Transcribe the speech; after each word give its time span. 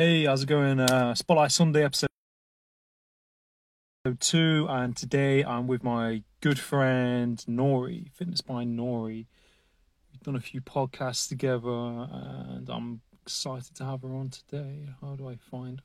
Hey, 0.00 0.24
how's 0.24 0.44
it 0.44 0.46
going? 0.46 0.80
Uh, 0.80 1.14
Spotlight 1.14 1.52
Sunday 1.52 1.84
episode 1.84 2.08
two, 4.18 4.66
and 4.70 4.96
today 4.96 5.44
I'm 5.44 5.66
with 5.66 5.84
my 5.84 6.22
good 6.40 6.58
friend 6.58 7.36
Nori, 7.46 8.10
Fitness 8.10 8.40
by 8.40 8.64
Nori. 8.64 9.26
We've 10.10 10.22
done 10.22 10.36
a 10.36 10.40
few 10.40 10.62
podcasts 10.62 11.28
together, 11.28 11.68
and 11.68 12.70
I'm 12.70 13.02
excited 13.26 13.74
to 13.74 13.84
have 13.84 14.00
her 14.00 14.14
on 14.14 14.30
today. 14.30 14.88
How 15.02 15.16
do 15.16 15.28
I 15.28 15.36
find? 15.36 15.82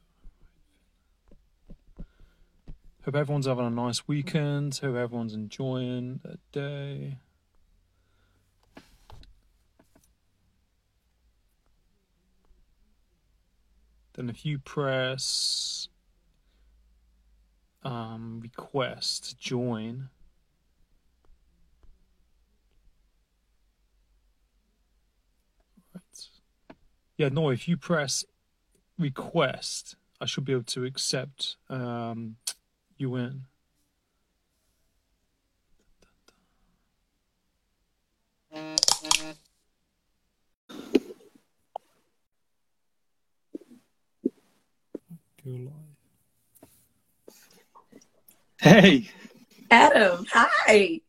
Hope 3.04 3.16
everyone's 3.16 3.48
having 3.48 3.66
a 3.66 3.70
nice 3.70 4.08
weekend. 4.08 4.80
Hope 4.82 4.96
everyone's 4.96 5.34
enjoying 5.34 6.22
their 6.24 6.38
day. 6.54 7.18
Then 14.16 14.30
if 14.30 14.46
you 14.46 14.60
press 14.60 15.90
um, 17.84 18.40
request 18.42 19.38
join, 19.38 20.10
right? 25.94 26.28
Yeah, 27.18 27.30
no. 27.30 27.50
If 27.50 27.68
you 27.68 27.76
press 27.76 28.24
request, 28.98 29.96
I 30.22 30.26
should 30.26 30.46
be 30.46 30.54
able 30.54 30.64
to 30.64 30.86
accept 30.86 31.58
um, 31.70 32.38
you 32.98 33.16
in. 33.18 33.44
Go 45.46 45.52
live. 45.52 45.70
Hey, 48.60 49.10
Adam, 49.70 50.26
hi. 50.32 51.02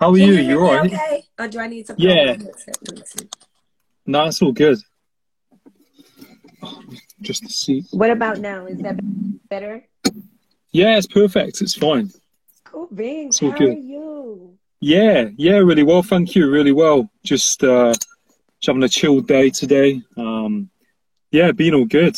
how 0.00 0.10
are 0.12 0.16
Can 0.16 0.26
you? 0.28 0.32
hear 0.32 0.42
You 0.42 0.58
are 0.60 0.64
alright? 0.78 0.92
Okay. 0.94 1.24
Or 1.38 1.48
do 1.48 1.58
I 1.58 1.66
need 1.66 1.86
to? 1.88 1.94
Yeah. 1.98 2.36
Let. 2.38 3.26
No, 4.06 4.24
it's 4.24 4.40
all 4.40 4.52
good. 4.52 4.78
Just 7.20 7.42
to 7.42 7.50
see. 7.50 7.84
What 7.90 8.10
about 8.10 8.38
now? 8.38 8.64
Is 8.64 8.78
that 8.78 8.98
better? 9.50 9.84
Yeah, 10.70 10.96
it's 10.96 11.06
perfect. 11.06 11.60
It's 11.60 11.74
fine. 11.74 12.10
Cool 12.64 12.88
beans. 12.94 13.36
It's 13.36 13.42
all 13.42 13.50
How 13.50 13.58
good. 13.58 13.68
are 13.68 13.72
you? 13.72 14.58
Yeah, 14.80 15.28
yeah, 15.36 15.56
really 15.58 15.82
well. 15.82 16.02
Thank 16.02 16.34
you. 16.34 16.50
Really 16.50 16.72
well. 16.72 17.10
Just 17.24 17.62
uh, 17.62 17.92
just 17.92 18.66
having 18.66 18.82
a 18.84 18.88
chill 18.88 19.20
day 19.20 19.50
today. 19.50 20.00
Um, 20.16 20.70
yeah, 21.30 21.52
been 21.52 21.74
all 21.74 21.84
good. 21.84 22.16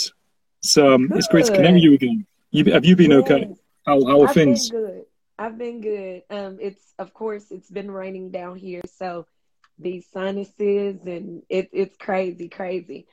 So 0.65 0.95
um, 0.95 1.13
it's 1.15 1.29
great 1.29 1.45
to 1.45 1.53
connect 1.53 1.75
with 1.75 1.83
you 1.83 1.93
again. 1.93 2.27
You, 2.51 2.65
have 2.73 2.87
you 2.87 2.97
been 2.97 3.13
okay? 3.13 3.55
How 3.85 4.03
how 4.05 4.23
are 4.23 4.29
I've 4.29 4.35
things? 4.35 4.71
been 4.71 4.81
good. 4.81 5.03
I've 5.39 5.59
been 5.59 5.81
good. 5.83 6.23
Um, 6.31 6.59
it's 6.59 6.95
of 6.99 7.13
course 7.13 7.51
it's 7.51 7.71
been 7.71 7.91
raining 7.91 8.31
down 8.31 8.57
here, 8.57 8.81
so 8.97 9.27
these 9.79 10.07
sinuses 10.11 11.05
and 11.05 11.43
it, 11.51 11.69
it's 11.73 11.97
crazy, 11.99 12.49
crazy. 12.49 13.07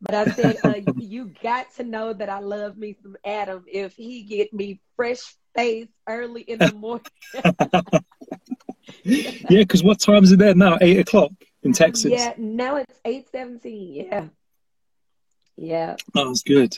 But 0.00 0.14
I 0.14 0.24
said, 0.32 0.58
uh, 0.64 0.74
you 0.96 1.32
got 1.40 1.72
to 1.76 1.84
know 1.84 2.12
that 2.12 2.28
I 2.28 2.40
love 2.40 2.76
me 2.76 2.96
some 3.00 3.16
Adam. 3.24 3.64
If 3.68 3.94
he 3.94 4.24
get 4.24 4.52
me 4.52 4.80
fresh 4.96 5.36
face 5.54 5.88
early 6.08 6.42
in 6.42 6.58
the 6.58 6.72
morning, 6.72 7.06
Yeah, 9.04 9.38
because 9.48 9.84
what 9.84 10.00
time 10.00 10.24
is 10.24 10.32
it 10.32 10.40
there 10.40 10.54
now? 10.54 10.78
Eight 10.80 10.98
o'clock 10.98 11.30
in 11.62 11.72
Texas. 11.72 12.10
yeah. 12.10 12.32
Now 12.36 12.76
it's 12.76 13.00
eight 13.04 13.28
seventeen. 13.30 13.94
Yeah, 13.94 14.24
yeah. 15.56 15.96
Oh, 16.16 16.26
that's 16.26 16.42
good. 16.42 16.76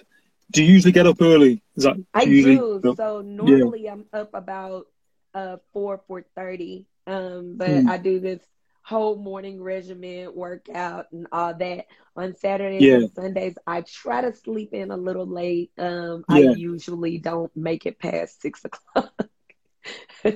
Do 0.51 0.63
you 0.65 0.73
usually 0.73 0.93
get 0.93 1.07
up 1.07 1.21
early? 1.21 1.63
Is 1.77 1.85
that 1.85 1.97
I 2.13 2.23
usually? 2.23 2.57
do. 2.57 2.95
So 2.97 3.21
normally 3.21 3.89
I'm 3.89 4.05
up 4.13 4.31
about 4.35 4.87
uh 5.35 5.57
four 5.73 6.01
four 6.07 6.25
thirty. 6.37 6.87
Um, 7.07 7.55
but 7.57 7.69
Hmm. 7.71 7.89
I 7.89 7.97
do 7.99 8.21
this 8.21 8.41
whole 8.83 9.17
morning 9.17 9.63
regimen 9.63 10.35
workout 10.35 11.07
and 11.13 11.27
all 11.33 11.55
that 11.55 11.87
on 12.17 12.35
Saturdays 12.37 12.83
Yeah. 12.83 12.95
and 12.97 13.11
Sundays. 13.15 13.55
I 13.67 13.83
try 13.83 14.23
to 14.23 14.35
sleep 14.35 14.71
in 14.73 14.91
a 14.91 14.97
little 14.97 15.27
late. 15.27 15.71
Um, 15.79 16.25
Yeah. 16.29 16.51
I 16.51 16.55
usually 16.55 17.19
don't 17.19 17.55
make 17.57 17.87
it 17.87 17.99
past 17.99 18.43
six 18.43 18.65
o'clock. 18.69 19.13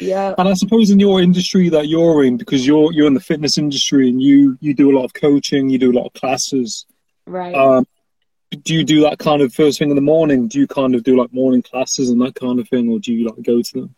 yeah. 0.00 0.34
And 0.38 0.48
I 0.48 0.54
suppose 0.54 0.90
in 0.90 0.98
your 1.00 1.20
industry 1.20 1.68
that 1.70 1.88
you're 1.88 2.24
in, 2.24 2.36
because 2.36 2.66
you're 2.66 2.92
you're 2.92 3.06
in 3.06 3.14
the 3.14 3.20
fitness 3.20 3.58
industry 3.58 4.08
and 4.08 4.20
you 4.22 4.56
you 4.60 4.74
do 4.74 4.90
a 4.90 4.94
lot 4.96 5.04
of 5.04 5.14
coaching, 5.14 5.68
you 5.68 5.78
do 5.78 5.90
a 5.90 5.96
lot 5.98 6.06
of 6.06 6.12
classes. 6.14 6.86
Right. 7.26 7.54
Um, 7.54 7.86
do 8.56 8.74
you 8.74 8.84
do 8.84 9.02
that 9.02 9.18
kind 9.18 9.42
of 9.42 9.52
first 9.54 9.78
thing 9.78 9.90
in 9.90 9.96
the 9.96 10.02
morning? 10.02 10.48
Do 10.48 10.58
you 10.58 10.66
kind 10.66 10.94
of 10.94 11.02
do 11.02 11.16
like 11.16 11.32
morning 11.32 11.62
classes 11.62 12.10
and 12.10 12.20
that 12.22 12.34
kind 12.34 12.58
of 12.58 12.68
thing, 12.68 12.88
or 12.90 12.98
do 12.98 13.12
you 13.12 13.26
like 13.26 13.42
go 13.42 13.62
to 13.62 13.72
them? 13.72 13.94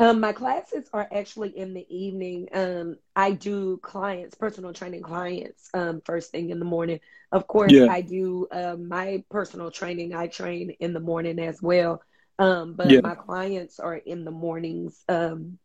Um, 0.00 0.20
my 0.20 0.32
classes 0.32 0.88
are 0.92 1.08
actually 1.12 1.56
in 1.58 1.74
the 1.74 1.84
evening. 1.88 2.48
Um, 2.52 2.98
I 3.16 3.32
do 3.32 3.78
clients, 3.78 4.36
personal 4.36 4.72
training 4.72 5.02
clients, 5.02 5.68
um, 5.74 6.02
first 6.04 6.30
thing 6.30 6.50
in 6.50 6.60
the 6.60 6.64
morning. 6.64 7.00
Of 7.32 7.48
course, 7.48 7.72
Yeah. 7.72 7.86
I 7.90 8.00
do 8.02 8.46
um, 8.52 8.88
my 8.88 9.24
personal 9.28 9.72
training. 9.72 10.14
I 10.14 10.28
train 10.28 10.70
in 10.78 10.92
the 10.92 11.00
morning 11.00 11.40
as 11.40 11.60
well. 11.60 12.00
Um, 12.38 12.74
but 12.74 12.90
Yeah. 12.92 13.00
my 13.00 13.16
clients 13.16 13.80
are 13.80 13.96
in 13.96 14.24
the 14.24 14.30
mornings. 14.30 15.02
Um, 15.08 15.58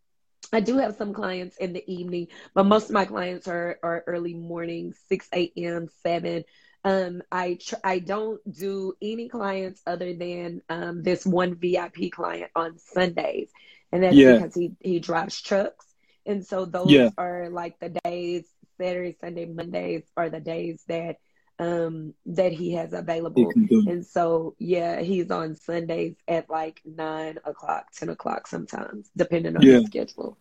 I 0.51 0.59
do 0.59 0.77
have 0.77 0.95
some 0.95 1.13
clients 1.13 1.57
in 1.57 1.73
the 1.73 1.83
evening, 1.91 2.27
but 2.53 2.65
most 2.65 2.85
of 2.85 2.91
my 2.91 3.05
clients 3.05 3.47
are, 3.47 3.79
are 3.83 4.03
early 4.07 4.33
morning, 4.33 4.93
6 5.09 5.27
a.m., 5.33 5.89
7. 6.01 6.43
Um, 6.83 7.21
I 7.31 7.55
tr- 7.55 7.75
I 7.83 7.99
don't 7.99 8.41
do 8.51 8.93
any 9.01 9.29
clients 9.29 9.81
other 9.87 10.13
than 10.13 10.61
um, 10.69 11.01
this 11.03 11.25
one 11.25 11.55
VIP 11.55 12.11
client 12.11 12.51
on 12.55 12.77
Sundays, 12.77 13.49
and 13.91 14.03
that's 14.03 14.15
Yeah. 14.15 14.33
because 14.33 14.53
he 14.55 14.73
he 14.81 14.99
drives 14.99 15.41
trucks, 15.41 15.85
and 16.25 16.45
so 16.45 16.65
those 16.65 16.91
Yeah. 16.91 17.09
are 17.17 17.49
like 17.49 17.79
the 17.79 17.89
days 18.03 18.45
Saturday, 18.77 19.15
Sunday, 19.21 19.45
Mondays 19.45 20.03
are 20.17 20.29
the 20.29 20.41
days 20.41 20.83
that 20.87 21.17
um 21.59 22.13
that 22.25 22.51
he 22.51 22.73
has 22.73 22.91
available. 22.93 23.53
And 23.87 24.05
so, 24.05 24.55
yeah, 24.57 24.99
he's 25.01 25.29
on 25.31 25.55
Sundays 25.55 26.15
at 26.27 26.49
like 26.49 26.81
nine 26.83 27.37
o'clock, 27.45 27.91
10 27.93 28.09
o'clock 28.09 28.47
sometimes, 28.47 29.09
depending 29.15 29.55
on 29.55 29.61
Yeah. 29.63 29.75
his 29.75 29.85
schedule. 29.85 30.37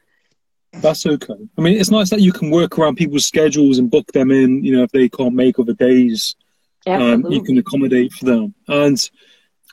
That's 0.75 1.05
okay. 1.05 1.35
I 1.59 1.61
mean, 1.61 1.79
it's 1.79 1.91
nice 1.91 2.11
that 2.11 2.23
you 2.23 2.33
can 2.33 2.51
work 2.51 2.79
around 2.79 2.97
people's 2.97 3.27
schedules 3.27 3.79
and 3.79 3.91
book 3.91 4.11
them 4.13 4.31
in. 4.31 4.65
You 4.65 4.77
know, 4.77 4.83
if 4.85 4.91
they 4.91 5.09
can't 5.09 5.35
make 5.35 5.59
other 5.59 5.75
days, 5.75 6.35
um, 6.87 7.31
you 7.31 7.43
can 7.43 7.59
accommodate 7.59 8.13
for 8.13 8.25
them. 8.25 8.55
And 8.69 9.11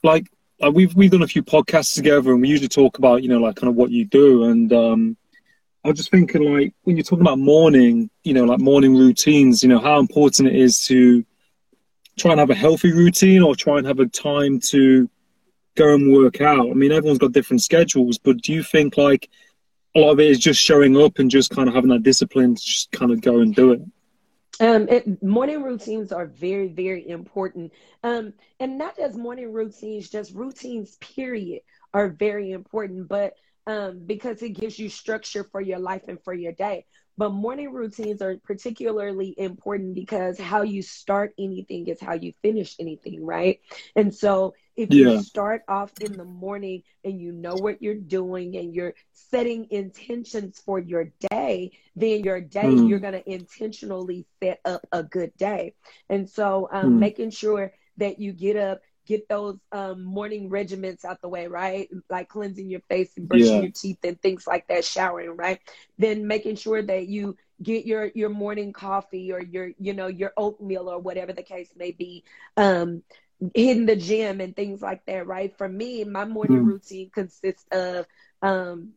like, 0.04 0.28
like 0.60 0.74
we've 0.74 0.94
we've 0.96 1.12
done 1.12 1.22
a 1.22 1.28
few 1.28 1.42
podcasts 1.42 1.96
together, 1.96 2.32
and 2.32 2.42
we 2.42 2.50
usually 2.50 2.68
talk 2.68 2.98
about 2.98 3.24
you 3.24 3.30
know 3.30 3.40
like 3.40 3.56
kind 3.56 3.70
of 3.70 3.76
what 3.76 3.92
you 3.92 4.06
do. 4.06 4.44
And 4.44 4.72
um, 4.74 5.18
I 5.84 5.90
was 5.90 5.98
just 5.98 6.12
thinking 6.12 6.44
like 6.54 6.74
when 6.84 6.98
you're 6.98 7.04
talking 7.04 7.26
about 7.26 7.40
morning, 7.40 8.10
you 8.24 8.34
know, 8.34 8.44
like 8.44 8.60
morning 8.60 8.96
routines, 8.96 9.64
you 9.64 9.70
know, 9.70 9.80
how 9.80 10.00
important 10.00 10.50
it 10.50 10.56
is 10.56 10.86
to 10.88 11.26
try 12.18 12.31
and 12.31 12.40
have 12.40 12.50
a 12.50 12.56
healthy 12.56 12.92
routine 12.92 13.42
or 13.42 13.56
try 13.56 13.78
and 13.78 13.88
have 13.88 14.00
a 14.00 14.06
time 14.06 14.60
to 14.60 15.10
go 15.75 15.94
and 15.94 16.12
work 16.12 16.42
out. 16.42 16.69
I 16.69 16.74
mean, 16.74 16.92
everyone's 16.92 17.19
got 17.19 17.31
different 17.31 17.62
schedules, 17.62 18.18
but 18.18 18.42
do 18.42 18.52
you 18.52 18.62
think 18.62 18.98
like 18.98 19.30
a 19.95 20.00
lot 20.00 20.12
of 20.12 20.19
it 20.19 20.30
is 20.30 20.39
just 20.39 20.62
showing 20.62 20.97
up 20.97 21.19
and 21.19 21.31
just 21.31 21.51
kind 21.51 21.68
of 21.68 21.75
having 21.75 21.89
that 21.89 22.03
discipline 22.03 22.56
to 22.56 22.62
just 22.62 22.91
kind 22.91 23.12
of 23.12 23.21
go 23.21 23.39
and 23.39 23.56
do 23.56 23.71
it? 23.71 23.81
Um, 24.62 24.89
it, 24.89 25.24
morning 25.24 25.63
routines 25.63 26.12
are 26.12 26.25
very, 26.27 26.68
very 26.68 27.07
important. 27.07 27.71
Um, 28.03 28.33
and 28.59 28.77
not 28.77 28.97
just 28.97 29.18
morning 29.18 29.53
routines, 29.53 30.09
just 30.09 30.33
routines, 30.33 30.97
period, 30.97 31.62
are 31.94 32.09
very 32.09 32.51
important. 32.51 33.07
But 33.07 33.33
um, 33.68 34.01
because 34.06 34.41
it 34.41 34.50
gives 34.50 34.77
you 34.80 34.89
structure 34.89 35.44
for 35.44 35.62
your 35.62 35.80
life 35.80 36.03
and 36.07 36.21
for 36.24 36.33
your 36.33 36.51
day. 36.51 36.85
But 37.19 37.31
morning 37.33 37.74
routines 37.74 38.24
are 38.24 38.38
particularly 38.45 39.36
important 39.38 39.95
because 39.95 40.39
how 40.39 40.63
you 40.63 40.81
start 40.83 41.33
anything 41.39 41.88
is 41.88 42.01
how 42.01 42.16
you 42.16 42.33
finish 42.42 42.75
anything, 42.80 43.25
right? 43.25 43.60
And 43.95 44.16
so 44.16 44.56
if 44.77 44.89
Yeah. 44.89 45.06
you 45.06 45.18
start 45.18 45.63
off 45.69 45.94
in 46.00 46.18
the 46.18 46.25
morning 46.25 46.83
and 47.04 47.21
you 47.21 47.33
know 47.33 47.57
what 47.57 47.81
you're 47.81 47.95
doing 47.95 48.57
and 48.57 48.74
you're 48.75 48.95
setting 49.13 49.68
intentions 49.71 50.60
for 50.66 50.80
your 50.80 51.12
day, 51.31 51.71
then 51.95 52.24
your 52.24 52.42
day, 52.42 52.74
Mm. 52.74 52.86
you're 52.86 53.00
going 53.00 53.13
to 53.13 53.30
intentionally 53.31 54.25
set 54.42 54.60
up 54.66 54.88
a 54.92 55.04
good 55.04 55.36
day. 55.38 55.75
And 56.10 56.30
so 56.30 56.69
um, 56.71 57.00
Mm. 57.00 57.00
making 57.00 57.31
sure 57.31 57.74
that 57.98 58.19
you 58.19 58.33
get 58.33 58.57
up, 58.57 58.81
get 59.09 59.27
those 59.29 59.57
um, 59.73 60.06
morning 60.06 60.50
regiments 60.50 61.06
out 61.06 61.21
the 61.21 61.29
way, 61.29 61.47
right? 61.47 61.89
Like 62.09 62.29
cleansing 62.29 62.69
your 62.69 62.81
face 62.89 63.17
and 63.17 63.27
brushing 63.27 63.59
Yeah. 63.59 63.63
your 63.63 63.71
teeth 63.71 64.00
and 64.06 64.21
things 64.21 64.47
like 64.47 64.67
that, 64.69 64.85
showering, 64.85 65.35
right? 65.38 65.59
Then 65.97 66.27
making 66.27 66.57
sure 66.57 66.83
that 66.83 67.07
you 67.07 67.38
get 67.63 67.85
your 67.85 68.11
your 68.15 68.29
morning 68.29 68.73
coffee 68.73 69.31
or 69.33 69.41
your 69.41 69.71
you 69.79 69.94
know 69.94 70.07
your 70.07 70.33
oatmeal 70.38 70.89
or 70.89 71.00
whatever 71.00 71.33
the 71.33 71.44
case 71.44 71.73
may 71.77 71.91
be 71.91 72.23
um 72.57 73.03
hitting 73.56 73.85
the 73.85 73.95
gym 73.95 74.41
and 74.41 74.56
things 74.56 74.81
like 74.81 75.06
that 75.06 75.27
right 75.27 75.56
for 75.57 75.67
me 75.69 76.03
my 76.06 76.25
morning 76.25 76.63
Mm. 76.63 76.65
routine 76.65 77.09
consists 77.13 77.65
of 77.71 78.06
um 78.41 78.94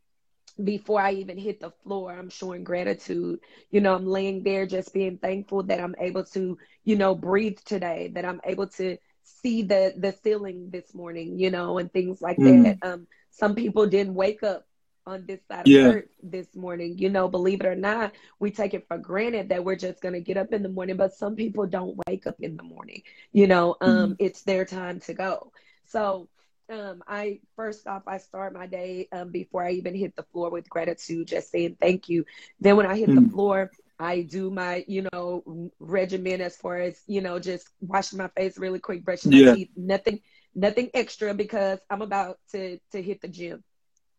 before 0.62 1.00
I 1.00 1.12
even 1.12 1.38
hit 1.38 1.60
the 1.60 1.70
floor, 1.70 2.12
I'm 2.12 2.30
showing 2.30 2.64
gratitude. 2.64 3.40
You 3.70 3.80
know, 3.80 3.94
I'm 3.94 4.06
laying 4.06 4.42
there 4.44 4.66
just 4.66 4.92
being 4.92 5.18
thankful 5.18 5.64
that 5.64 5.80
I'm 5.80 5.94
able 6.00 6.24
to, 6.24 6.58
you 6.84 6.96
know, 6.96 7.14
breathe 7.14 7.58
today, 7.64 8.10
that 8.14 8.24
I'm 8.24 8.40
able 8.44 8.66
to 8.68 8.96
see 9.24 9.62
the 9.62 9.94
the 9.96 10.12
ceiling 10.12 10.70
this 10.70 10.94
morning, 10.94 11.38
you 11.38 11.50
know, 11.50 11.78
and 11.78 11.92
things 11.92 12.20
like 12.22 12.42
Mm. 12.42 12.62
that. 12.62 12.78
Um, 12.82 13.06
some 13.30 13.54
people 13.54 13.86
didn't 13.86 14.14
wake 14.14 14.42
up 14.42 14.66
on 15.06 15.24
this 15.26 15.40
side 15.46 15.66
Yeah. 15.66 15.78
of 15.78 15.78
earth 15.82 16.08
this 16.22 16.54
morning. 16.56 16.98
You 16.98 17.10
know, 17.10 17.28
believe 17.28 17.60
it 17.60 17.66
or 17.66 17.74
not, 17.76 18.12
we 18.38 18.50
take 18.50 18.74
it 18.74 18.86
for 18.88 18.98
granted 18.98 19.48
that 19.50 19.64
we're 19.64 19.76
just 19.76 20.00
gonna 20.02 20.20
get 20.20 20.36
up 20.36 20.52
in 20.52 20.62
the 20.62 20.68
morning, 20.68 20.96
but 20.96 21.14
some 21.14 21.36
people 21.36 21.66
don't 21.66 21.98
wake 22.06 22.26
up 22.26 22.36
in 22.40 22.56
the 22.56 22.62
morning. 22.62 23.02
You 23.32 23.46
know, 23.48 23.76
um, 23.80 24.16
it's 24.18 24.42
their 24.42 24.64
time 24.64 25.00
to 25.00 25.14
go. 25.14 25.52
So 25.86 26.28
um, 26.70 27.02
I 27.06 27.40
first 27.56 27.86
off, 27.86 28.02
I 28.06 28.18
start 28.18 28.52
my 28.54 28.66
day 28.66 29.08
um, 29.12 29.30
before 29.30 29.64
I 29.64 29.72
even 29.72 29.94
hit 29.94 30.16
the 30.16 30.22
floor 30.22 30.50
with 30.50 30.68
gratitude, 30.68 31.28
just 31.28 31.50
saying 31.50 31.76
thank 31.80 32.08
you. 32.08 32.24
Then 32.60 32.76
when 32.76 32.86
I 32.86 32.96
hit 32.96 33.14
the 33.14 33.20
Mm. 33.20 33.30
floor, 33.30 33.70
I 33.98 34.22
do 34.22 34.50
my, 34.50 34.84
you 34.88 35.06
know, 35.12 35.70
regimen 35.78 36.40
as 36.40 36.56
far 36.56 36.78
as, 36.78 37.00
you 37.06 37.20
know, 37.20 37.38
just 37.38 37.68
washing 37.80 38.18
my 38.18 38.28
face 38.36 38.58
really 38.58 38.78
quick, 38.80 39.04
brushing 39.04 39.32
my 39.32 39.42
teeth, 39.42 39.68
nothing, 39.76 40.20
nothing 40.54 40.90
extra 40.94 41.34
because 41.34 41.78
I'm 41.90 42.02
about 42.02 42.38
to 42.52 42.78
to 42.92 43.02
hit 43.02 43.20
the 43.20 43.28
gym. 43.28 43.62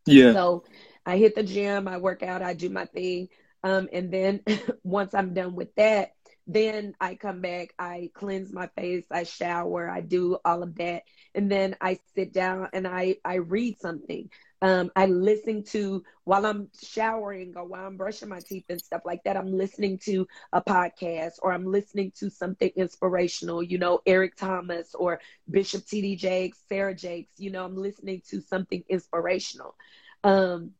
Yeah. 0.06 0.34
So 0.34 0.64
I 1.06 1.18
hit 1.18 1.36
the 1.36 1.44
gym, 1.44 1.88
I 1.88 1.98
work 1.98 2.24
out, 2.24 2.42
I 2.42 2.54
do 2.54 2.70
my 2.70 2.86
thing. 2.86 3.30
Um, 3.64 3.88
and 3.92 4.12
then 4.12 4.42
once 4.84 5.14
I'm 5.14 5.34
done 5.34 5.56
with 5.56 5.74
that, 5.76 6.12
then 6.48 6.94
I 7.00 7.16
come 7.16 7.42
back, 7.42 7.74
I 7.80 8.10
cleanse 8.14 8.52
my 8.54 8.68
face, 8.76 9.06
I 9.12 9.24
shower, 9.24 9.90
I 9.90 10.02
do 10.02 10.38
all 10.46 10.64
of 10.64 10.76
that. 10.76 11.04
And 11.36 11.52
then 11.52 11.76
I 11.82 12.00
sit 12.16 12.34
down 12.34 12.70
and 12.74 12.88
I, 12.88 13.18
I 13.24 13.36
read 13.36 13.80
something. 13.80 14.30
Um, 14.64 14.92
I 14.96 15.08
listen 15.08 15.64
to 15.72 16.04
while 16.26 16.46
I'm 16.48 16.70
showering 16.82 17.54
or 17.58 17.66
while 17.66 17.86
I'm 17.86 17.98
brushing 17.98 18.30
my 18.30 18.40
teeth 18.40 18.66
and 18.70 18.82
stuff 18.82 19.04
like 19.06 19.24
that. 19.26 19.38
I'm 19.38 19.52
listening 19.54 20.00
to 20.06 20.28
a 20.54 20.62
podcast 20.64 21.34
or 21.44 21.54
I'm 21.54 21.66
listening 21.68 22.14
to 22.20 22.32
something 22.32 22.72
inspirational, 22.76 23.62
you 23.64 23.78
know, 23.78 24.02
Eric 24.08 24.38
Thomas 24.38 24.96
or 24.96 25.22
Bishop 25.52 25.86
T.D. 25.86 26.16
Jakes, 26.16 26.64
Sarah 26.70 26.96
Jakes, 26.96 27.34
you 27.40 27.52
know, 27.52 27.66
I'm 27.66 27.78
listening 27.78 28.24
to 28.30 28.42
something 28.42 28.84
inspirational. 28.90 29.76
Um, 30.24 30.72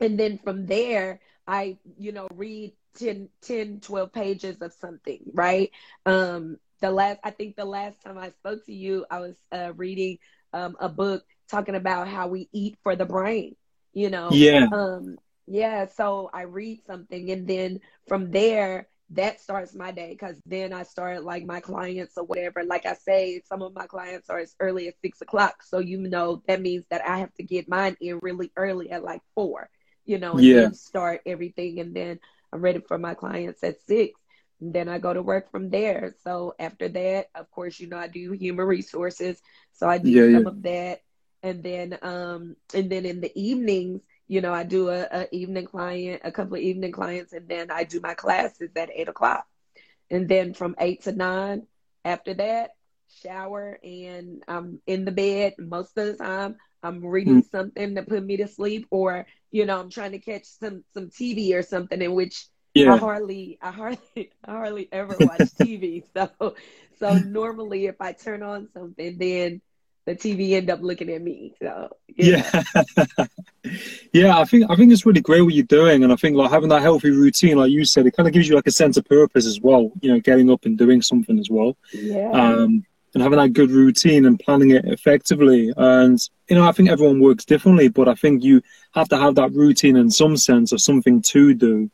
and 0.00 0.18
then 0.18 0.38
from 0.38 0.66
there, 0.66 1.20
I, 1.46 1.78
you 1.98 2.12
know, 2.12 2.28
read 2.34 2.74
10, 2.98 3.28
10, 3.42 3.80
12 3.80 4.12
pages 4.12 4.60
of 4.62 4.72
something, 4.72 5.20
right? 5.32 5.70
Um, 6.06 6.58
the 6.80 6.90
last, 6.90 7.20
I 7.24 7.30
think 7.30 7.56
the 7.56 7.64
last 7.64 8.02
time 8.02 8.18
I 8.18 8.30
spoke 8.30 8.66
to 8.66 8.74
you, 8.74 9.06
I 9.10 9.20
was 9.20 9.36
uh, 9.52 9.72
reading 9.76 10.18
um, 10.52 10.76
a 10.80 10.88
book 10.88 11.24
talking 11.52 11.76
about 11.76 12.08
how 12.08 12.28
we 12.28 12.48
eat 12.52 12.78
for 12.84 12.96
the 12.96 13.06
brain, 13.06 13.56
you 13.94 14.10
know? 14.10 14.40
Yeah. 14.40 14.68
Um, 14.72 15.18
yeah, 15.46 15.86
so 15.86 16.30
I 16.34 16.42
read 16.42 16.80
something 16.86 17.30
and 17.30 17.48
then 17.48 17.80
from 18.08 18.32
there, 18.32 18.88
that 19.10 19.40
starts 19.40 19.74
my 19.74 19.92
day 19.92 20.10
because 20.12 20.40
then 20.46 20.72
I 20.72 20.84
start 20.84 21.24
like 21.24 21.44
my 21.46 21.60
clients 21.60 22.18
or 22.18 22.24
whatever. 22.24 22.64
Like 22.64 22.86
I 22.86 22.94
say, 22.94 23.42
some 23.46 23.62
of 23.62 23.74
my 23.74 23.86
clients 23.86 24.30
are 24.30 24.38
as 24.38 24.54
early 24.60 24.88
as 24.88 24.94
six 25.02 25.22
o'clock. 25.22 25.62
So, 25.62 25.78
you 25.80 25.98
know, 25.98 26.42
that 26.48 26.62
means 26.62 26.86
that 26.90 27.02
I 27.06 27.18
have 27.18 27.34
to 27.34 27.44
get 27.44 27.68
mine 27.68 27.96
in 28.00 28.18
really 28.22 28.52
early 28.56 28.90
at 28.90 29.04
like 29.04 29.22
four, 29.34 29.70
you 30.06 30.18
know, 30.18 30.38
and 30.38 30.48
Yeah. 30.48 30.54
then 30.54 30.74
start 30.74 31.20
everything. 31.26 31.80
And 31.80 31.94
then 31.94 32.20
I'm 32.52 32.60
ready 32.62 32.80
for 32.80 32.98
my 32.98 33.14
clients 33.14 33.62
at 33.64 33.80
six. 33.82 34.18
And 34.60 34.72
then 34.74 34.88
I 34.88 34.98
go 34.98 35.12
to 35.12 35.22
work 35.22 35.50
from 35.50 35.70
there. 35.70 36.14
So 36.24 36.54
after 36.58 36.88
that, 36.88 37.26
of 37.34 37.50
course, 37.50 37.80
you 37.80 37.88
know, 37.88 37.98
I 37.98 38.08
do 38.08 38.32
human 38.32 38.66
resources. 38.66 39.40
So 39.72 39.88
I 39.88 39.98
do 39.98 40.10
Yeah, 40.10 40.22
some 40.22 40.44
yeah. 40.44 40.48
of 40.48 40.62
that. 40.62 41.00
And 41.42 41.62
then 41.62 41.98
um 42.02 42.56
and 42.74 42.90
then 42.90 43.04
in 43.06 43.20
the 43.20 43.32
evenings, 43.38 44.02
you 44.28 44.40
know, 44.40 44.52
I 44.52 44.64
do 44.64 44.88
a, 44.88 45.06
a 45.10 45.28
evening 45.32 45.66
client, 45.66 46.22
a 46.24 46.32
couple 46.32 46.54
of 46.56 46.62
evening 46.62 46.92
clients, 46.92 47.32
and 47.32 47.48
then 47.48 47.70
I 47.70 47.84
do 47.84 48.00
my 48.00 48.14
classes 48.14 48.70
at 48.76 48.90
eight 48.94 49.08
o'clock. 49.08 49.46
And 50.10 50.28
then 50.28 50.54
from 50.54 50.74
eight 50.78 51.02
to 51.04 51.12
nine, 51.12 51.66
after 52.04 52.34
that, 52.34 52.70
shower 53.22 53.78
and 53.82 54.42
I'm 54.48 54.80
in 54.86 55.04
the 55.04 55.12
bed 55.12 55.54
most 55.58 55.96
of 55.98 56.06
the 56.06 56.14
time. 56.16 56.56
I'm 56.82 57.04
reading 57.04 57.42
something 57.42 57.94
to 57.96 58.02
put 58.02 58.24
me 58.24 58.38
to 58.38 58.48
sleep, 58.48 58.86
or 58.90 59.26
you 59.50 59.66
know, 59.66 59.78
I'm 59.80 59.90
trying 59.90 60.12
to 60.12 60.18
catch 60.18 60.44
some 60.46 60.84
some 60.94 61.10
TV 61.10 61.54
or 61.54 61.62
something 61.62 62.00
in 62.00 62.14
which 62.14 62.46
I 62.84 62.96
hardly, 62.96 63.58
I 63.62 63.70
hardly, 63.70 64.30
I 64.44 64.50
hardly 64.52 64.88
ever 64.92 65.20
watch 65.20 65.54
TV. 65.54 66.04
So, 66.14 66.54
so 66.98 67.18
normally 67.18 67.86
if 67.86 67.96
I 68.00 68.12
turn 68.12 68.42
on 68.42 68.68
something, 68.72 69.18
then 69.18 69.60
the 70.04 70.14
TV 70.14 70.52
end 70.52 70.70
up 70.70 70.80
looking 70.82 71.10
at 71.10 71.22
me. 71.22 71.54
So, 71.60 71.96
yeah. 72.08 72.62
Yeah. 72.64 73.26
yeah, 74.12 74.38
I 74.38 74.44
think 74.44 74.70
I 74.70 74.76
think 74.76 74.92
it's 74.92 75.06
really 75.06 75.20
great 75.20 75.42
what 75.42 75.54
you're 75.54 75.64
doing 75.64 76.04
and 76.04 76.12
I 76.12 76.16
think 76.16 76.36
like 76.36 76.50
having 76.50 76.68
that 76.70 76.82
healthy 76.82 77.10
routine, 77.10 77.58
like 77.58 77.70
you 77.70 77.84
said, 77.84 78.06
it 78.06 78.16
kind 78.16 78.26
of 78.26 78.32
gives 78.32 78.48
you 78.48 78.56
like 78.56 78.66
a 78.66 78.72
sense 78.72 78.96
of 78.96 79.04
purpose 79.04 79.46
as 79.46 79.60
well, 79.60 79.92
you 80.00 80.12
know, 80.12 80.20
getting 80.20 80.50
up 80.50 80.64
and 80.64 80.76
doing 80.76 81.02
something 81.02 81.38
as 81.38 81.50
well. 81.50 81.76
Yeah. 81.92 82.30
um, 82.30 82.84
and 83.14 83.22
having 83.22 83.38
that 83.38 83.52
good 83.52 83.70
routine 83.70 84.24
and 84.26 84.40
planning 84.40 84.70
it 84.70 84.84
effectively. 84.86 85.72
And 85.76 86.18
you 86.48 86.56
know, 86.56 86.64
I 86.64 86.72
think 86.72 86.88
everyone 86.88 87.20
works 87.20 87.44
differently, 87.44 87.88
but 87.88 88.08
I 88.08 88.14
think 88.14 88.42
you 88.42 88.62
have 88.94 89.08
to 89.10 89.18
have 89.18 89.34
that 89.36 89.52
routine 89.52 89.96
in 89.96 90.10
some 90.10 90.36
sense 90.36 90.72
or 90.72 90.78
something 90.78 91.20
to 91.22 91.54
do. 91.54 91.90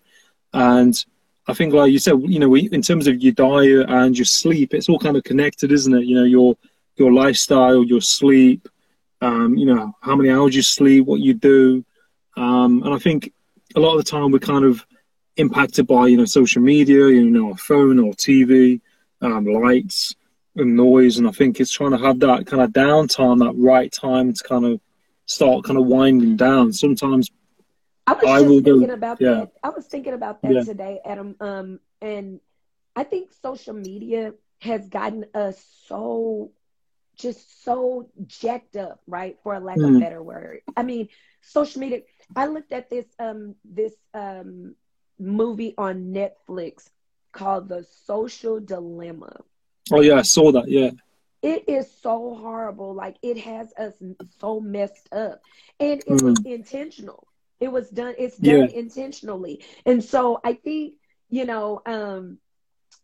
And 0.52 1.04
I 1.46 1.54
think, 1.54 1.72
like 1.74 1.92
you 1.92 1.98
said, 1.98 2.16
you 2.24 2.38
know, 2.38 2.54
in 2.56 2.82
terms 2.82 3.06
of 3.06 3.20
your 3.20 3.32
diet 3.32 3.88
and 3.88 4.16
your 4.16 4.24
sleep, 4.24 4.74
it's 4.74 4.88
all 4.88 4.98
kind 4.98 5.16
of 5.16 5.24
connected, 5.24 5.72
isn't 5.72 5.94
it? 5.94 6.04
You 6.04 6.14
know, 6.16 6.24
your 6.24 6.56
your 6.98 7.12
lifestyle, 7.12 7.84
your 7.84 8.00
sleep, 8.00 8.68
um, 9.20 9.56
you 9.56 9.66
know, 9.66 9.92
how 10.00 10.16
many 10.16 10.30
hours 10.30 10.54
you 10.54 10.62
sleep, 10.62 11.06
what 11.06 11.20
you 11.20 11.34
do, 11.34 11.84
um, 12.36 12.82
and 12.84 12.94
I 12.94 12.98
think 12.98 13.32
a 13.76 13.80
lot 13.80 13.96
of 13.96 14.04
the 14.04 14.10
time 14.10 14.30
we're 14.30 14.38
kind 14.38 14.64
of 14.64 14.84
impacted 15.36 15.86
by 15.86 16.06
you 16.06 16.16
know 16.16 16.24
social 16.24 16.62
media, 16.62 17.08
you 17.08 17.30
know, 17.30 17.50
our 17.50 17.56
phone 17.56 17.98
or 17.98 18.12
TV, 18.14 18.80
um, 19.20 19.44
lights 19.44 20.14
and 20.56 20.76
noise, 20.76 21.18
and 21.18 21.26
I 21.28 21.30
think 21.30 21.60
it's 21.60 21.70
trying 21.70 21.92
to 21.92 21.98
have 21.98 22.20
that 22.20 22.46
kind 22.46 22.62
of 22.62 22.70
downtime, 22.70 23.38
that 23.40 23.52
right 23.56 23.90
time 23.92 24.32
to 24.32 24.44
kind 24.44 24.64
of 24.64 24.80
start 25.26 25.64
kind 25.64 25.78
of 25.78 25.86
winding 25.86 26.36
down. 26.36 26.72
Sometimes, 26.72 27.30
I 28.06 28.12
was 28.14 28.24
I 28.26 28.40
will 28.40 28.60
go- 28.60 28.78
thinking 28.78 28.90
about 28.90 29.20
yeah. 29.20 29.30
that. 29.34 29.52
I 29.62 29.68
was 29.70 29.86
thinking 29.86 30.14
about 30.14 30.42
that 30.42 30.52
Yeah. 30.52 30.62
today, 30.62 31.00
Adam. 31.04 31.36
Um, 31.40 31.80
and 32.00 32.40
I 32.96 33.04
think 33.04 33.30
social 33.42 33.74
media 33.74 34.34
has 34.60 34.88
gotten 34.88 35.26
us 35.34 35.64
so, 35.86 36.50
just 37.18 37.64
so 37.64 38.10
jacked 38.26 38.76
up, 38.76 39.00
right? 39.06 39.36
For 39.42 39.54
a 39.54 39.60
lack 39.60 39.82
of 39.84 39.90
Mm. 39.90 39.96
a 39.96 39.98
better 39.98 40.22
word. 40.22 40.60
I 40.76 40.82
mean, 40.82 41.08
social 41.42 41.80
media. 41.80 42.00
I 42.36 42.46
looked 42.46 42.72
at 42.72 42.90
this 42.90 43.06
um 43.18 43.56
this 43.64 43.94
um 44.14 44.74
movie 45.18 45.74
on 45.78 46.12
Netflix 46.14 46.90
called 47.32 47.68
The 47.68 47.82
Social 47.84 48.60
Dilemma. 48.60 49.42
oh 49.92 50.00
yeah, 50.00 50.16
I 50.16 50.22
saw 50.22 50.52
that. 50.52 50.68
Yeah, 50.68 50.90
It 51.42 51.68
is 51.68 51.90
so 51.90 52.34
horrible. 52.34 52.94
Like 52.94 53.16
it 53.22 53.38
has 53.38 53.72
us 53.78 54.02
so 54.40 54.60
messed 54.60 55.12
up. 55.12 55.40
And 55.78 56.02
it 56.06 56.16
was 56.16 56.40
intentional. 56.44 57.28
It 57.60 57.70
was 57.72 57.90
done, 57.90 58.14
it's 58.18 58.38
done 58.38 58.68
intentionally. 58.68 59.64
And 59.86 60.02
so 60.02 60.40
I 60.44 60.54
think, 60.54 60.94
you 61.30 61.44
know, 61.44 61.80
um 61.86 62.38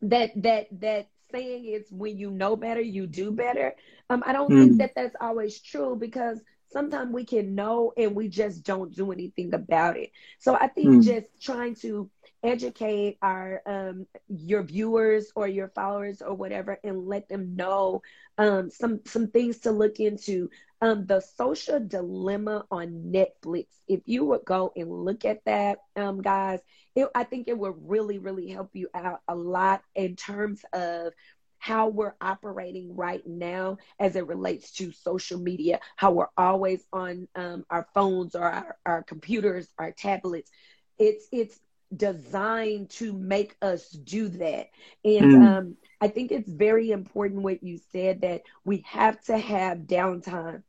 that 0.03 0.31
that 0.43 0.67
that 0.81 1.09
saying 1.35 1.67
is 1.67 1.89
when 1.91 2.19
you 2.19 2.31
know 2.31 2.57
better, 2.57 2.81
you 2.81 3.07
do 3.07 3.33
better. 3.33 3.75
Um, 4.11 4.23
I 4.27 4.33
don't 4.33 4.57
think 4.57 4.79
Mm. 4.79 4.89
that 4.89 4.93
that's 4.97 5.17
always 5.21 5.61
true 5.61 5.97
because 5.99 6.43
sometimes 6.69 7.13
we 7.13 7.25
can 7.25 7.55
know 7.55 7.93
and 7.97 8.15
we 8.15 8.29
just 8.29 8.65
don't 8.65 8.95
do 8.95 9.13
anything 9.13 9.55
about 9.55 9.97
it. 9.97 10.11
So 10.39 10.55
I 10.55 10.69
think 10.69 11.03
Mm. 11.03 11.05
just 11.05 11.27
trying 11.43 11.75
to 11.77 12.11
educate 12.43 13.19
our 13.23 13.63
um 13.67 14.07
your 14.29 14.63
viewers 14.63 15.33
or 15.37 15.49
your 15.49 15.69
followers 15.69 16.23
or 16.23 16.35
whatever 16.35 16.79
and 16.85 17.07
let 17.07 17.29
them 17.29 17.57
know 17.57 18.03
um 18.39 18.71
some 18.71 19.01
some 19.07 19.29
things 19.29 19.59
to 19.61 19.71
look 19.73 19.99
into 20.01 20.49
um 20.85 21.07
the 21.07 21.21
social 21.21 21.81
dilemma 21.81 22.67
on 22.73 23.13
netflix 23.15 23.67
if 23.89 24.03
you 24.07 24.25
would 24.27 24.45
go 24.47 24.73
and 24.77 24.91
look 24.91 25.25
at 25.27 25.45
that 25.47 25.79
um 25.97 26.23
guys 26.23 26.61
it, 26.97 27.09
i 27.17 27.25
think 27.25 27.49
it 27.49 27.59
would 27.59 27.75
really 27.87 28.19
really 28.19 28.49
help 28.49 28.71
you 28.75 28.89
out 28.95 29.21
a 29.29 29.37
lot 29.37 29.83
in 29.97 30.17
terms 30.17 30.65
of 30.75 31.13
how 31.59 31.89
we're 31.89 32.15
operating 32.23 32.97
right 32.97 33.23
now 33.27 33.79
as 34.01 34.17
it 34.17 34.27
relates 34.27 34.73
to 34.73 34.93
social 34.93 35.39
media 35.41 35.81
how 35.97 36.13
we're 36.13 36.27
always 36.37 36.87
on 36.93 37.29
um, 37.37 37.65
our 37.71 37.87
phones 37.95 38.37
or 38.37 38.45
our, 38.45 38.77
our 38.87 39.03
computers 39.05 39.69
our 39.79 39.93
tablets 39.93 40.51
it's 40.99 41.29
it's 41.33 41.61
designed 41.95 42.91
to 42.91 43.13
make 43.13 43.57
us 43.63 43.91
do 43.91 44.29
that. 44.29 44.67
And 45.05 45.35
Mm. 45.35 45.43
um, 45.43 45.77
I 46.01 46.09
think 46.09 46.33
it's 46.33 46.51
very 46.51 46.91
important 46.91 47.43
what 47.43 47.63
you 47.63 47.79
said 47.93 48.23
that 48.23 48.43
we 48.65 48.85
have 48.87 49.21
to 49.25 49.39
have 49.39 49.79
downtime. 49.81 50.63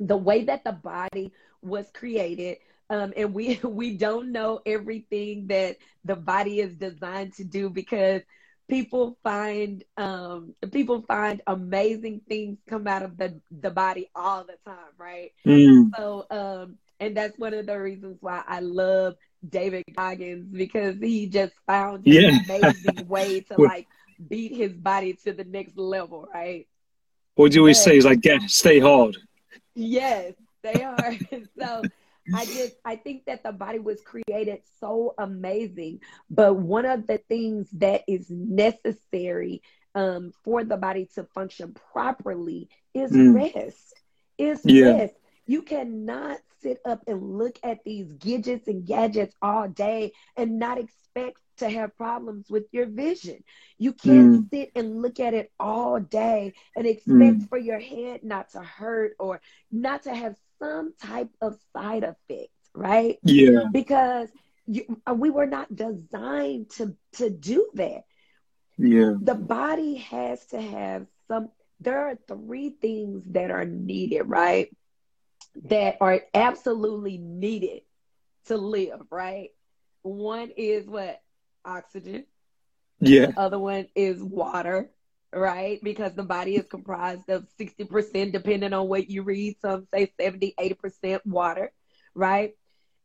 The 0.00 0.16
way 0.16 0.44
that 0.44 0.64
the 0.64 0.72
body 0.72 1.32
was 1.62 1.90
created, 1.92 2.58
um, 2.90 3.12
and 3.16 3.34
we 3.34 3.56
we 3.64 3.96
don't 3.96 4.32
know 4.32 4.60
everything 4.66 5.46
that 5.48 5.76
the 6.04 6.16
body 6.16 6.60
is 6.60 6.74
designed 6.74 7.34
to 7.34 7.44
do 7.44 7.70
because 7.70 8.22
people 8.68 9.16
find 9.22 9.82
um, 9.96 10.54
people 10.72 11.02
find 11.02 11.42
amazing 11.46 12.20
things 12.28 12.58
come 12.68 12.86
out 12.86 13.02
of 13.02 13.16
the 13.16 13.40
the 13.50 13.70
body 13.70 14.08
all 14.14 14.44
the 14.44 14.56
time, 14.64 14.92
right? 14.98 15.32
Mm. 15.46 15.90
So, 15.96 16.26
um, 16.30 16.78
and 17.00 17.16
that's 17.16 17.38
one 17.38 17.54
of 17.54 17.66
the 17.66 17.78
reasons 17.80 18.18
why 18.20 18.42
I 18.46 18.60
love 18.60 19.14
David 19.48 19.84
Goggins 19.96 20.48
because 20.52 20.96
he 21.00 21.26
just 21.28 21.54
found 21.66 22.06
an 22.06 22.22
Yeah. 22.22 22.28
amazing 22.28 23.06
way 23.08 23.40
to 23.42 23.58
like 23.58 23.86
beat 24.28 24.54
his 24.56 24.72
body 24.72 25.14
to 25.24 25.32
the 25.32 25.44
next 25.44 25.76
level, 25.76 26.26
right? 26.34 26.66
What 27.36 27.52
do 27.52 27.56
you 27.56 27.62
always 27.62 27.78
Yeah. 27.78 27.82
say 27.82 27.96
is 27.96 28.04
like, 28.04 28.20
get, 28.20 28.42
stay 28.50 28.78
hard. 28.80 29.16
Yes, 29.78 30.34
they 30.62 30.82
are. 30.84 31.12
so 31.58 31.86
I 32.32 32.46
just 32.46 32.74
I 32.84 32.96
think 32.96 33.26
that 33.26 33.42
the 33.44 33.52
body 33.52 33.78
was 33.78 34.00
created 34.02 34.62
so 34.80 35.14
amazing, 35.18 36.00
but 36.30 36.54
one 36.54 36.86
of 36.86 37.06
the 37.06 37.18
things 37.28 37.70
that 37.72 38.02
is 38.08 38.30
necessary 38.30 39.62
um, 39.94 40.32
for 40.44 40.64
the 40.64 40.76
body 40.76 41.08
to 41.14 41.24
function 41.34 41.74
properly 41.92 42.68
is 42.94 43.16
Mm. 43.16 43.34
rest. 43.34 43.94
Is 44.38 44.66
Yeah. 44.66 44.98
rest. 44.98 45.14
You 45.46 45.62
cannot 45.62 46.38
sit 46.60 46.78
up 46.84 47.02
and 47.06 47.38
look 47.38 47.58
at 47.62 47.78
these 47.84 48.12
gadgets 48.12 48.68
and 48.68 48.86
gadgets 48.86 49.34
all 49.42 49.68
day 49.68 50.12
and 50.36 50.58
not 50.58 50.78
expect 50.78 51.38
to 51.58 51.68
have 51.68 51.96
problems 51.96 52.50
with 52.50 52.64
your 52.72 52.86
vision. 52.86 53.42
You 53.78 53.92
can't 53.92 54.34
sit 54.50 54.70
and 54.74 55.02
look 55.02 55.20
at 55.20 55.34
it 55.34 55.52
all 55.58 55.98
day 56.00 56.54
and 56.76 56.86
expect 56.86 57.40
Mm. 57.40 57.48
for 57.48 57.58
your 57.58 57.78
head 57.80 58.22
not 58.24 58.50
to 58.50 58.60
hurt 58.60 59.14
or 59.18 59.40
not 59.70 60.04
to 60.04 60.14
have 60.14 60.36
some 60.58 60.94
type 61.00 61.30
of 61.40 61.58
side 61.72 62.04
effect, 62.04 62.50
right? 62.74 63.18
Yeah. 63.22 63.64
Because 63.72 64.28
you, 64.66 64.84
uh, 65.08 65.14
we 65.14 65.30
were 65.30 65.46
not 65.46 65.74
designed 65.74 66.70
to 66.70 66.96
to 67.14 67.30
do 67.30 67.68
that. 67.74 68.04
Yeah. 68.78 69.14
The 69.20 69.34
body 69.34 69.96
has 69.96 70.44
to 70.48 70.60
have 70.60 71.06
some. 71.28 71.50
There 71.80 71.98
are 72.08 72.16
three 72.28 72.70
things 72.70 73.24
that 73.32 73.50
are 73.50 73.64
needed, 73.64 74.22
right? 74.24 74.74
That 75.64 75.96
are 76.00 76.20
absolutely 76.34 77.18
needed 77.18 77.82
to 78.46 78.56
live, 78.56 79.00
right? 79.10 79.50
One 80.02 80.50
is 80.56 80.86
what 80.86 81.20
oxygen. 81.68 82.24
Yeah. 83.00 83.26
The 83.26 83.40
other 83.40 83.58
one 83.58 83.86
is 83.94 84.22
water, 84.22 84.90
right? 85.32 85.78
Because 85.82 86.14
the 86.14 86.24
body 86.24 86.56
is 86.56 86.66
comprised 86.66 87.28
of 87.28 87.46
60%, 87.60 88.32
depending 88.32 88.72
on 88.72 88.88
what 88.88 89.08
you 89.10 89.22
read. 89.22 89.56
Some 89.60 89.86
say 89.92 90.12
70, 90.18 90.54
80% 90.58 91.20
water, 91.26 91.70
right? 92.14 92.54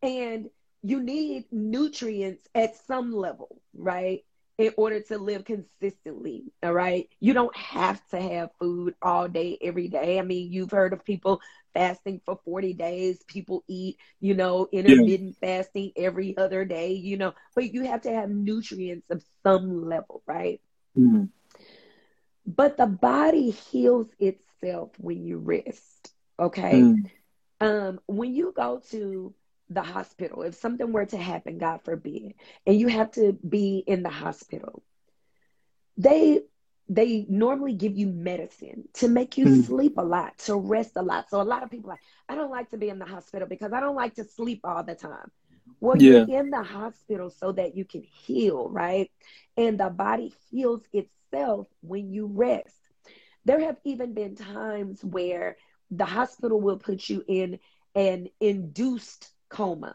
And 0.01 0.50
you 0.82 1.01
need 1.01 1.46
nutrients 1.51 2.48
at 2.55 2.75
some 2.88 3.13
level, 3.13 3.62
right? 3.75 4.25
In 4.63 4.74
order 4.77 5.01
to 5.01 5.20
live 5.20 5.46
consistently, 5.46 6.53
all 6.63 6.74
right? 6.74 7.10
You 7.20 7.34
don't 7.34 7.55
have 7.58 8.01
to 8.12 8.22
have 8.22 8.51
food 8.60 8.96
all 9.01 9.27
day, 9.27 9.58
every 9.62 9.89
day. 9.89 10.20
I 10.20 10.24
mean, 10.24 10.51
you've 10.51 10.72
heard 10.72 10.93
of 10.93 11.05
people 11.05 11.41
fasting 11.74 12.22
for 12.25 12.39
40 12.46 12.74
days. 12.74 13.24
People 13.27 13.63
eat, 13.67 13.98
you 14.22 14.36
know, 14.36 14.70
intermittent 14.72 15.38
fasting 15.41 15.91
every 15.98 16.38
other 16.38 16.65
day, 16.65 16.93
you 16.93 17.17
know, 17.17 17.34
but 17.55 17.74
you 17.74 17.84
have 17.86 18.01
to 18.03 18.12
have 18.13 18.29
nutrients 18.29 19.10
of 19.12 19.24
some 19.43 19.89
level, 19.89 20.24
right? 20.27 20.62
Mm. 20.98 21.29
But 22.46 22.77
the 22.77 22.88
body 22.88 23.51
heals 23.51 24.15
itself 24.20 24.91
when 25.00 25.25
you 25.25 25.39
rest, 25.39 26.13
okay? 26.39 26.93
Mm. 26.93 27.10
Um, 27.62 28.00
when 28.08 28.34
you 28.34 28.53
go 28.55 28.79
to 28.91 29.36
the 29.70 29.82
hospital, 29.82 30.43
if 30.43 30.55
something 30.55 30.91
were 30.91 31.05
to 31.05 31.17
happen, 31.17 31.58
God 31.58 31.82
forbid, 31.84 32.34
and 32.65 32.77
you 32.79 32.88
have 32.88 33.12
to 33.12 33.34
be 33.48 33.84
in 33.88 34.03
the 34.03 34.10
hospital, 34.10 34.84
they 35.98 36.41
they 36.89 37.25
normally 37.29 37.74
give 37.74 37.98
you 37.98 38.08
medicine 38.08 38.84
to 38.93 39.08
make 39.08 39.38
you 39.38 39.48
Mm. 39.48 39.48
sleep 39.48 39.93
a 39.98 40.03
lot, 40.03 40.38
to 40.38 40.55
rest 40.55 40.93
a 40.98 41.01
lot. 41.01 41.29
So 41.29 41.41
a 41.41 41.43
lot 41.43 41.63
of 41.63 41.72
people 41.72 41.89
are 41.89 41.93
like, 41.93 42.00
I 42.29 42.36
don't 42.36 42.51
like 42.51 42.70
to 42.72 42.77
be 42.77 42.89
in 42.89 43.00
the 43.00 43.05
hospital 43.05 43.48
because 43.48 43.74
I 43.74 43.79
don't 43.79 43.96
like 43.96 44.15
to 44.15 44.24
sleep 44.25 44.62
all 44.63 44.84
the 44.84 44.96
time. 44.96 45.32
Well, 45.79 45.98
Yeah. 45.98 45.98
you're 45.98 46.24
in 46.27 46.50
the 46.51 46.63
hospital 46.63 47.29
so 47.29 47.51
that 47.53 47.75
you 47.75 47.86
can 47.86 48.03
heal, 48.03 48.70
right? 48.70 49.10
And 49.58 49.79
the 49.79 49.89
body 49.89 50.34
heals 50.50 50.84
itself 50.93 51.67
when 51.82 52.12
you 52.12 52.27
rest. 52.27 52.89
There 53.46 53.60
have 53.62 53.77
even 53.86 54.13
been 54.13 54.36
times 54.36 55.03
where 55.03 55.58
the 55.91 56.05
hospital 56.05 56.62
will 56.62 56.77
put 56.77 57.10
you 57.10 57.24
in 57.27 57.60
an 57.96 58.27
induced 58.39 59.33
coma. 59.53 59.93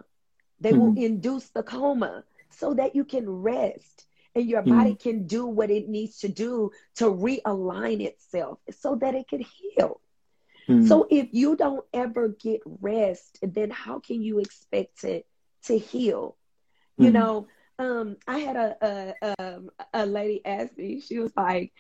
They 0.61 0.75
will 0.75 0.93
induce 0.97 1.51
the 1.51 1.63
coma 1.63 2.25
so 2.51 2.75
that 2.75 2.95
you 2.95 3.05
can 3.05 3.29
rest 3.29 4.07
and 4.35 4.47
your 4.49 4.63
body 4.63 4.95
can 4.95 5.27
do 5.27 5.47
what 5.47 5.71
it 5.71 5.89
needs 5.89 6.19
to 6.21 6.29
do 6.29 6.71
to 6.97 7.05
realign 7.07 8.01
itself 8.03 8.59
so 8.71 8.97
that 8.97 9.15
it 9.15 9.29
can 9.29 9.43
heal. 9.43 10.01
Mm. 10.69 10.89
So 10.89 11.07
if 11.11 11.29
you 11.33 11.57
don't 11.57 11.85
ever 11.93 12.29
get 12.29 12.61
rest, 12.65 13.39
then 13.43 13.71
how 13.71 14.01
can 14.01 14.23
you 14.23 14.39
expect 14.41 15.05
it 15.05 15.27
to 15.65 15.79
heal? 15.79 16.37
You 16.99 17.11
Mhm. 17.11 17.13
know, 17.13 17.49
um, 17.79 18.17
I 18.27 18.39
had 18.39 18.57
a 18.57 18.77
a, 19.23 19.35
um, 19.43 19.71
a 19.93 20.07
lady 20.07 20.45
ask 20.45 20.77
me. 20.77 21.01
She 21.01 21.19
was 21.19 21.33
like, 21.37 21.73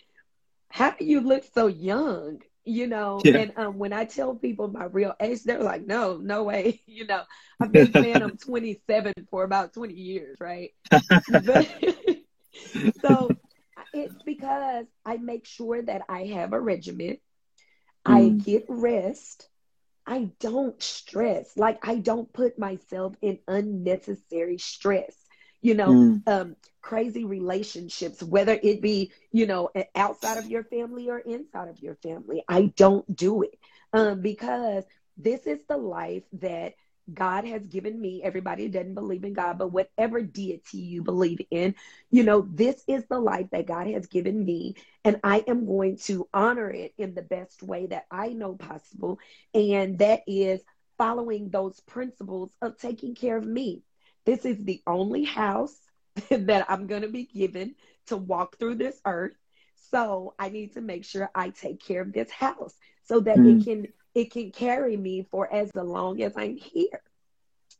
"How 0.70 0.90
do 0.90 1.04
you 1.04 1.20
look 1.20 1.44
so 1.44 1.66
young?" 1.66 2.42
You 2.69 2.87
know, 2.87 3.25
Yeah. 3.25 3.33
and 3.35 3.53
um, 3.57 3.79
when 3.79 3.93
I 3.95 4.05
tell 4.05 4.35
people 4.37 4.69
my 4.69 4.85
real 4.85 5.15
age, 5.21 5.43
they're 5.45 5.63
like, 5.63 5.87
"No, 5.87 6.19
no 6.19 6.45
way." 6.45 6.81
You 6.87 7.07
know, 7.07 7.23
I've 7.61 7.73
been 7.73 7.95
saying 7.95 8.23
I'm 8.23 8.37
27 8.37 9.15
for 9.31 9.45
about 9.45 9.73
20 9.75 9.95
years, 9.95 10.39
right? 10.41 10.73
But, 11.29 11.67
so 13.03 13.37
it's 13.93 14.17
because 14.25 14.87
I 15.05 15.17
make 15.19 15.47
sure 15.47 15.83
that 15.83 16.03
I 16.09 16.25
have 16.27 16.53
a 16.53 16.61
regimen. 16.61 17.19
I 18.05 18.31
Mm. 18.31 18.45
get 18.45 18.65
rest. 18.69 19.49
I 20.07 20.31
don't 20.41 20.81
stress. 20.83 21.57
Like 21.57 21.79
I 21.87 21.97
don't 21.97 22.33
put 22.33 22.59
myself 22.59 23.15
in 23.23 23.39
unnecessary 23.49 24.59
stress. 24.59 25.27
You 25.61 25.75
know, 25.75 25.95
Mm. 25.95 26.23
um, 26.27 26.57
crazy 26.81 27.25
relationships, 27.25 28.23
whether 28.23 28.59
it 28.62 28.81
be, 28.81 29.12
you 29.33 29.47
know, 29.47 29.71
outside 29.95 30.38
of 30.38 30.47
your 30.47 30.65
family 30.65 31.09
or 31.11 31.19
inside 31.19 31.69
of 31.69 31.81
your 31.81 31.97
family. 31.97 32.43
I 32.49 32.73
don't 32.77 33.15
do 33.15 33.43
it 33.43 33.59
um, 33.93 34.21
because 34.23 34.85
this 35.17 35.47
is 35.47 35.61
the 35.69 35.77
life 35.77 36.25
that 36.35 36.75
God 37.12 37.45
has 37.45 37.67
given 37.67 38.00
me. 38.00 38.23
Everybody 38.23 38.69
doesn't 38.69 38.95
believe 38.95 39.25
in 39.25 39.33
God, 39.35 39.59
but 39.59 39.73
whatever 39.73 40.21
deity 40.23 40.79
you 40.79 41.03
believe 41.03 41.41
in, 41.50 41.75
you 42.11 42.23
know, 42.23 42.47
this 42.50 42.83
is 42.87 43.05
the 43.09 43.19
life 43.19 43.49
that 43.50 43.67
God 43.67 43.87
has 43.88 44.07
given 44.07 44.45
me. 44.45 44.75
And 45.05 45.19
I 45.25 45.45
am 45.47 45.67
going 45.67 45.97
to 46.05 46.29
honor 46.33 46.71
it 46.71 46.93
in 46.99 47.15
the 47.15 47.23
best 47.23 47.62
way 47.62 47.87
that 47.87 48.07
I 48.11 48.29
know 48.29 48.55
possible. 48.55 49.19
And 49.55 49.99
that 49.99 50.23
is 50.27 50.62
following 50.99 51.50
those 51.50 51.81
principles 51.81 52.53
of 52.62 52.77
taking 52.79 53.15
care 53.15 53.37
of 53.37 53.47
me. 53.47 53.83
This 54.28 54.47
is 54.47 54.64
the 54.64 54.85
only 54.87 55.26
house 55.26 55.88
that 56.30 56.66
I'm 56.70 56.88
going 56.88 57.02
to 57.02 57.08
be 57.08 57.26
given 57.26 57.76
to 58.08 58.16
walk 58.18 58.58
through 58.58 58.76
this 58.76 59.00
earth. 59.06 59.37
So 59.90 60.35
I 60.38 60.50
need 60.50 60.75
to 60.75 60.82
make 60.82 61.04
sure 61.04 61.30
I 61.35 61.50
take 61.50 61.82
care 61.85 62.02
of 62.02 62.12
this 62.14 62.32
house 62.32 62.78
so 63.04 63.20
that 63.23 63.44
Mm. 63.44 63.58
it 63.58 63.64
can 63.64 63.94
it 64.14 64.32
can 64.32 64.52
carry 64.52 64.97
me 64.97 65.26
for 65.30 65.52
as 65.52 65.75
long 65.76 66.23
as 66.23 66.37
I'm 66.37 66.56
here. 66.56 67.02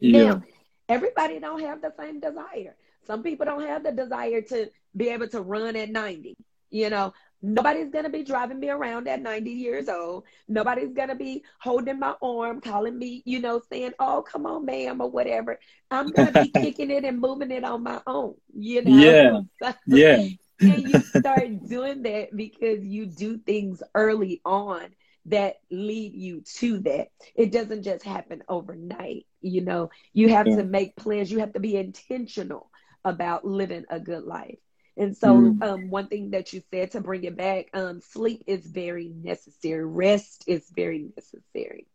Yeah. 0.01 0.39
Now, 0.39 0.43
everybody 0.89 1.41
don't 1.41 1.61
have 1.61 1.83
the 1.83 1.93
same 1.99 2.21
desire. 2.21 2.77
Some 3.07 3.23
people 3.23 3.47
don't 3.47 3.67
have 3.67 3.85
the 3.85 3.93
desire 3.93 4.43
to 4.43 4.71
be 4.97 5.09
able 5.11 5.29
to 5.29 5.41
run 5.43 5.77
at 5.77 5.91
90. 5.91 6.37
You 6.71 6.91
know, 6.91 7.15
Nobody's 7.41 7.91
going 7.91 8.05
to 8.05 8.11
be 8.11 8.25
driving 8.25 8.59
me 8.59 8.69
around 8.69 9.07
at 9.07 9.23
90 9.23 9.51
years 9.51 9.89
old. 9.89 10.25
Nobody's 10.49 10.93
going 10.93 11.09
to 11.09 11.15
be 11.15 11.45
holding 11.61 11.99
my 11.99 12.15
arm, 12.21 12.61
calling 12.61 12.99
me, 12.99 13.23
you 13.25 13.41
know, 13.41 13.63
saying, 13.71 13.93
oh, 14.01 14.23
come 14.23 14.45
on, 14.45 14.65
ma'am, 14.65 15.01
or 15.01 15.11
whatever. 15.11 15.61
I'm 15.91 16.11
going 16.11 16.33
to 16.33 16.43
be 16.43 16.49
kicking 16.61 16.91
it 16.91 17.05
and 17.05 17.21
moving 17.21 17.51
it 17.53 17.63
on 17.63 17.85
my 17.85 18.01
own, 18.07 18.35
you 18.53 18.83
know? 18.83 19.47
Yeah. 19.61 19.73
yeah. 19.87 20.29
and 20.61 20.89
you 20.89 21.01
start 21.17 21.67
doing 21.69 22.03
that 22.03 22.37
because 22.37 22.85
you 22.85 23.07
do 23.07 23.39
things 23.39 23.83
early 23.95 24.41
on 24.45 24.89
that 25.27 25.57
lead 25.71 26.15
you 26.15 26.43
to 26.57 26.81
that. 26.81 27.09
It 27.37 27.53
doesn't 27.53 27.83
just 27.83 28.05
happen 28.05 28.43
overnight. 28.49 29.27
You 29.41 29.61
know, 29.61 29.91
you 30.13 30.31
have 30.31 30.49
yeah. 30.49 30.57
to 30.57 30.65
make 30.65 30.97
plans, 30.97 31.31
you 31.31 31.39
have 31.39 31.53
to 31.53 31.61
be 31.61 31.77
intentional 31.77 32.71
about 33.05 33.45
living 33.45 33.85
a 33.89 34.01
good 34.01 34.25
life. 34.25 34.59
And 34.99 35.17
so, 35.17 35.29
mm. 35.29 35.63
um, 35.63 35.91
one 35.91 36.09
thing 36.09 36.31
that 36.31 36.53
you 36.53 36.63
said 36.73 36.91
to 36.93 37.01
bring 37.01 37.25
it 37.25 37.37
back, 37.37 37.69
um, 37.73 38.01
sleep 38.01 38.43
is 38.47 38.67
very 38.67 39.13
necessary. 39.23 39.85
Rest 39.85 40.45
is 40.47 40.69
very 40.75 41.11
necessary. 41.17 41.87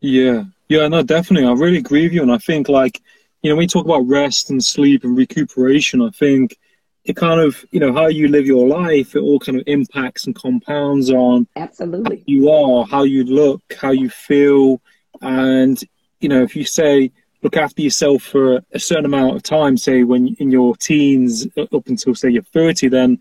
Yeah, 0.00 0.44
yeah, 0.68 0.86
no, 0.88 1.02
definitely. 1.02 1.48
I 1.48 1.52
really 1.52 1.78
agree 1.78 2.02
with 2.02 2.12
you. 2.12 2.22
And 2.22 2.32
I 2.32 2.38
think, 2.38 2.68
like, 2.68 3.00
you 3.42 3.50
know, 3.50 3.56
when 3.56 3.64
you 3.64 3.68
talk 3.68 3.86
about 3.86 4.06
rest 4.06 4.50
and 4.50 4.62
sleep 4.62 5.04
and 5.04 5.16
recuperation, 5.16 6.02
I 6.02 6.10
think 6.10 6.58
it 7.04 7.16
kind 7.16 7.40
of, 7.40 7.64
you 7.70 7.80
know, 7.80 7.92
how 7.92 8.06
you 8.06 8.28
live 8.28 8.46
your 8.46 8.66
life, 8.66 9.14
it 9.14 9.20
all 9.20 9.38
kind 9.38 9.58
of 9.58 9.64
impacts 9.66 10.26
and 10.26 10.34
compounds 10.34 11.10
on 11.10 11.46
absolutely 11.56 12.24
you 12.26 12.50
are, 12.50 12.86
how 12.86 13.02
you 13.02 13.24
look, 13.24 13.62
how 13.78 13.90
you 13.90 14.08
feel. 14.08 14.80
And, 15.20 15.82
you 16.20 16.28
know, 16.28 16.42
if 16.42 16.56
you 16.56 16.64
say, 16.64 17.12
look 17.44 17.56
after 17.58 17.82
yourself 17.82 18.22
for 18.22 18.60
a 18.72 18.80
certain 18.80 19.04
amount 19.04 19.36
of 19.36 19.42
time, 19.42 19.76
say 19.76 20.02
when 20.02 20.34
in 20.38 20.50
your 20.50 20.74
teens 20.76 21.46
up 21.58 21.86
until 21.86 22.14
say 22.14 22.30
you're 22.30 22.42
30, 22.42 22.88
then 22.88 23.18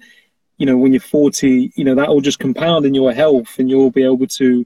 you 0.58 0.66
know 0.66 0.78
when 0.78 0.94
you're 0.94 1.02
40, 1.02 1.74
you 1.76 1.84
know 1.84 1.94
that 1.94 2.08
will 2.08 2.22
just 2.22 2.40
compound 2.40 2.86
in 2.86 2.96
your 2.96 3.12
health, 3.12 3.60
and 3.60 3.70
you'll 3.70 3.92
be 3.92 4.04
able 4.04 4.26
to 4.28 4.66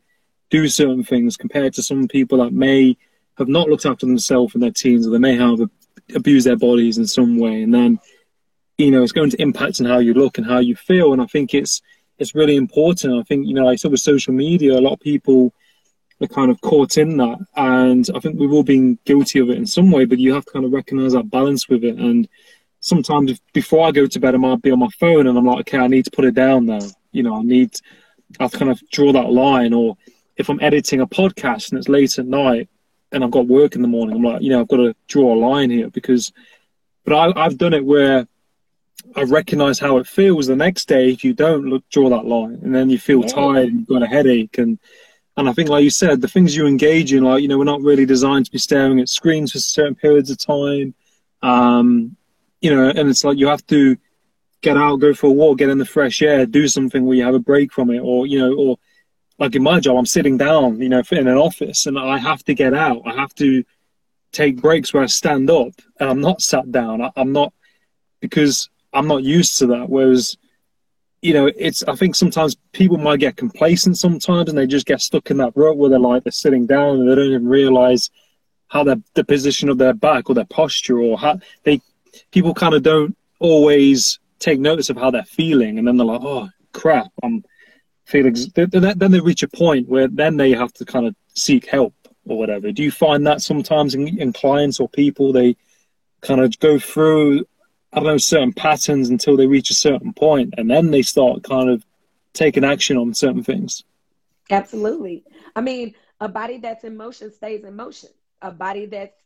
do 0.49 0.67
certain 0.69 1.03
things 1.03 1.35
compared 1.35 1.73
to 1.73 1.83
some 1.83 2.07
people 2.07 2.37
that 2.37 2.53
may 2.53 2.95
have 3.37 3.47
not 3.47 3.67
looked 3.67 3.85
after 3.85 4.05
themselves 4.05 4.53
in 4.55 4.61
their 4.61 4.71
teens, 4.71 5.07
or 5.07 5.09
they 5.09 5.17
may 5.17 5.35
have 5.35 5.59
abused 6.15 6.45
their 6.45 6.55
bodies 6.55 6.99
in 6.99 7.07
some 7.07 7.37
way, 7.37 7.63
and 7.63 7.73
then 7.73 7.99
you 8.77 8.91
know 8.91 9.01
it's 9.01 9.11
going 9.11 9.31
to 9.31 9.41
impact 9.41 9.81
on 9.81 9.87
how 9.87 9.97
you 9.97 10.13
look 10.13 10.37
and 10.37 10.45
how 10.45 10.59
you 10.59 10.75
feel. 10.75 11.13
And 11.13 11.21
I 11.21 11.25
think 11.25 11.55
it's 11.55 11.81
it's 12.19 12.35
really 12.35 12.57
important. 12.57 13.19
I 13.19 13.23
think 13.23 13.47
you 13.47 13.55
know, 13.55 13.67
I 13.67 13.75
said 13.75 13.89
with 13.89 14.01
social 14.01 14.33
media, 14.33 14.73
a 14.73 14.81
lot 14.81 14.93
of 14.93 14.99
people 14.99 15.51
are 16.21 16.27
kind 16.27 16.51
of 16.51 16.59
caught 16.61 16.97
in 16.97 17.17
that. 17.17 17.37
And 17.55 18.07
I 18.15 18.19
think 18.19 18.39
we've 18.39 18.51
all 18.51 18.63
been 18.63 18.97
guilty 19.05 19.39
of 19.39 19.49
it 19.49 19.57
in 19.57 19.65
some 19.65 19.91
way, 19.91 20.05
but 20.05 20.19
you 20.19 20.33
have 20.33 20.45
to 20.45 20.51
kind 20.51 20.65
of 20.65 20.71
recognize 20.71 21.13
that 21.13 21.29
balance 21.29 21.69
with 21.69 21.83
it. 21.83 21.97
And 21.97 22.27
sometimes 22.79 23.31
if, 23.31 23.39
before 23.53 23.87
I 23.87 23.91
go 23.91 24.07
to 24.07 24.19
bed, 24.19 24.35
I 24.35 24.37
might 24.37 24.61
be 24.61 24.71
on 24.71 24.79
my 24.79 24.89
phone 24.99 25.27
and 25.27 25.37
I'm 25.37 25.45
like, 25.45 25.59
okay, 25.61 25.77
I 25.77 25.87
need 25.87 26.05
to 26.05 26.11
put 26.11 26.25
it 26.25 26.33
down 26.33 26.65
now. 26.65 26.79
You 27.11 27.23
know, 27.23 27.35
I 27.35 27.43
need, 27.43 27.75
I 28.39 28.43
have 28.43 28.51
to 28.51 28.57
kind 28.57 28.71
of 28.71 28.81
draw 28.91 29.11
that 29.13 29.31
line. 29.31 29.73
Or 29.73 29.95
if 30.37 30.49
I'm 30.49 30.59
editing 30.61 31.01
a 31.01 31.07
podcast 31.07 31.69
and 31.69 31.77
it's 31.77 31.89
late 31.89 32.17
at 32.17 32.25
night 32.25 32.69
and 33.11 33.23
I've 33.23 33.31
got 33.31 33.47
work 33.47 33.75
in 33.75 33.81
the 33.81 33.87
morning, 33.87 34.15
I'm 34.15 34.23
like, 34.23 34.41
you 34.41 34.49
know, 34.49 34.61
I've 34.61 34.67
got 34.67 34.77
to 34.77 34.95
draw 35.07 35.33
a 35.33 35.37
line 35.37 35.69
here 35.69 35.89
because, 35.89 36.31
but 37.05 37.13
I, 37.13 37.45
I've 37.45 37.57
done 37.57 37.73
it 37.73 37.85
where 37.85 38.27
I 39.15 39.23
recognize 39.23 39.79
how 39.79 39.97
it 39.97 40.07
feels 40.07 40.47
the 40.47 40.55
next 40.55 40.87
day 40.87 41.11
if 41.11 41.23
you 41.23 41.33
don't 41.33 41.65
look, 41.65 41.87
draw 41.89 42.09
that 42.09 42.25
line, 42.25 42.59
and 42.61 42.75
then 42.75 42.89
you 42.89 42.99
feel 42.99 43.23
tired 43.23 43.69
and 43.69 43.79
you've 43.79 43.87
got 43.87 44.03
a 44.03 44.07
headache, 44.07 44.57
and 44.57 44.77
and 45.37 45.47
I 45.47 45.53
think, 45.53 45.69
like 45.69 45.83
you 45.83 45.91
said, 45.91 46.19
the 46.19 46.27
things 46.27 46.55
you 46.55 46.65
engage 46.65 47.13
in, 47.13 47.23
like, 47.23 47.43
you 47.43 47.47
know, 47.47 47.59
we're 47.59 47.63
not 47.63 47.81
really 47.81 48.07
designed 48.07 48.45
to 48.45 48.51
be 48.51 48.57
staring 48.57 48.99
at 48.99 49.07
screens 49.07 49.51
for 49.51 49.59
certain 49.59 49.93
periods 49.93 50.31
of 50.31 50.39
time. 50.39 50.95
Um, 51.43 52.17
you 52.59 52.75
know, 52.75 52.89
and 52.89 53.07
it's 53.07 53.23
like 53.23 53.37
you 53.37 53.47
have 53.47 53.65
to 53.67 53.97
get 54.61 54.77
out, 54.77 54.95
go 54.99 55.13
for 55.13 55.27
a 55.27 55.31
walk, 55.31 55.59
get 55.59 55.69
in 55.69 55.77
the 55.77 55.85
fresh 55.85 56.23
air, 56.23 56.47
do 56.47 56.67
something 56.67 57.05
where 57.05 57.15
you 57.15 57.23
have 57.23 57.35
a 57.35 57.39
break 57.39 57.71
from 57.71 57.91
it. 57.91 57.99
Or, 57.99 58.25
you 58.25 58.39
know, 58.39 58.53
or 58.55 58.77
like 59.37 59.55
in 59.55 59.61
my 59.61 59.79
job, 59.79 59.97
I'm 59.97 60.07
sitting 60.07 60.37
down, 60.37 60.81
you 60.81 60.89
know, 60.89 61.03
in 61.11 61.27
an 61.27 61.37
office 61.37 61.85
and 61.85 61.99
I 61.99 62.17
have 62.17 62.43
to 62.45 62.55
get 62.55 62.73
out. 62.73 63.03
I 63.05 63.13
have 63.13 63.35
to 63.35 63.63
take 64.31 64.59
breaks 64.59 64.91
where 64.91 65.03
I 65.03 65.05
stand 65.05 65.51
up 65.51 65.73
and 65.99 66.09
I'm 66.09 66.19
not 66.19 66.41
sat 66.41 66.71
down. 66.71 67.03
I, 67.03 67.11
I'm 67.15 67.31
not, 67.31 67.53
because 68.21 68.69
I'm 68.91 69.07
not 69.07 69.21
used 69.21 69.59
to 69.59 69.67
that. 69.67 69.87
Whereas, 69.87 70.35
you 71.21 71.33
know, 71.33 71.49
it's 71.55 71.83
I 71.83 71.95
think 71.95 72.15
sometimes 72.15 72.55
people 72.73 72.97
might 72.97 73.19
get 73.19 73.37
complacent 73.37 73.97
sometimes 73.97 74.49
and 74.49 74.57
they 74.57 74.67
just 74.67 74.85
get 74.85 75.01
stuck 75.01 75.31
in 75.31 75.37
that 75.37 75.53
rut 75.55 75.77
where 75.77 75.89
they're 75.89 75.99
like 75.99 76.23
they're 76.23 76.31
sitting 76.31 76.65
down 76.65 76.99
and 76.99 77.09
they 77.09 77.15
don't 77.15 77.25
even 77.25 77.47
realize 77.47 78.09
how 78.67 78.83
their 78.83 78.97
the 79.15 79.23
position 79.23 79.69
of 79.69 79.77
their 79.77 79.93
back 79.93 80.29
or 80.29 80.35
their 80.35 80.45
posture 80.45 80.99
or 80.99 81.17
how 81.17 81.39
they 81.63 81.81
people 82.31 82.53
kind 82.53 82.73
of 82.73 82.83
don't 82.83 83.17
always 83.39 84.19
take 84.39 84.59
notice 84.59 84.89
of 84.89 84.97
how 84.97 85.09
they're 85.09 85.23
feeling 85.23 85.79
and 85.79 85.87
then 85.87 85.97
they're 85.97 86.05
like, 86.05 86.21
oh 86.21 86.49
crap, 86.73 87.11
I'm 87.23 87.43
feeling. 88.05 88.35
Then 88.55 89.11
they 89.11 89.19
reach 89.19 89.43
a 89.43 89.47
point 89.47 89.89
where 89.89 90.07
then 90.07 90.37
they 90.37 90.51
have 90.51 90.73
to 90.73 90.85
kind 90.85 91.07
of 91.07 91.15
seek 91.33 91.65
help 91.65 91.93
or 92.25 92.37
whatever. 92.37 92.71
Do 92.71 92.83
you 92.83 92.91
find 92.91 93.25
that 93.25 93.41
sometimes 93.41 93.95
in, 93.95 94.19
in 94.19 94.33
clients 94.33 94.79
or 94.79 94.87
people 94.89 95.33
they 95.33 95.55
kind 96.21 96.41
of 96.41 96.57
go 96.59 96.77
through 96.79 97.45
Know, 98.03 98.17
certain 98.17 98.53
patterns 98.53 99.09
until 99.09 99.37
they 99.37 99.47
reach 99.47 99.69
a 99.69 99.75
certain 99.75 100.13
point, 100.13 100.53
and 100.57 100.69
then 100.69 100.91
they 100.91 101.01
start 101.01 101.43
kind 101.43 101.69
of 101.69 101.85
taking 102.33 102.63
action 102.63 102.97
on 102.97 103.13
certain 103.13 103.43
things. 103.43 103.83
Absolutely. 104.49 105.23
I 105.55 105.61
mean, 105.61 105.95
a 106.19 106.29
body 106.29 106.57
that's 106.57 106.83
in 106.83 106.95
motion 106.95 107.31
stays 107.31 107.63
in 107.63 107.75
motion. 107.75 108.09
A 108.41 108.51
body 108.51 108.85
that's 108.85 109.17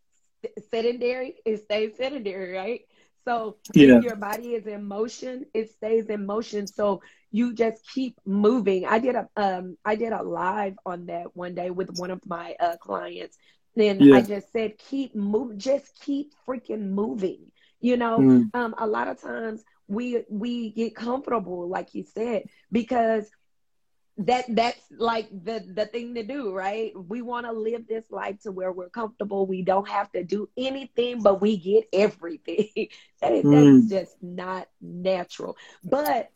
sedentary, 0.69 1.35
it 1.45 1.63
stays 1.63 1.95
sedentary, 1.97 2.53
right? 2.53 2.81
So 3.25 3.57
yeah. 3.73 3.97
if 3.97 4.03
your 4.03 4.15
body 4.15 4.55
is 4.55 4.65
in 4.65 4.83
motion, 4.85 5.45
it 5.53 5.69
stays 5.69 6.07
in 6.07 6.25
motion. 6.25 6.65
So 6.65 7.01
you 7.31 7.53
just 7.53 7.87
keep 7.87 8.15
moving. 8.25 8.85
I 8.85 8.99
did 8.99 9.15
a 9.15 9.29
um 9.37 9.77
I 9.85 9.95
did 9.95 10.11
a 10.11 10.23
live 10.23 10.77
on 10.85 11.05
that 11.05 11.35
one 11.35 11.53
day 11.53 11.69
with 11.69 11.99
one 11.99 12.11
of 12.11 12.25
my 12.25 12.55
uh, 12.59 12.77
clients. 12.77 13.37
And 13.77 14.01
yeah. 14.01 14.15
I 14.15 14.21
just 14.21 14.51
said, 14.51 14.77
keep 14.77 15.15
move, 15.15 15.57
just 15.57 16.01
keep 16.01 16.33
freaking 16.47 16.89
moving. 16.89 17.51
You 17.81 17.97
know, 17.97 18.19
mm. 18.19 18.49
um, 18.53 18.75
a 18.77 18.87
lot 18.87 19.07
of 19.07 19.21
times 19.21 19.63
we 19.87 20.23
we 20.29 20.71
get 20.71 20.95
comfortable, 20.95 21.67
like 21.67 21.93
you 21.93 22.05
said, 22.13 22.43
because 22.71 23.29
that 24.17 24.45
that's 24.49 24.81
like 24.97 25.29
the 25.31 25.63
the 25.73 25.85
thing 25.85 26.15
to 26.15 26.23
do 26.23 26.53
right 26.53 26.91
we 27.07 27.21
want 27.21 27.45
to 27.45 27.51
live 27.51 27.87
this 27.87 28.03
life 28.11 28.39
to 28.41 28.51
where 28.51 28.71
we're 28.71 28.89
comfortable 28.89 29.45
we 29.45 29.61
don't 29.61 29.87
have 29.87 30.11
to 30.11 30.23
do 30.23 30.49
anything 30.57 31.21
but 31.21 31.41
we 31.41 31.57
get 31.57 31.87
everything 31.93 32.67
that 33.21 33.31
is, 33.31 33.43
mm. 33.43 33.89
just 33.89 34.15
not 34.21 34.67
natural 34.81 35.57
but 35.83 36.29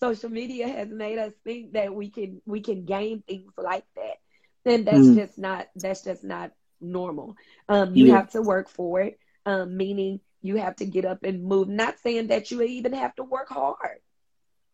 social 0.00 0.28
media 0.28 0.68
has 0.68 0.88
made 0.88 1.18
us 1.18 1.32
think 1.42 1.72
that 1.72 1.94
we 1.94 2.10
can 2.10 2.40
we 2.44 2.60
can 2.60 2.84
gain 2.84 3.22
things 3.26 3.52
like 3.56 3.84
that 3.96 4.20
and 4.70 4.86
that's 4.86 4.98
mm. 4.98 5.16
just 5.16 5.38
not 5.38 5.68
that's 5.74 6.02
just 6.04 6.22
not 6.22 6.52
normal 6.80 7.34
um 7.68 7.94
you 7.96 8.06
yeah. 8.06 8.16
have 8.16 8.30
to 8.30 8.42
work 8.42 8.68
for 8.68 9.00
it 9.00 9.18
um 9.46 9.76
meaning 9.76 10.20
you 10.42 10.56
have 10.56 10.76
to 10.76 10.84
get 10.84 11.04
up 11.04 11.22
and 11.22 11.44
move. 11.44 11.68
Not 11.68 11.98
saying 12.00 12.28
that 12.28 12.50
you 12.50 12.62
even 12.62 12.92
have 12.92 13.14
to 13.16 13.24
work 13.24 13.48
hard, 13.48 14.00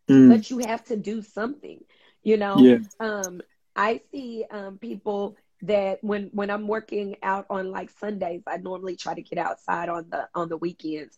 mm. 0.09 0.31
but 0.31 0.51
you 0.51 0.59
have 0.59 0.85
to 0.87 0.97
do 0.97 1.23
something. 1.23 1.85
You 2.23 2.37
know, 2.37 2.59
yeah. 2.59 2.79
um, 2.99 3.41
I 3.77 4.01
see 4.11 4.45
um, 4.51 4.79
people 4.79 5.37
that 5.63 5.99
when 6.03 6.31
when 6.33 6.51
I'm 6.51 6.67
working 6.67 7.17
out 7.23 7.47
on 7.51 7.71
like 7.71 7.91
Sundays, 7.99 8.43
I 8.47 8.57
normally 8.57 8.97
try 8.97 9.15
to 9.15 9.23
get 9.23 9.39
outside 9.39 9.89
on 9.89 10.07
the 10.11 10.29
on 10.35 10.49
the 10.49 10.57
weekends, 10.57 11.17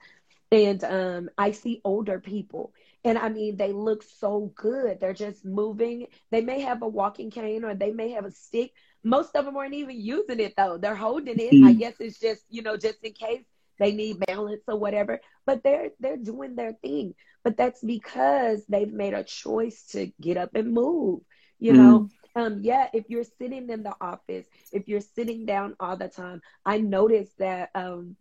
and 0.53 0.83
um, 0.85 1.31
I 1.39 1.53
see 1.53 1.81
older 1.85 2.21
people. 2.21 2.73
And 3.03 3.17
I 3.17 3.31
mean, 3.31 3.57
they 3.57 3.73
look 3.73 4.03
so 4.03 4.53
good. 4.55 5.01
They're 5.01 5.15
just 5.15 5.45
moving. 5.45 6.09
They 6.31 6.43
may 6.43 6.61
have 6.61 6.83
a 6.83 6.89
walking 6.89 7.31
cane 7.31 7.65
or 7.65 7.75
they 7.75 7.93
may 7.93 8.11
have 8.11 8.27
a 8.27 8.31
stick. 8.31 8.73
Most 9.03 9.35
of 9.35 9.47
them 9.47 9.57
aren't 9.57 9.75
even 9.75 9.99
using 9.99 10.39
it 10.39 10.53
though. 10.57 10.77
They're 10.77 10.95
holding 10.95 11.39
it. 11.39 11.53
Mm. 11.53 11.67
I 11.67 11.73
guess 11.73 11.95
it's 11.99 12.21
just, 12.21 12.45
you 12.51 12.61
know, 12.61 12.77
just 12.77 13.03
in 13.03 13.13
case 13.13 13.45
they 13.81 13.93
need 13.93 14.21
balance 14.21 14.62
or 14.69 14.79
whatever 14.79 15.21
but 15.47 15.64
they're 15.64 15.90
they're 16.01 16.19
doing 16.19 16.57
their 16.57 16.75
thing 16.75 17.14
but 17.45 17.57
that's 17.57 17.83
because 17.83 18.64
they've 18.69 18.93
made 18.93 19.14
a 19.14 19.25
choice 19.25 19.85
to 19.90 20.12
get 20.21 20.37
up 20.37 20.55
and 20.55 20.73
move 20.73 21.21
you 21.59 21.73
mm. 21.73 21.77
know 21.77 22.09
um 22.37 22.61
yeah 22.62 22.88
if 22.95 23.07
you're 23.09 23.25
sitting 23.25 23.71
in 23.71 23.83
the 23.83 23.95
office 24.01 24.47
if 24.73 24.88
you're 24.88 25.01
sitting 25.01 25.47
down 25.47 25.75
all 25.81 25.97
the 25.97 26.09
time 26.09 26.40
i 26.64 26.79
noticed 26.79 27.37
that 27.38 27.71
um 27.75 28.16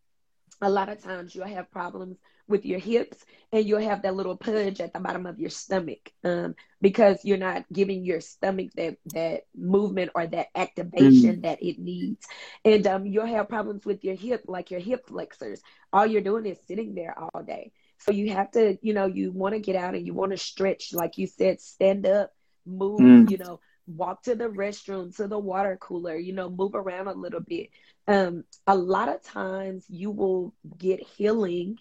a 0.62 0.70
lot 0.70 0.90
of 0.90 1.02
times 1.02 1.34
you'll 1.34 1.48
have 1.48 1.72
problems 1.72 2.18
with 2.48 2.66
your 2.66 2.80
hips 2.80 3.24
and 3.54 3.66
you'll 3.66 3.80
have 3.80 4.02
that 4.02 4.16
little 4.16 4.36
pudge 4.36 4.82
at 4.82 4.92
the 4.92 5.00
bottom 5.00 5.26
of 5.26 5.40
your 5.40 5.52
stomach 5.52 6.12
um, 6.24 6.56
because 6.82 7.24
you're 7.24 7.38
not 7.38 7.64
giving 7.72 8.04
your 8.04 8.20
stomach 8.20 8.72
that 8.76 8.98
that 9.14 9.44
movement 9.56 10.12
or 10.16 10.26
that 10.26 10.48
activation 10.56 11.38
mm. 11.38 11.42
that 11.44 11.62
it 11.62 11.78
needs 11.80 12.26
and 12.66 12.86
um, 12.88 13.06
you'll 13.06 13.26
have 13.26 13.48
problems 13.48 13.86
with 13.86 14.04
your 14.04 14.16
hip 14.16 14.44
like 14.48 14.72
your 14.72 14.80
hip 14.80 15.08
flexors 15.08 15.62
all 15.94 16.08
you're 16.08 16.22
doing 16.22 16.46
is 16.46 16.58
sitting 16.68 16.96
there 16.96 17.16
all 17.18 17.44
day 17.44 17.72
so 18.00 18.12
you 18.12 18.32
have 18.32 18.50
to 18.52 18.78
you 18.82 18.94
know 18.94 19.06
you 19.06 19.32
want 19.32 19.54
to 19.54 19.60
get 19.60 19.76
out 19.76 19.94
and 19.94 20.06
you 20.06 20.14
want 20.14 20.32
to 20.32 20.38
stretch 20.38 20.92
like 20.94 21.18
you 21.18 21.28
said 21.28 21.62
stand 21.62 22.08
up 22.08 22.32
move 22.66 23.00
mm. 23.00 23.30
you 23.30 23.38
know 23.38 23.60
walk 23.96 24.24
to 24.24 24.36
the 24.36 24.46
restroom 24.46 25.16
to 25.16 25.28
the 25.28 25.40
water 25.40 25.78
cooler 25.80 26.16
you 26.16 26.34
know 26.34 26.50
move 26.50 26.76
around 26.76 27.08
a 27.08 27.14
little 27.14 27.42
bit 27.42 27.70
um, 28.08 28.44
a 28.66 28.76
lot 28.76 29.10
of 29.10 29.22
times 29.22 29.86
you 29.88 30.12
will 30.12 30.54
get 30.78 31.00
healing 31.00 31.78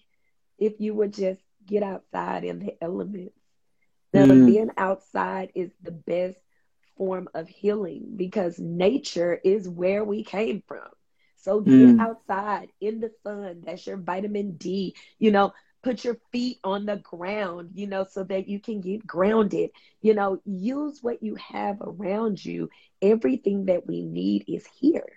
if 0.57 0.73
you 0.79 0.93
would 0.93 1.13
just 1.13 1.41
get 1.65 1.83
outside 1.83 2.43
in 2.43 2.59
the 2.59 2.75
elements 2.81 3.33
mm. 4.13 4.45
being 4.45 4.71
outside 4.77 5.51
is 5.55 5.71
the 5.81 5.91
best 5.91 6.37
form 6.97 7.29
of 7.33 7.47
healing 7.47 8.13
because 8.15 8.59
nature 8.59 9.39
is 9.43 9.67
where 9.67 10.03
we 10.03 10.23
came 10.23 10.63
from. 10.67 10.87
So 11.37 11.61
get 11.61 11.71
mm. 11.71 12.01
outside 12.01 12.69
in 12.81 12.99
the 12.99 13.11
sun. 13.23 13.63
That's 13.65 13.87
your 13.87 13.97
vitamin 13.97 14.57
D. 14.57 14.95
You 15.17 15.31
know, 15.31 15.53
put 15.81 16.03
your 16.03 16.17
feet 16.31 16.59
on 16.63 16.85
the 16.85 16.97
ground, 16.97 17.71
you 17.73 17.87
know, 17.87 18.05
so 18.09 18.23
that 18.25 18.47
you 18.47 18.59
can 18.59 18.81
get 18.81 19.05
grounded. 19.05 19.71
You 20.01 20.13
know, 20.13 20.41
use 20.45 20.99
what 21.01 21.23
you 21.23 21.35
have 21.35 21.77
around 21.81 22.43
you. 22.43 22.69
Everything 23.01 23.65
that 23.65 23.87
we 23.87 24.01
need 24.01 24.45
is 24.47 24.65
here. 24.79 25.07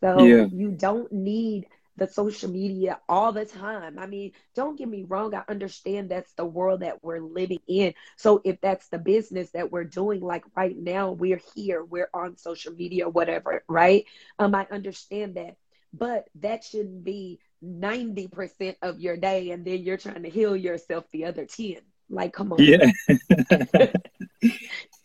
So 0.00 0.22
yeah. 0.22 0.46
you 0.52 0.70
don't 0.70 1.10
need 1.12 1.66
the 1.96 2.06
social 2.06 2.48
media 2.48 3.00
all 3.08 3.32
the 3.32 3.44
time. 3.44 3.98
I 3.98 4.06
mean, 4.06 4.32
don't 4.54 4.78
get 4.78 4.88
me 4.88 5.02
wrong. 5.02 5.34
I 5.34 5.42
understand 5.48 6.08
that's 6.08 6.32
the 6.34 6.44
world 6.44 6.80
that 6.80 7.02
we're 7.02 7.20
living 7.20 7.58
in. 7.66 7.94
So 8.16 8.40
if 8.44 8.60
that's 8.60 8.88
the 8.88 8.98
business 8.98 9.50
that 9.50 9.72
we're 9.72 9.84
doing, 9.84 10.20
like 10.20 10.44
right 10.56 10.76
now, 10.76 11.10
we're 11.10 11.40
here, 11.54 11.82
we're 11.84 12.10
on 12.14 12.36
social 12.36 12.72
media, 12.72 13.08
whatever, 13.08 13.64
right? 13.68 14.04
Um, 14.38 14.54
I 14.54 14.66
understand 14.70 15.34
that. 15.34 15.56
But 15.92 16.28
that 16.36 16.64
shouldn't 16.64 17.02
be 17.02 17.40
90% 17.64 18.76
of 18.82 19.00
your 19.00 19.16
day 19.16 19.50
and 19.50 19.64
then 19.64 19.82
you're 19.82 19.96
trying 19.96 20.22
to 20.22 20.30
heal 20.30 20.56
yourself 20.56 21.04
the 21.12 21.24
other 21.24 21.44
10. 21.44 21.76
Like, 22.10 22.32
come 22.32 22.52
on. 22.52 22.58
Yeah. 22.62 22.90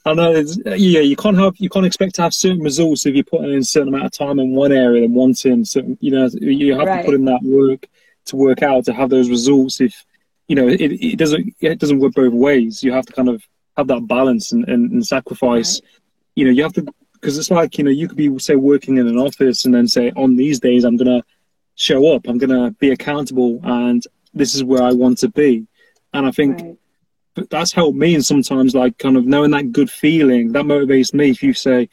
I 0.06 0.14
know. 0.14 0.32
yeah, 0.66 1.00
you 1.00 1.16
can't 1.16 1.38
have 1.38 1.56
you 1.58 1.70
can't 1.70 1.86
expect 1.86 2.16
to 2.16 2.24
have 2.24 2.34
certain 2.34 2.62
results 2.62 3.06
if 3.06 3.16
you're 3.16 3.24
putting 3.24 3.54
in 3.54 3.60
a 3.60 3.64
certain 3.64 3.88
amount 3.88 4.06
of 4.06 4.12
time 4.12 4.40
in 4.40 4.54
one 4.54 4.72
area 4.72 5.04
and 5.04 5.16
wanting 5.16 5.64
certain. 5.64 5.98
You 6.02 6.12
know, 6.12 6.30
you 6.42 6.78
have 6.78 6.88
right. 6.88 7.02
to 7.02 7.06
put 7.06 7.16
in 7.16 7.26
that 7.26 7.42
work 7.42 7.88
to 8.26 8.36
work 8.36 8.62
out 8.64 8.86
to 8.86 8.94
have 8.94 9.10
those 9.10 9.30
results. 9.30 9.80
If 9.80 10.04
you 10.48 10.56
know, 10.56 10.68
it, 10.68 10.82
it 10.82 11.18
doesn't 11.18 11.56
it 11.62 11.80
doesn't 11.80 12.00
work 12.00 12.14
both 12.14 12.34
ways. 12.34 12.84
You 12.84 12.92
have 12.92 13.06
to 13.06 13.14
kind 13.14 13.30
of 13.30 13.44
have 13.78 13.88
that 13.88 14.08
balance 14.08 14.52
and, 14.52 14.68
and, 14.68 14.92
and 14.92 15.06
sacrifice. 15.06 15.82
Right. 15.82 15.90
You 16.36 16.46
know, 16.46 16.52
you 16.52 16.64
have 16.64 16.74
to 16.74 16.86
because 17.14 17.38
it's 17.38 17.52
like 17.52 17.78
you 17.78 17.86
know 17.86 17.92
you 17.92 18.10
could 18.10 18.18
be 18.18 18.38
say 18.40 18.56
working 18.56 18.98
in 18.98 19.08
an 19.08 19.18
office 19.18 19.64
and 19.64 19.74
then 19.74 19.88
say 19.88 20.12
on 20.18 20.36
these 20.36 20.60
days 20.60 20.84
I'm 20.84 20.98
gonna 20.98 21.24
show 21.76 22.14
up, 22.14 22.28
I'm 22.28 22.38
gonna 22.38 22.72
be 22.72 22.92
accountable, 22.92 23.60
and 23.64 24.04
this 24.34 24.56
is 24.56 24.64
where 24.64 24.84
I 24.84 24.92
want 24.92 25.20
to 25.20 25.30
be. 25.30 25.68
And 26.14 26.26
I 26.26 26.32
think. 26.32 26.62
Right. 26.62 26.78
that's 27.50 27.72
helped 27.72 27.98
me 27.98 28.14
and 28.14 28.24
sometimes 28.24 28.76
like 28.76 29.00
kind 29.00 29.18
of 29.18 29.26
knowing 29.26 29.50
that 29.52 29.72
good 29.72 29.90
feeling 29.90 30.52
that 30.52 30.66
motivates 30.66 31.16
me. 31.16 31.32
If 31.32 31.42
you 31.42 31.54
say 31.54 31.90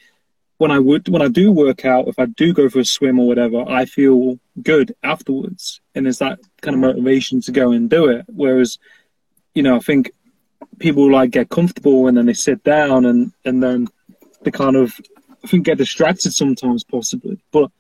when 0.61 0.71
i 0.71 0.79
would 0.79 1.09
when 1.09 1.23
i 1.23 1.29
do 1.29 1.51
work 1.51 1.87
out 1.87 2.07
if 2.07 2.19
i 2.19 2.27
do 2.27 2.53
go 2.53 2.69
for 2.69 2.81
a 2.81 2.85
swim 2.85 3.19
or 3.19 3.27
whatever 3.27 3.65
i 3.67 3.87
feel 3.87 4.39
good 4.63 4.95
afterwards. 5.03 5.81
And 5.95 6.07
it's 6.07 6.19
that 6.19 6.39
kind 6.61 6.75
of 6.75 6.81
motivation 6.83 7.41
to 7.41 7.53
go 7.53 7.73
and 7.73 7.89
do 7.89 8.09
it. 8.09 8.27
Whereas 8.29 8.79
you 9.55 9.63
know 9.63 9.77
i 9.77 9.81
think 9.81 10.13
people 10.79 11.11
like 11.11 11.31
get 11.31 11.49
comfortable 11.49 12.07
and 12.07 12.17
then 12.17 12.27
they 12.27 12.35
sit 12.35 12.63
down 12.63 13.07
and 13.07 13.33
and 13.47 13.63
then 13.63 13.89
they 14.43 14.51
kind 14.51 14.77
of 14.77 15.01
i 15.43 15.49
think 15.49 15.65
get 15.65 15.79
distracted 15.79 16.33
sometimes 16.33 16.85
possibly. 16.85 17.39
But 17.51 17.71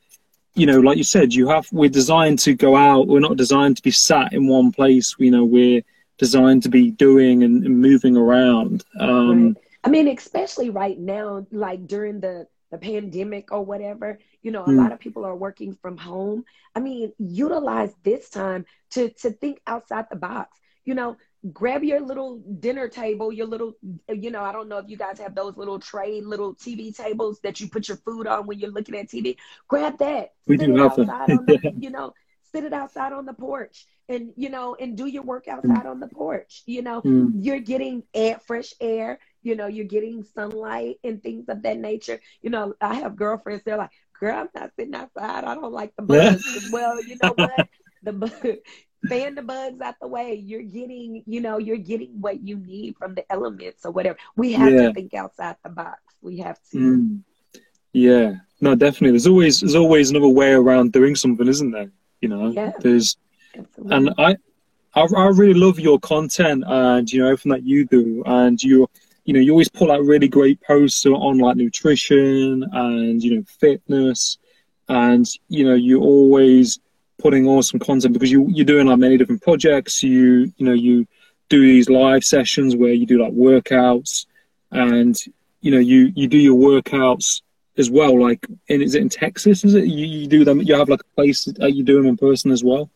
you 0.54 0.66
know 0.66 0.80
like 0.80 0.96
you 0.96 1.04
said 1.04 1.32
you 1.32 1.48
have 1.48 1.68
we're 1.72 1.88
designed 1.88 2.38
to 2.38 2.54
go 2.54 2.74
out 2.74 3.06
we're 3.06 3.20
not 3.20 3.36
designed 3.36 3.76
to 3.76 3.82
be 3.82 3.90
sat 3.90 4.32
in 4.32 4.48
one 4.48 4.72
place 4.72 5.14
you 5.18 5.30
know 5.30 5.44
we're 5.44 5.82
designed 6.20 6.62
to 6.62 6.68
be 6.68 6.90
doing 6.90 7.42
and, 7.42 7.64
and 7.64 7.80
moving 7.80 8.14
around. 8.14 8.84
Um, 9.00 9.46
right. 9.46 9.56
I 9.82 9.88
mean, 9.88 10.06
especially 10.06 10.68
right 10.68 10.98
now, 10.98 11.46
like 11.50 11.86
during 11.86 12.20
the 12.20 12.46
the 12.70 12.78
pandemic 12.78 13.50
or 13.50 13.64
whatever, 13.64 14.20
you 14.42 14.52
know, 14.52 14.62
a 14.62 14.68
mm. 14.68 14.76
lot 14.76 14.92
of 14.92 15.00
people 15.00 15.24
are 15.24 15.34
working 15.34 15.76
from 15.82 15.96
home. 15.96 16.44
I 16.76 16.80
mean, 16.80 17.12
utilize 17.18 17.92
this 18.04 18.28
time 18.28 18.66
to 18.90 19.08
to 19.22 19.30
think 19.30 19.60
outside 19.66 20.06
the 20.10 20.16
box. 20.16 20.58
You 20.84 20.94
know, 20.94 21.16
grab 21.52 21.82
your 21.82 22.00
little 22.00 22.38
dinner 22.38 22.88
table, 22.88 23.32
your 23.32 23.46
little, 23.46 23.74
you 24.08 24.30
know, 24.30 24.42
I 24.42 24.52
don't 24.52 24.68
know 24.68 24.78
if 24.78 24.88
you 24.88 24.96
guys 24.96 25.18
have 25.18 25.34
those 25.34 25.56
little 25.56 25.78
tray, 25.78 26.20
little 26.20 26.54
TV 26.54 26.94
tables 26.94 27.40
that 27.42 27.60
you 27.60 27.68
put 27.68 27.88
your 27.88 27.96
food 27.98 28.26
on 28.26 28.46
when 28.46 28.58
you're 28.58 28.70
looking 28.70 28.96
at 28.96 29.08
TV. 29.08 29.36
Grab 29.68 29.98
that. 29.98 30.32
We 30.46 30.56
do 30.56 30.74
have 30.76 30.96
them. 30.96 31.06
the, 31.06 31.72
you 31.78 31.90
know, 31.90 32.12
sit 32.52 32.64
it 32.64 32.72
outside 32.72 33.12
on 33.12 33.26
the 33.26 33.32
porch 33.32 33.86
and 34.08 34.32
you 34.36 34.50
know 34.50 34.76
and 34.78 34.96
do 34.96 35.06
your 35.06 35.22
work 35.22 35.46
outside 35.48 35.84
mm. 35.84 35.90
on 35.90 36.00
the 36.00 36.08
porch 36.08 36.62
you 36.66 36.82
know 36.82 37.00
mm. 37.02 37.30
you're 37.34 37.60
getting 37.60 38.02
air 38.12 38.40
fresh 38.44 38.74
air 38.80 39.18
you 39.42 39.54
know 39.54 39.66
you're 39.66 39.86
getting 39.86 40.24
sunlight 40.34 40.96
and 41.04 41.22
things 41.22 41.48
of 41.48 41.62
that 41.62 41.78
nature 41.78 42.20
you 42.42 42.50
know 42.50 42.74
i 42.80 42.94
have 42.94 43.16
girlfriends 43.16 43.62
they're 43.64 43.76
like 43.76 43.90
girl 44.18 44.36
i'm 44.36 44.48
not 44.54 44.70
sitting 44.76 44.94
outside 44.94 45.44
i 45.44 45.54
don't 45.54 45.72
like 45.72 45.94
the 45.96 46.02
bugs 46.02 46.68
well 46.72 47.02
you 47.04 47.16
know 47.22 47.32
what 47.36 47.68
the 48.02 48.60
fan 49.08 49.34
the 49.34 49.42
bugs 49.42 49.80
out 49.80 49.94
the 50.00 50.08
way. 50.08 50.34
You're 50.34 50.62
getting 50.62 51.22
you 51.26 51.40
know 51.40 51.58
you're 51.58 51.76
getting 51.76 52.20
what 52.20 52.42
you 52.46 52.56
need 52.56 52.96
from 52.96 53.14
the 53.14 53.30
elements 53.32 53.84
or 53.84 53.92
whatever. 53.92 54.18
We 54.36 54.52
have 54.52 54.72
yeah. 54.72 54.88
to 54.88 54.94
think 54.94 55.14
outside 55.14 55.56
the 55.62 55.70
box. 55.70 56.00
We 56.22 56.38
have 56.38 56.58
to. 56.72 56.78
Mm. 56.78 57.22
yeah. 57.92 58.34
No 58.60 58.74
definitely. 58.74 59.12
There's 59.12 59.26
always 59.26 59.60
there's 59.60 59.74
always 59.74 60.10
another 60.10 60.28
way 60.28 60.52
around 60.52 60.92
doing 60.92 61.16
something 61.16 61.48
isn't 61.48 61.70
there? 61.70 61.90
You 62.20 62.28
know, 62.28 62.50
yeah, 62.50 62.72
there's, 62.80 63.16
absolutely. 63.56 63.96
and 63.96 64.14
I, 64.18 64.36
I, 64.94 65.06
I 65.16 65.28
really 65.28 65.54
love 65.54 65.80
your 65.80 65.98
content 66.00 66.64
and 66.66 67.10
you 67.10 67.20
know 67.20 67.26
everything 67.26 67.52
that 67.52 67.62
you 67.62 67.86
do, 67.86 68.22
and 68.26 68.62
you, 68.62 68.88
you 69.24 69.32
know, 69.32 69.40
you 69.40 69.52
always 69.52 69.70
pull 69.70 69.90
out 69.90 70.04
really 70.04 70.28
great 70.28 70.60
posts 70.60 71.06
on 71.06 71.38
like 71.38 71.56
nutrition 71.56 72.64
and 72.72 73.22
you 73.22 73.36
know 73.36 73.44
fitness, 73.58 74.38
and 74.88 75.26
you 75.48 75.64
know 75.64 75.74
you 75.74 76.00
always 76.02 76.78
putting 77.20 77.46
awesome 77.46 77.78
content 77.78 78.12
because 78.12 78.30
you 78.30 78.46
you're 78.48 78.66
doing 78.66 78.86
like 78.86 78.98
many 78.98 79.16
different 79.16 79.42
projects. 79.42 80.02
You 80.02 80.52
you 80.56 80.66
know 80.66 80.72
you 80.72 81.06
do 81.48 81.60
these 81.60 81.88
live 81.88 82.24
sessions 82.24 82.76
where 82.76 82.92
you 82.92 83.06
do 83.06 83.22
like 83.22 83.32
workouts, 83.32 84.26
and 84.70 85.16
you 85.60 85.70
know 85.70 85.78
you 85.78 86.12
you 86.14 86.26
do 86.26 86.38
your 86.38 86.56
workouts 86.56 87.42
as 87.80 87.90
well? 87.90 88.20
Like, 88.20 88.46
in, 88.68 88.82
is 88.82 88.94
it 88.94 89.02
in 89.02 89.08
Texas? 89.08 89.64
Is 89.64 89.74
it 89.74 89.86
you, 89.86 90.06
you 90.06 90.26
do 90.28 90.44
them? 90.44 90.60
You 90.60 90.74
have 90.74 90.88
like 90.88 91.00
a 91.00 91.14
place 91.16 91.44
that 91.44 91.74
you 91.74 91.82
do 91.82 91.96
them 91.96 92.06
in 92.06 92.16
person 92.16 92.52
as 92.52 92.62
well? 92.62 92.90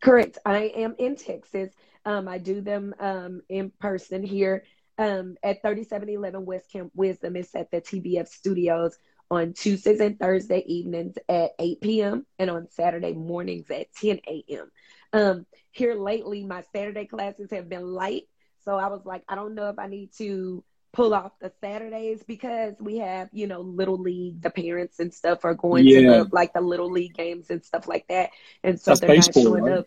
Correct. 0.00 0.38
I 0.44 0.72
am 0.76 0.96
in 0.98 1.14
Texas. 1.14 1.70
Um, 2.04 2.26
I 2.28 2.38
do 2.38 2.60
them 2.60 2.94
um, 2.98 3.42
in 3.48 3.70
person 3.80 4.22
here 4.22 4.64
um, 4.98 5.36
at 5.42 5.62
3711 5.62 6.44
West 6.44 6.70
Camp 6.72 6.90
Wisdom. 6.94 7.36
It's 7.36 7.54
at 7.54 7.70
the 7.70 7.80
TBF 7.80 8.28
Studios 8.28 8.96
on 9.30 9.52
Tuesdays 9.52 10.00
and 10.00 10.18
Thursday 10.18 10.62
evenings 10.66 11.16
at 11.28 11.52
8 11.58 11.80
p.m. 11.80 12.26
and 12.38 12.50
on 12.50 12.68
Saturday 12.70 13.12
mornings 13.12 13.70
at 13.70 13.92
10 13.94 14.20
a.m. 14.26 14.70
Um, 15.12 15.46
here 15.72 15.94
lately, 15.94 16.44
my 16.44 16.62
Saturday 16.74 17.06
classes 17.06 17.50
have 17.50 17.68
been 17.68 17.86
light. 17.86 18.24
So 18.64 18.76
I 18.76 18.88
was 18.88 19.04
like, 19.04 19.24
I 19.28 19.34
don't 19.34 19.54
know 19.54 19.68
if 19.68 19.78
I 19.78 19.86
need 19.86 20.10
to 20.18 20.64
pull 20.92 21.12
off 21.14 21.32
the 21.40 21.52
Saturdays 21.60 22.22
because 22.22 22.74
we 22.80 22.98
have, 22.98 23.28
you 23.32 23.46
know, 23.46 23.60
little 23.60 23.98
league, 23.98 24.40
the 24.40 24.50
parents 24.50 24.98
and 24.98 25.12
stuff 25.12 25.44
are 25.44 25.54
going 25.54 25.86
yeah. 25.86 26.00
to 26.00 26.06
the, 26.24 26.28
like 26.32 26.52
the 26.54 26.60
little 26.60 26.90
league 26.90 27.14
games 27.14 27.50
and 27.50 27.64
stuff 27.64 27.86
like 27.86 28.06
that. 28.08 28.30
And 28.64 28.80
so 28.80 28.92
That's 28.92 29.00
they're 29.00 29.08
baseball, 29.10 29.44
not 29.44 29.50
showing 29.50 29.64
right? 29.64 29.78
up. 29.78 29.86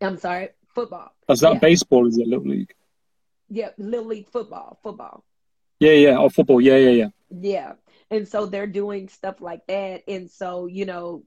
I'm 0.00 0.16
sorry, 0.16 0.48
football. 0.74 1.12
Is 1.28 1.40
that 1.40 1.54
yeah. 1.54 1.58
baseball? 1.58 2.06
Is 2.06 2.18
it 2.18 2.26
little 2.26 2.46
league? 2.46 2.72
Yeah, 3.50 3.70
little 3.78 4.06
league 4.06 4.28
football, 4.28 4.78
football. 4.82 5.24
Yeah, 5.78 5.92
yeah, 5.92 6.18
oh, 6.18 6.28
football. 6.28 6.60
Yeah, 6.60 6.76
yeah, 6.76 6.90
yeah. 6.90 7.08
Yeah. 7.30 7.72
And 8.10 8.26
so 8.26 8.46
they're 8.46 8.66
doing 8.66 9.08
stuff 9.08 9.40
like 9.40 9.66
that. 9.66 10.04
And 10.08 10.30
so, 10.30 10.66
you 10.66 10.86
know, 10.86 11.22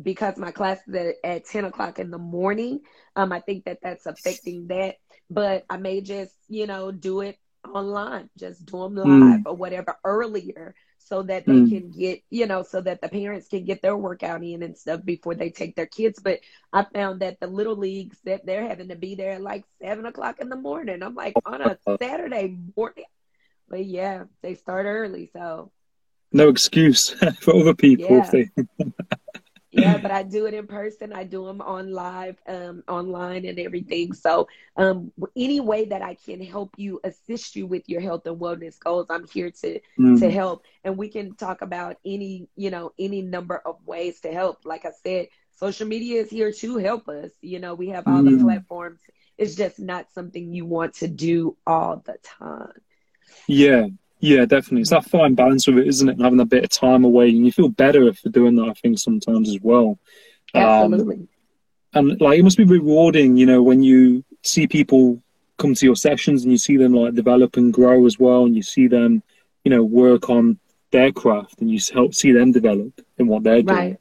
because 0.00 0.36
my 0.36 0.50
class 0.50 0.78
is 0.86 0.94
at, 0.94 1.14
at 1.24 1.44
10 1.46 1.64
o'clock 1.64 1.98
in 1.98 2.10
the 2.10 2.18
morning, 2.18 2.80
um, 3.16 3.32
I 3.32 3.40
think 3.40 3.64
that 3.64 3.78
that's 3.82 4.06
affecting 4.06 4.68
that. 4.68 4.96
But 5.28 5.64
I 5.68 5.76
may 5.78 6.00
just, 6.00 6.34
you 6.48 6.66
know, 6.66 6.92
do 6.92 7.20
it 7.20 7.38
online, 7.66 8.30
just 8.38 8.64
do 8.66 8.78
them 8.78 8.96
hmm. 8.96 8.98
live 8.98 9.40
mm. 9.40 9.46
or 9.46 9.54
whatever 9.54 9.96
earlier 10.04 10.74
so 10.98 11.22
that 11.22 11.46
they 11.46 11.52
mm. 11.52 11.68
can 11.68 11.90
get, 11.90 12.22
you 12.30 12.46
know, 12.46 12.62
so 12.62 12.80
that 12.80 13.00
the 13.00 13.08
parents 13.08 13.48
can 13.48 13.64
get 13.64 13.82
their 13.82 13.96
workout 13.96 14.42
in 14.42 14.62
and 14.62 14.78
stuff 14.78 15.04
before 15.04 15.34
they 15.34 15.50
take 15.50 15.74
their 15.74 15.86
kids. 15.86 16.20
But 16.22 16.40
I 16.72 16.84
found 16.84 17.20
that 17.20 17.40
the 17.40 17.48
little 17.48 17.76
leagues 17.76 18.18
that 18.24 18.46
they're 18.46 18.66
having 18.66 18.88
to 18.88 18.96
be 18.96 19.14
there 19.14 19.32
at 19.32 19.42
like 19.42 19.64
seven 19.80 20.06
o'clock 20.06 20.40
in 20.40 20.48
the 20.48 20.56
morning. 20.56 21.02
I'm 21.02 21.14
like 21.14 21.34
on 21.44 21.60
a 21.60 21.78
Saturday 22.00 22.56
morning. 22.76 23.04
But 23.68 23.84
yeah, 23.84 24.24
they 24.42 24.54
start 24.54 24.86
early, 24.86 25.30
so 25.32 25.72
no 26.32 26.48
excuse 26.48 27.10
for 27.40 27.54
other 27.56 27.74
people 27.74 28.24
yeah. 28.32 28.44
yeah, 29.72 29.96
but 29.96 30.10
I 30.10 30.22
do 30.22 30.46
it 30.46 30.54
in 30.54 30.66
person. 30.66 31.12
I 31.12 31.24
do 31.24 31.46
them 31.46 31.60
on 31.60 31.92
live, 31.92 32.36
um, 32.46 32.84
online 32.88 33.46
and 33.46 33.58
everything. 33.58 34.12
So, 34.12 34.46
um, 34.76 35.12
any 35.34 35.60
way 35.60 35.86
that 35.86 36.02
I 36.02 36.14
can 36.14 36.40
help 36.42 36.74
you, 36.76 37.00
assist 37.04 37.56
you 37.56 37.66
with 37.66 37.88
your 37.88 38.00
health 38.00 38.26
and 38.26 38.38
wellness 38.38 38.78
goals, 38.78 39.06
I'm 39.08 39.26
here 39.26 39.50
to 39.50 39.80
mm. 39.98 40.20
to 40.20 40.30
help. 40.30 40.64
And 40.84 40.96
we 40.96 41.08
can 41.08 41.34
talk 41.34 41.62
about 41.62 41.96
any, 42.04 42.48
you 42.54 42.70
know, 42.70 42.92
any 42.98 43.22
number 43.22 43.56
of 43.64 43.76
ways 43.86 44.20
to 44.20 44.32
help. 44.32 44.64
Like 44.64 44.84
I 44.84 44.92
said, 45.02 45.28
social 45.56 45.86
media 45.86 46.20
is 46.20 46.30
here 46.30 46.52
to 46.52 46.76
help 46.76 47.08
us. 47.08 47.30
You 47.40 47.58
know, 47.58 47.74
we 47.74 47.88
have 47.88 48.06
all 48.06 48.22
mm. 48.22 48.36
the 48.38 48.44
platforms. 48.44 49.00
It's 49.38 49.54
just 49.54 49.78
not 49.78 50.12
something 50.12 50.52
you 50.52 50.66
want 50.66 50.94
to 50.96 51.08
do 51.08 51.56
all 51.66 52.02
the 52.04 52.18
time. 52.22 52.72
Yeah, 53.46 53.86
yeah, 54.22 54.44
definitely. 54.46 54.82
It's 54.82 54.90
that 54.90 55.04
fine 55.04 55.34
balance 55.34 55.66
with 55.66 55.78
it, 55.78 55.88
isn't 55.88 56.08
it? 56.08 56.12
And 56.12 56.22
having 56.22 56.38
a 56.38 56.44
bit 56.44 56.62
of 56.62 56.70
time 56.70 57.04
away, 57.04 57.28
and 57.30 57.44
you 57.44 57.50
feel 57.50 57.68
better 57.68 58.10
for 58.12 58.28
doing 58.28 58.54
that. 58.54 58.68
I 58.68 58.72
think 58.74 59.00
sometimes 59.00 59.50
as 59.50 59.58
well. 59.60 59.98
Absolutely. 60.54 61.16
Um, 61.92 62.10
and 62.10 62.20
like 62.20 62.38
it 62.38 62.44
must 62.44 62.56
be 62.56 62.64
rewarding, 62.64 63.36
you 63.36 63.46
know, 63.46 63.62
when 63.62 63.82
you 63.82 64.24
see 64.42 64.68
people 64.68 65.20
come 65.58 65.74
to 65.74 65.84
your 65.84 65.96
sessions 65.96 66.44
and 66.44 66.52
you 66.52 66.58
see 66.58 66.76
them 66.76 66.94
like 66.94 67.14
develop 67.14 67.56
and 67.56 67.72
grow 67.72 68.06
as 68.06 68.16
well, 68.16 68.44
and 68.44 68.54
you 68.54 68.62
see 68.62 68.86
them, 68.86 69.24
you 69.64 69.70
know, 69.70 69.82
work 69.82 70.30
on 70.30 70.60
their 70.92 71.10
craft, 71.10 71.60
and 71.60 71.68
you 71.68 71.80
help 71.92 72.14
see 72.14 72.30
them 72.30 72.52
develop 72.52 72.92
in 73.18 73.26
what 73.26 73.42
they're 73.42 73.62
doing. 73.62 73.76
Right. 73.76 73.96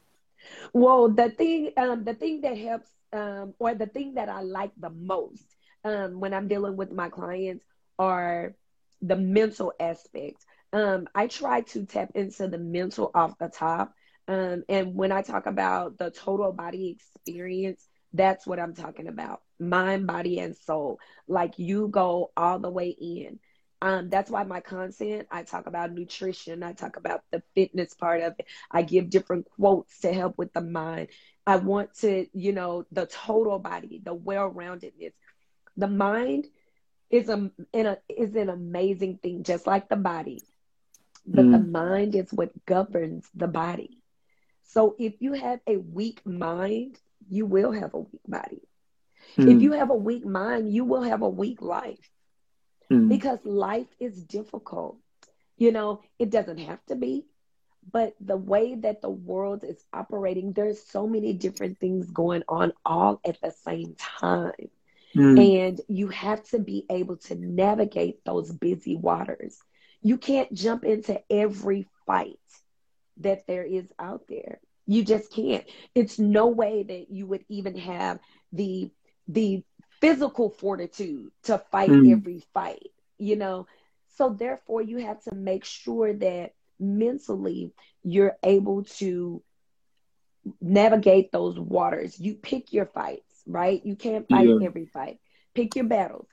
Well, 0.71 1.09
the 1.09 1.31
thing, 1.31 1.71
um, 1.77 2.03
the 2.03 2.13
thing 2.13 2.41
that 2.41 2.57
helps, 2.59 2.89
um, 3.11 3.55
or 3.57 3.73
the 3.73 3.87
thing 3.87 4.13
that 4.13 4.29
I 4.29 4.41
like 4.41 4.71
the 4.77 4.91
most 4.91 5.43
um, 5.83 6.19
when 6.19 6.31
I'm 6.31 6.47
dealing 6.47 6.77
with 6.77 6.91
my 6.91 7.09
clients 7.09 7.65
are 7.97 8.53
the 9.01 9.15
mental 9.15 9.73
aspect. 9.79 10.45
Um, 10.73 11.07
I 11.13 11.27
try 11.27 11.61
to 11.61 11.85
tap 11.85 12.11
into 12.15 12.47
the 12.47 12.57
mental 12.57 13.11
off 13.13 13.37
the 13.37 13.49
top. 13.49 13.93
Um, 14.27 14.63
and 14.69 14.95
when 14.95 15.11
I 15.11 15.21
talk 15.21 15.45
about 15.45 15.97
the 15.97 16.11
total 16.11 16.53
body 16.53 16.97
experience, 16.97 17.87
that's 18.13 18.45
what 18.45 18.59
I'm 18.59 18.73
talking 18.73 19.07
about 19.07 19.41
mind, 19.59 20.07
body, 20.07 20.39
and 20.39 20.55
soul. 20.55 20.99
Like 21.27 21.57
you 21.57 21.87
go 21.87 22.31
all 22.35 22.59
the 22.59 22.69
way 22.69 22.89
in. 22.89 23.39
Um, 23.83 24.09
that's 24.09 24.29
why 24.29 24.43
my 24.43 24.59
content, 24.59 25.27
I 25.31 25.41
talk 25.41 25.65
about 25.65 25.91
nutrition, 25.91 26.61
I 26.61 26.73
talk 26.73 26.97
about 26.97 27.21
the 27.31 27.41
fitness 27.55 27.95
part 27.95 28.21
of 28.21 28.35
it. 28.37 28.45
I 28.69 28.83
give 28.83 29.09
different 29.09 29.47
quotes 29.49 29.99
to 30.01 30.13
help 30.13 30.37
with 30.37 30.53
the 30.53 30.61
mind. 30.61 31.07
I 31.47 31.55
want 31.55 31.95
to, 32.01 32.27
you 32.33 32.53
know, 32.53 32.85
the 32.91 33.07
total 33.07 33.57
body, 33.57 33.99
the 34.03 34.13
well 34.13 34.51
roundedness. 34.51 35.13
The 35.77 35.87
mind 35.87 36.45
is 37.11 37.29
a, 37.29 37.51
a, 37.73 37.97
is 38.09 38.35
an 38.35 38.49
amazing 38.49 39.17
thing, 39.17 39.43
just 39.43 39.67
like 39.67 39.89
the 39.89 39.95
body. 39.95 40.41
But 41.25 41.45
mm. 41.45 41.51
the 41.51 41.59
mind 41.59 42.15
is 42.15 42.31
what 42.31 42.65
governs 42.65 43.27
the 43.35 43.47
body. 43.47 43.97
So 44.63 44.95
if 44.97 45.15
you 45.19 45.33
have 45.33 45.59
a 45.67 45.77
weak 45.77 46.25
mind, 46.25 46.97
you 47.29 47.45
will 47.45 47.71
have 47.71 47.93
a 47.93 47.99
weak 47.99 48.21
body. 48.27 48.61
Mm. 49.37 49.55
If 49.55 49.61
you 49.61 49.73
have 49.73 49.89
a 49.89 49.95
weak 49.95 50.25
mind, 50.25 50.73
you 50.73 50.85
will 50.85 51.03
have 51.03 51.21
a 51.21 51.29
weak 51.29 51.61
life 51.61 52.09
mm. 52.89 53.09
because 53.09 53.39
life 53.43 53.87
is 53.99 54.23
difficult. 54.23 54.97
You 55.57 55.71
know, 55.71 56.01
it 56.17 56.31
doesn't 56.31 56.57
have 56.59 56.83
to 56.87 56.95
be, 56.95 57.25
but 57.91 58.15
the 58.19 58.37
way 58.37 58.75
that 58.75 59.01
the 59.01 59.09
world 59.09 59.63
is 59.63 59.83
operating, 59.93 60.53
there's 60.53 60.81
so 60.83 61.05
many 61.05 61.33
different 61.33 61.79
things 61.79 62.09
going 62.09 62.43
on 62.47 62.73
all 62.83 63.19
at 63.25 63.39
the 63.41 63.51
same 63.51 63.95
time. 63.95 64.69
Mm. 65.15 65.67
And 65.67 65.81
you 65.87 66.07
have 66.09 66.43
to 66.49 66.59
be 66.59 66.85
able 66.89 67.17
to 67.17 67.35
navigate 67.35 68.23
those 68.25 68.51
busy 68.51 68.95
waters. 68.95 69.57
You 70.01 70.17
can't 70.17 70.53
jump 70.53 70.83
into 70.83 71.21
every 71.29 71.87
fight 72.05 72.39
that 73.17 73.45
there 73.47 73.63
is 73.63 73.85
out 73.99 74.23
there. 74.27 74.59
You 74.87 75.03
just 75.03 75.31
can't. 75.31 75.63
It's 75.93 76.17
no 76.17 76.47
way 76.47 76.83
that 76.83 77.11
you 77.11 77.27
would 77.27 77.45
even 77.49 77.77
have 77.77 78.19
the 78.51 78.89
the 79.27 79.63
physical 80.01 80.49
fortitude 80.49 81.31
to 81.43 81.59
fight 81.71 81.89
mm. 81.89 82.11
every 82.11 82.43
fight, 82.53 82.87
you 83.17 83.35
know. 83.35 83.67
So 84.17 84.29
therefore 84.29 84.81
you 84.81 84.97
have 84.97 85.21
to 85.23 85.35
make 85.35 85.63
sure 85.63 86.11
that 86.13 86.53
mentally 86.79 87.71
you're 88.03 88.35
able 88.43 88.83
to 88.83 89.43
navigate 90.59 91.31
those 91.31 91.59
waters. 91.59 92.19
You 92.19 92.33
pick 92.33 92.73
your 92.73 92.87
fights, 92.87 93.30
right? 93.45 93.81
You 93.85 93.95
can't 93.95 94.27
fight 94.27 94.47
yeah. 94.47 94.65
every 94.65 94.85
fight. 94.85 95.19
Pick 95.53 95.75
your 95.75 95.85
battles. 95.85 96.27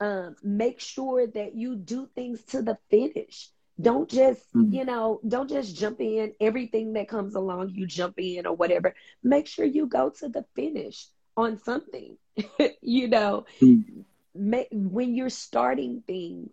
Um, 0.00 0.36
make 0.42 0.80
sure 0.80 1.26
that 1.26 1.54
you 1.54 1.76
do 1.76 2.08
things 2.14 2.42
to 2.46 2.62
the 2.62 2.78
finish. 2.90 3.48
Don't 3.80 4.08
just, 4.08 4.40
mm-hmm. 4.52 4.72
you 4.72 4.84
know, 4.84 5.20
don't 5.26 5.48
just 5.48 5.76
jump 5.76 6.00
in. 6.00 6.32
Everything 6.40 6.92
that 6.92 7.08
comes 7.08 7.34
along, 7.34 7.70
you 7.70 7.86
jump 7.86 8.14
in 8.18 8.46
or 8.46 8.54
whatever. 8.54 8.94
Make 9.22 9.46
sure 9.46 9.64
you 9.64 9.86
go 9.86 10.10
to 10.20 10.28
the 10.28 10.44
finish 10.54 11.06
on 11.36 11.58
something. 11.58 12.16
you 12.80 13.08
know, 13.08 13.46
mm-hmm. 13.60 14.00
make, 14.34 14.68
when 14.72 15.14
you're 15.14 15.30
starting 15.30 16.02
things, 16.06 16.50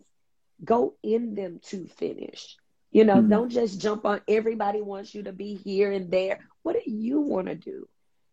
go 0.64 0.96
in 1.04 1.36
them 1.36 1.60
to 1.66 1.88
finish. 1.88 2.56
You 2.92 3.06
know, 3.06 3.16
mm-hmm. 3.16 3.30
don't 3.30 3.50
just 3.50 3.80
jump 3.80 4.06
on 4.06 4.22
everybody 4.28 4.82
wants 4.82 5.16
you 5.16 5.24
to 5.24 5.32
be 5.32 5.56
here 5.56 5.92
and 5.92 6.12
there. 6.12 6.40
What 6.64 6.74
do 6.74 6.92
you 6.92 7.22
want 7.22 7.48
to 7.48 7.56
do? 7.56 7.88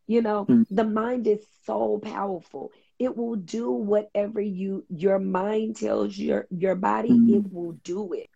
You 0.09 0.23
know, 0.23 0.47
mm-hmm. 0.47 0.75
the 0.75 0.85
mind 0.85 1.29
is 1.29 1.47
so 1.65 2.01
powerful. 2.03 2.73
It 2.99 3.17
will 3.17 3.37
do 3.37 3.71
whatever 3.71 4.41
you 4.41 4.85
your 4.89 5.21
mind 5.21 5.77
tells 5.77 6.19
your 6.19 6.49
your 6.51 6.75
body, 6.75 7.11
mm-hmm. 7.11 7.35
it 7.35 7.53
will 7.53 7.73
do 7.85 8.15
it. 8.15 8.31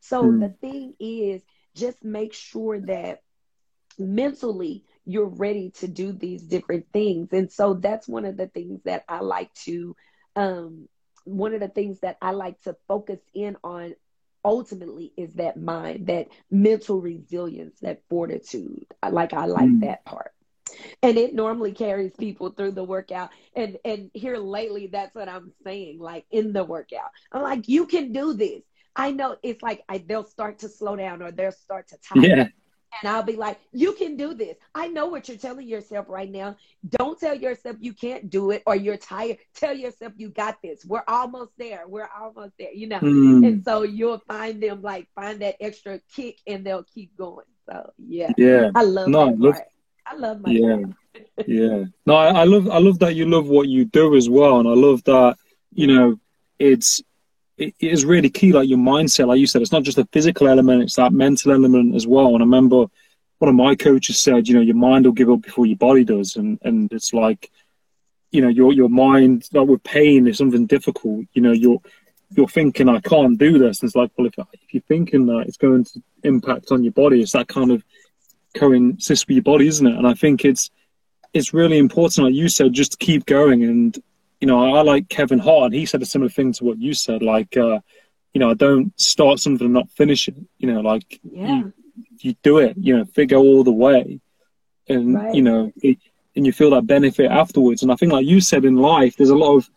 So 0.00 0.24
mm. 0.24 0.40
the 0.40 0.48
thing 0.48 0.94
is, 0.98 1.40
just 1.74 2.04
make 2.04 2.34
sure 2.34 2.80
that 2.80 3.22
mentally 3.98 4.84
you're 5.04 5.28
ready 5.28 5.70
to 5.78 5.86
do 5.86 6.12
these 6.12 6.42
different 6.42 6.86
things. 6.92 7.28
And 7.32 7.50
so 7.50 7.74
that's 7.74 8.08
one 8.08 8.24
of 8.24 8.36
the 8.36 8.48
things 8.48 8.82
that 8.84 9.04
I 9.08 9.20
like 9.20 9.54
to, 9.64 9.96
um, 10.34 10.88
one 11.24 11.54
of 11.54 11.60
the 11.60 11.68
things 11.68 12.00
that 12.00 12.16
I 12.20 12.32
like 12.32 12.60
to 12.62 12.76
focus 12.88 13.20
in 13.32 13.56
on 13.62 13.94
ultimately 14.44 15.12
is 15.16 15.34
that 15.34 15.56
mind, 15.56 16.08
that 16.08 16.28
mental 16.50 17.00
resilience, 17.00 17.78
that 17.80 18.02
fortitude. 18.08 18.86
Like, 19.08 19.32
I 19.32 19.46
like 19.46 19.68
mm. 19.68 19.80
that 19.82 20.04
part 20.04 20.32
and 21.02 21.16
it 21.18 21.34
normally 21.34 21.72
carries 21.72 22.12
people 22.16 22.50
through 22.50 22.72
the 22.72 22.84
workout 22.84 23.30
and 23.56 23.78
and 23.84 24.10
here 24.14 24.36
lately 24.36 24.86
that's 24.86 25.14
what 25.14 25.28
i'm 25.28 25.52
saying 25.64 25.98
like 25.98 26.24
in 26.30 26.52
the 26.52 26.64
workout 26.64 27.10
i'm 27.32 27.42
like 27.42 27.68
you 27.68 27.86
can 27.86 28.12
do 28.12 28.34
this 28.34 28.62
I 28.94 29.10
know 29.10 29.36
it's 29.42 29.62
like 29.62 29.82
I, 29.88 29.98
they'll 29.98 30.24
start 30.24 30.58
to 30.60 30.68
slow 30.68 30.96
down 30.96 31.22
or 31.22 31.30
they'll 31.30 31.52
start 31.52 31.88
to 31.88 31.98
tire. 31.98 32.26
Yeah. 32.26 32.48
And 33.00 33.08
I'll 33.10 33.22
be 33.22 33.36
like, 33.36 33.58
you 33.72 33.94
can 33.94 34.16
do 34.18 34.34
this. 34.34 34.54
I 34.74 34.88
know 34.88 35.06
what 35.06 35.26
you're 35.26 35.38
telling 35.38 35.66
yourself 35.66 36.06
right 36.10 36.30
now. 36.30 36.56
Don't 36.86 37.18
tell 37.18 37.34
yourself 37.34 37.76
you 37.80 37.94
can't 37.94 38.28
do 38.28 38.50
it 38.50 38.62
or 38.66 38.76
you're 38.76 38.98
tired. 38.98 39.38
Tell 39.54 39.74
yourself 39.74 40.12
you 40.16 40.28
got 40.28 40.58
this. 40.62 40.84
We're 40.84 41.04
almost 41.08 41.52
there. 41.56 41.84
We're 41.88 42.10
almost 42.20 42.52
there, 42.58 42.72
you 42.74 42.88
know? 42.88 43.00
Mm. 43.00 43.46
And 43.46 43.64
so 43.64 43.82
you'll 43.82 44.22
find 44.28 44.62
them 44.62 44.82
like 44.82 45.08
find 45.14 45.40
that 45.40 45.56
extra 45.58 46.00
kick 46.14 46.38
and 46.46 46.66
they'll 46.66 46.84
keep 46.84 47.16
going. 47.16 47.46
So 47.66 47.92
yeah. 47.96 48.30
Yeah. 48.36 48.70
I 48.74 48.82
love 48.82 49.08
no, 49.08 49.24
that 49.24 49.68
I 50.12 50.16
love 50.16 50.40
my 50.40 50.50
Yeah. 50.50 50.76
yeah. 51.46 51.84
No, 52.04 52.14
I, 52.14 52.40
I 52.40 52.44
love 52.44 52.68
I 52.68 52.78
love 52.78 52.98
that 52.98 53.14
you 53.14 53.26
love 53.26 53.48
what 53.48 53.68
you 53.68 53.84
do 53.86 54.14
as 54.16 54.28
well. 54.28 54.60
And 54.60 54.68
I 54.68 54.74
love 54.74 55.02
that, 55.04 55.36
you 55.72 55.86
know, 55.86 56.20
it's 56.58 57.02
it 57.56 57.74
is 57.80 58.04
really 58.04 58.28
key, 58.28 58.52
like 58.52 58.68
your 58.68 58.78
mindset. 58.78 59.28
Like 59.28 59.38
you 59.38 59.46
said, 59.46 59.62
it's 59.62 59.72
not 59.72 59.84
just 59.84 59.98
a 59.98 60.08
physical 60.12 60.48
element; 60.48 60.82
it's 60.82 60.96
that 60.96 61.12
mental 61.12 61.52
element 61.52 61.94
as 61.94 62.06
well. 62.06 62.28
And 62.28 62.42
I 62.42 62.44
remember 62.44 62.86
one 63.38 63.48
of 63.48 63.54
my 63.54 63.74
coaches 63.74 64.18
said, 64.18 64.48
you 64.48 64.54
know, 64.54 64.60
your 64.60 64.76
mind 64.76 65.04
will 65.04 65.12
give 65.12 65.30
up 65.30 65.42
before 65.42 65.66
your 65.66 65.76
body 65.76 66.04
does, 66.04 66.36
and 66.36 66.58
and 66.62 66.92
it's 66.92 67.12
like, 67.12 67.50
you 68.30 68.40
know, 68.42 68.48
your 68.48 68.72
your 68.72 68.88
mind, 68.88 69.48
like 69.52 69.68
with 69.68 69.82
pain, 69.82 70.26
is 70.26 70.38
something 70.38 70.66
difficult. 70.66 71.24
You 71.32 71.42
know, 71.42 71.52
you're 71.52 71.80
you're 72.36 72.48
thinking, 72.48 72.88
I 72.88 73.00
can't 73.00 73.38
do 73.38 73.58
this. 73.58 73.80
And 73.80 73.88
it's 73.88 73.96
like, 73.96 74.10
well, 74.16 74.26
if 74.26 74.34
if 74.38 74.74
you're 74.74 74.82
thinking 74.88 75.26
that 75.26 75.44
it's 75.46 75.58
going 75.58 75.84
to 75.84 76.02
impact 76.24 76.70
on 76.70 76.82
your 76.82 76.92
body, 76.92 77.22
it's 77.22 77.32
that 77.32 77.48
kind 77.48 77.70
of 77.70 77.82
coincides 78.54 79.26
with 79.26 79.36
your 79.36 79.42
body, 79.42 79.66
isn't 79.66 79.86
it? 79.86 79.96
And 79.96 80.06
I 80.06 80.14
think 80.14 80.44
it's 80.44 80.70
it's 81.32 81.54
really 81.54 81.78
important, 81.78 82.26
like 82.26 82.34
you 82.34 82.48
said, 82.48 82.72
just 82.72 82.92
to 82.92 82.98
keep 82.98 83.24
going 83.26 83.62
and 83.64 83.98
you 84.42 84.48
know, 84.48 84.74
I, 84.74 84.78
I 84.78 84.82
like 84.82 85.08
Kevin 85.08 85.38
Hart. 85.38 85.72
He 85.72 85.86
said 85.86 86.02
a 86.02 86.06
similar 86.06 86.28
thing 86.28 86.52
to 86.54 86.64
what 86.64 86.78
you 86.78 86.94
said. 86.94 87.22
Like, 87.22 87.56
uh, 87.56 87.78
you 88.34 88.40
know, 88.40 88.50
I 88.50 88.54
don't 88.54 88.92
start 89.00 89.38
something 89.38 89.64
and 89.64 89.72
not 89.72 89.88
finish 89.92 90.26
it. 90.26 90.34
You 90.58 90.72
know, 90.72 90.80
like 90.80 91.20
yeah. 91.22 91.58
you, 91.58 91.72
you 92.18 92.34
do 92.42 92.58
it. 92.58 92.76
You 92.76 92.98
know, 92.98 93.04
figure 93.04 93.36
all 93.36 93.62
the 93.62 93.72
way, 93.72 94.20
and 94.88 95.14
right. 95.14 95.32
you 95.32 95.42
know, 95.42 95.72
it, 95.76 95.98
and 96.34 96.44
you 96.44 96.52
feel 96.52 96.70
that 96.70 96.88
benefit 96.88 97.30
afterwards. 97.30 97.82
And 97.82 97.92
I 97.92 97.94
think, 97.94 98.12
like 98.12 98.26
you 98.26 98.40
said, 98.40 98.64
in 98.64 98.76
life, 98.76 99.16
there's 99.16 99.30
a 99.30 99.36
lot 99.36 99.56
of, 99.56 99.70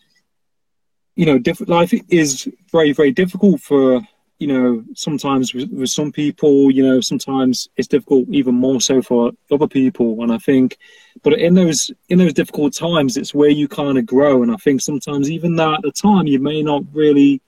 you 1.15 1.27
know, 1.27 1.37
different. 1.37 1.69
Life 1.69 1.93
is 2.09 2.49
very, 2.71 2.91
very 2.91 3.11
difficult 3.11 3.61
for 3.61 4.01
you 4.39 4.47
know, 4.47 4.83
sometimes 4.95 5.53
with, 5.53 5.69
with, 5.71 5.89
some 5.89 6.11
people, 6.11 6.69
you 6.69 6.83
know, 6.83 6.99
sometimes 6.99 7.69
it's 7.77 7.87
difficult 7.87 8.27
even 8.29 8.53
more 8.53 8.81
so 8.81 9.01
for 9.01 9.31
other 9.49 9.67
people. 9.67 10.21
And 10.23 10.31
I 10.31 10.37
think, 10.37 10.77
but 11.23 11.39
in 11.39 11.53
those 11.53 11.89
in 12.09 12.17
those 12.17 12.33
difficult 12.33 12.73
times, 12.73 13.15
it's 13.15 13.33
where 13.33 13.49
you 13.49 13.67
kind 13.67 13.97
of 13.97 14.05
grow. 14.05 14.43
And 14.43 14.51
I 14.51 14.57
think 14.57 14.81
sometimes 14.81 15.31
even 15.31 15.55
that 15.55 15.75
at 15.75 15.81
the 15.83 15.91
time, 15.91 16.27
you 16.27 16.39
may 16.39 16.61
not 16.61 16.83
really 16.91 17.41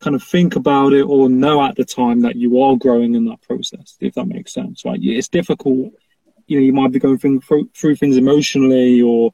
kind 0.00 0.16
of 0.16 0.22
think 0.22 0.56
about 0.56 0.92
it 0.92 1.02
or 1.02 1.28
know 1.28 1.64
at 1.64 1.76
the 1.76 1.84
time 1.84 2.20
that 2.22 2.36
you 2.36 2.62
are 2.62 2.76
growing 2.76 3.14
in 3.14 3.24
that 3.26 3.40
process. 3.42 3.96
If 4.00 4.14
that 4.14 4.26
makes 4.26 4.52
sense, 4.52 4.84
right? 4.84 4.98
It's 5.00 5.28
difficult. 5.28 5.92
You 6.48 6.58
know, 6.58 6.64
you 6.64 6.72
might 6.72 6.92
be 6.92 6.98
going 6.98 7.18
through, 7.18 7.68
through 7.74 7.96
things 7.96 8.16
emotionally, 8.16 9.02
or 9.02 9.32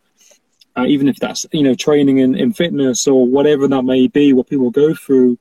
uh, 0.76 0.84
even 0.86 1.08
if 1.08 1.16
that's 1.16 1.46
you 1.50 1.62
know 1.62 1.74
training 1.74 2.18
in, 2.18 2.34
in 2.34 2.52
fitness 2.52 3.06
or 3.06 3.26
whatever 3.26 3.66
that 3.68 3.84
may 3.84 4.06
be, 4.06 4.34
what 4.34 4.48
people 4.48 4.70
go 4.70 4.92
through 4.94 5.38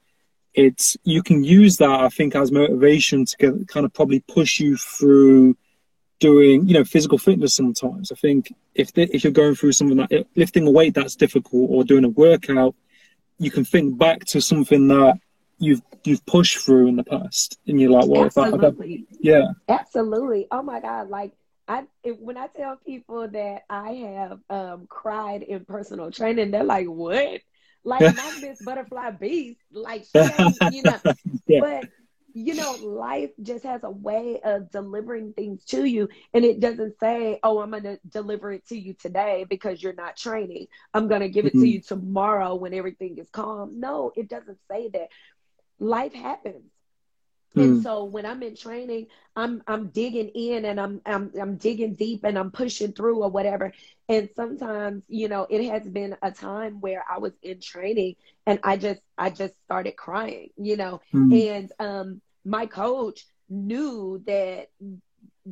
it's 0.53 0.95
you 1.03 1.23
can 1.23 1.43
use 1.43 1.77
that 1.77 1.89
I 1.89 2.09
think 2.09 2.35
as 2.35 2.51
motivation 2.51 3.25
to 3.25 3.37
get, 3.37 3.67
kind 3.67 3.85
of 3.85 3.93
probably 3.93 4.19
push 4.21 4.59
you 4.59 4.77
through 4.77 5.57
doing 6.19 6.67
you 6.67 6.73
know 6.73 6.83
physical 6.83 7.17
fitness 7.17 7.53
sometimes. 7.53 8.11
I 8.11 8.15
think 8.15 8.53
if 8.75 8.93
the, 8.93 9.03
if 9.13 9.23
you're 9.23 9.33
going 9.33 9.55
through 9.55 9.73
something 9.73 9.97
like 9.97 10.27
lifting 10.35 10.67
a 10.67 10.71
weight 10.71 10.93
that's 10.93 11.15
difficult 11.15 11.69
or 11.69 11.83
doing 11.83 12.05
a 12.05 12.09
workout 12.09 12.75
you 13.39 13.51
can 13.51 13.65
think 13.65 13.97
back 13.97 14.25
to 14.25 14.41
something 14.41 14.87
that 14.87 15.19
you've 15.59 15.81
you've 16.03 16.25
pushed 16.25 16.57
through 16.57 16.87
in 16.87 16.95
the 16.95 17.03
past 17.03 17.59
and 17.67 17.79
you're 17.79 17.91
like 17.91 18.07
well 18.07 18.25
absolutely. 18.25 19.05
yeah. 19.19 19.45
Absolutely. 19.69 20.47
Oh 20.51 20.61
my 20.61 20.79
god 20.79 21.09
like 21.09 21.33
I 21.67 21.85
when 22.19 22.37
I 22.37 22.47
tell 22.47 22.77
people 22.85 23.27
that 23.27 23.63
I 23.69 23.91
have 23.91 24.39
um, 24.49 24.87
cried 24.87 25.43
in 25.43 25.65
personal 25.65 26.11
training 26.11 26.51
they're 26.51 26.63
like 26.63 26.87
what 26.87 27.41
like 27.83 28.13
not 28.15 28.37
Miss 28.41 28.59
Butterfly 28.61 29.11
Beast, 29.11 29.59
like 29.71 30.05
she 30.11 30.19
you 30.69 30.83
know. 30.83 30.99
Yeah. 31.47 31.59
But 31.61 31.89
you 32.35 32.55
know, 32.55 32.71
life 32.73 33.29
just 33.43 33.63
has 33.63 33.83
a 33.83 33.91
way 33.91 34.39
of 34.43 34.71
delivering 34.71 35.33
things 35.33 35.63
to 35.65 35.85
you. 35.85 36.09
And 36.33 36.43
it 36.43 36.59
doesn't 36.59 36.99
say, 36.99 37.39
oh, 37.43 37.59
I'm 37.59 37.69
going 37.69 37.83
to 37.83 37.99
deliver 38.09 38.51
it 38.51 38.65
to 38.69 38.75
you 38.79 38.95
today 38.95 39.45
because 39.47 39.83
you're 39.83 39.93
not 39.93 40.17
training. 40.17 40.65
I'm 40.95 41.07
going 41.07 41.21
to 41.21 41.29
give 41.29 41.45
it 41.45 41.51
to 41.53 41.59
Mhm. 41.59 41.71
you 41.73 41.81
tomorrow 41.81 42.55
when 42.55 42.73
everything 42.73 43.19
is 43.19 43.29
calm. 43.29 43.79
No, 43.79 44.11
it 44.15 44.29
doesn't 44.29 44.57
say 44.67 44.89
that. 44.89 45.09
Life 45.79 46.13
happens. 46.13 46.71
And 47.57 47.75
Mm. 47.75 47.77
so 47.77 48.03
when 48.05 48.25
I'm 48.25 48.41
in 48.43 48.55
training, 48.55 49.07
I'm 49.35 49.61
I'm 49.67 49.87
digging 49.89 50.29
in 50.29 50.65
and 50.65 50.79
I'm 50.79 51.01
I'm 51.05 51.31
I'm 51.39 51.57
digging 51.57 51.95
deep 51.95 52.23
and 52.23 52.37
I'm 52.37 52.51
pushing 52.51 52.93
through 52.93 53.23
or 53.23 53.29
whatever. 53.29 53.71
And 54.09 54.29
sometimes, 54.35 55.03
you 55.07 55.27
know, 55.27 55.47
it 55.49 55.67
has 55.69 55.87
been 55.89 56.15
a 56.21 56.31
time 56.31 56.79
where 56.81 57.03
I 57.09 57.19
was 57.19 57.33
in 57.41 57.59
training 57.61 58.15
and 58.45 58.59
I 58.63 58.77
just 58.77 59.01
I 59.17 59.29
just 59.29 59.53
started 59.65 59.95
crying, 59.97 60.49
you 60.57 60.77
know. 60.77 61.01
Mm. 61.13 61.31
And 61.31 61.71
um 61.79 62.21
my 62.45 62.65
coach 62.65 63.25
knew 63.49 64.21
that 64.25 64.67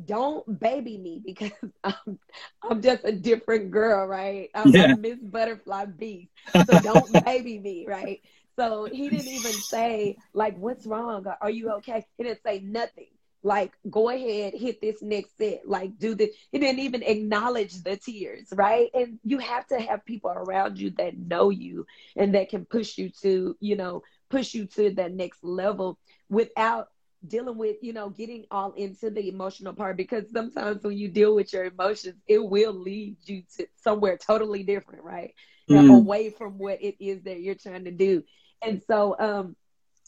don't 0.04 0.58
baby 0.60 0.98
me 0.98 1.20
because 1.24 1.52
I'm 1.84 2.18
I'm 2.62 2.82
just 2.82 3.04
a 3.04 3.12
different 3.12 3.70
girl, 3.70 4.06
right? 4.06 4.48
I'm, 4.54 4.72
Yeah. 4.72 4.94
Miss 5.00 5.18
Butterfly 5.22 5.86
Beast. 5.86 6.30
So 6.66 6.76
don't 6.78 7.22
baby 7.24 7.58
me, 7.58 7.86
right? 7.88 8.20
So 8.58 8.88
he 8.90 9.08
didn't 9.08 9.28
even 9.28 9.62
say, 9.72 10.16
like, 10.32 10.56
what's 10.58 10.86
wrong? 10.86 11.26
Are 11.40 11.50
you 11.50 11.70
okay? 11.78 12.04
He 12.16 12.24
didn't 12.24 12.42
say 12.42 12.60
nothing. 12.60 13.08
Like, 13.42 13.72
go 13.90 14.08
ahead, 14.08 14.54
hit 14.54 14.80
this 14.80 15.02
next 15.02 15.36
set. 15.36 15.62
Like, 15.66 15.98
do 15.98 16.14
this. 16.14 16.30
He 16.50 16.58
didn't 16.58 16.80
even 16.80 17.02
acknowledge 17.02 17.82
the 17.82 17.96
tears, 17.96 18.48
right? 18.54 18.88
And 18.94 19.18
you 19.24 19.38
have 19.38 19.66
to 19.68 19.80
have 19.80 20.04
people 20.04 20.30
around 20.30 20.78
you 20.78 20.90
that 20.98 21.16
know 21.16 21.50
you 21.50 21.86
and 22.16 22.34
that 22.34 22.48
can 22.50 22.64
push 22.64 22.98
you 22.98 23.10
to, 23.22 23.56
you 23.60 23.76
know, 23.76 24.02
push 24.30 24.54
you 24.54 24.66
to 24.66 24.90
that 24.94 25.12
next 25.12 25.42
level 25.42 25.98
without 26.28 26.88
dealing 27.26 27.58
with, 27.58 27.76
you 27.82 27.92
know, 27.92 28.10
getting 28.10 28.44
all 28.50 28.72
into 28.72 29.10
the 29.10 29.28
emotional 29.28 29.74
part. 29.74 29.96
Because 29.96 30.30
sometimes 30.32 30.82
when 30.82 30.96
you 30.98 31.08
deal 31.08 31.34
with 31.34 31.52
your 31.52 31.64
emotions, 31.64 32.16
it 32.26 32.42
will 32.44 32.72
lead 32.72 33.16
you 33.24 33.42
to 33.56 33.66
somewhere 33.76 34.16
totally 34.16 34.62
different, 34.62 35.04
right? 35.04 35.34
Mm. 35.70 35.88
away 35.88 36.30
from 36.30 36.58
what 36.58 36.82
it 36.82 36.96
is 37.00 37.22
that 37.24 37.40
you're 37.40 37.54
trying 37.54 37.84
to 37.84 37.90
do. 37.90 38.22
And 38.62 38.82
so 38.82 39.16
um 39.18 39.56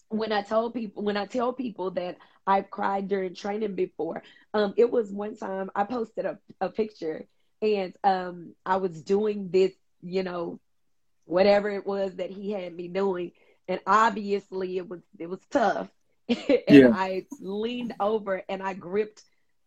when 0.09 0.33
I 0.33 0.43
told 0.43 0.75
people 0.75 1.03
when 1.03 1.17
I 1.17 1.27
tell 1.27 1.53
people 1.53 1.91
that 1.93 2.17
I've 2.47 2.71
cried 2.71 3.09
during 3.09 3.35
training 3.35 3.75
before, 3.75 4.23
um 4.55 4.75
it 4.77 4.91
was 4.91 5.13
one 5.13 5.37
time 5.37 5.71
I 5.75 5.85
posted 5.85 6.27
a, 6.27 6.39
a 6.61 6.69
picture 6.71 7.27
and 7.63 7.95
um 8.05 8.55
I 8.67 8.77
was 8.77 9.03
doing 9.03 9.51
this, 9.51 9.73
you 10.03 10.23
know, 10.23 10.61
whatever 11.25 11.71
it 11.71 11.87
was 11.87 12.17
that 12.17 12.31
he 12.31 12.53
had 12.53 12.75
me 12.75 12.89
doing. 12.89 13.33
And 13.69 13.81
obviously 13.87 14.79
it 14.79 14.89
was 14.89 15.03
it 15.19 15.29
was 15.29 15.41
tough. 15.51 15.94
and 16.69 16.85
Yeah. 16.85 16.91
I 16.91 17.27
leaned 17.41 17.95
over 18.01 18.43
and 18.49 18.63
I 18.63 18.75
gripped 18.75 19.23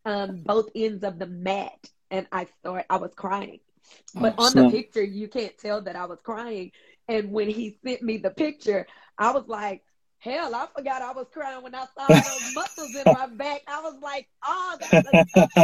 um 0.05 0.41
both 0.43 0.69
ends 0.75 1.03
of 1.03 1.19
the 1.19 1.27
mat 1.27 1.89
and 2.11 2.27
I 2.31 2.45
started 2.59 2.85
I 2.89 2.97
was 2.97 3.13
crying. 3.15 3.59
But 4.13 4.35
Oh, 4.37 4.45
on 4.45 4.55
the 4.55 4.63
picture, 4.63 5.03
you 5.03 5.27
can't 5.27 5.57
tell 5.57 5.81
that 5.83 5.95
I 5.95 6.05
was 6.05 6.21
crying. 6.21 6.71
And 7.07 7.31
when 7.31 7.49
he 7.49 7.77
sent 7.85 8.01
me 8.01 8.17
the 8.17 8.31
picture, 8.31 8.85
I 9.17 9.31
was 9.31 9.45
like, 9.47 9.83
hell, 10.19 10.53
I 10.55 10.67
forgot 10.75 11.01
I 11.01 11.11
was 11.13 11.27
crying 11.33 11.63
when 11.63 11.75
I 11.75 11.85
saw 11.97 12.17
those 12.23 12.41
muscles 12.53 12.95
in 12.95 13.09
my 13.11 13.27
back. 13.27 13.61
I 13.67 13.81
was 13.81 13.95
like, 14.01 14.27
oh, 14.45 14.77
that's 14.79 15.05
a 15.05 15.15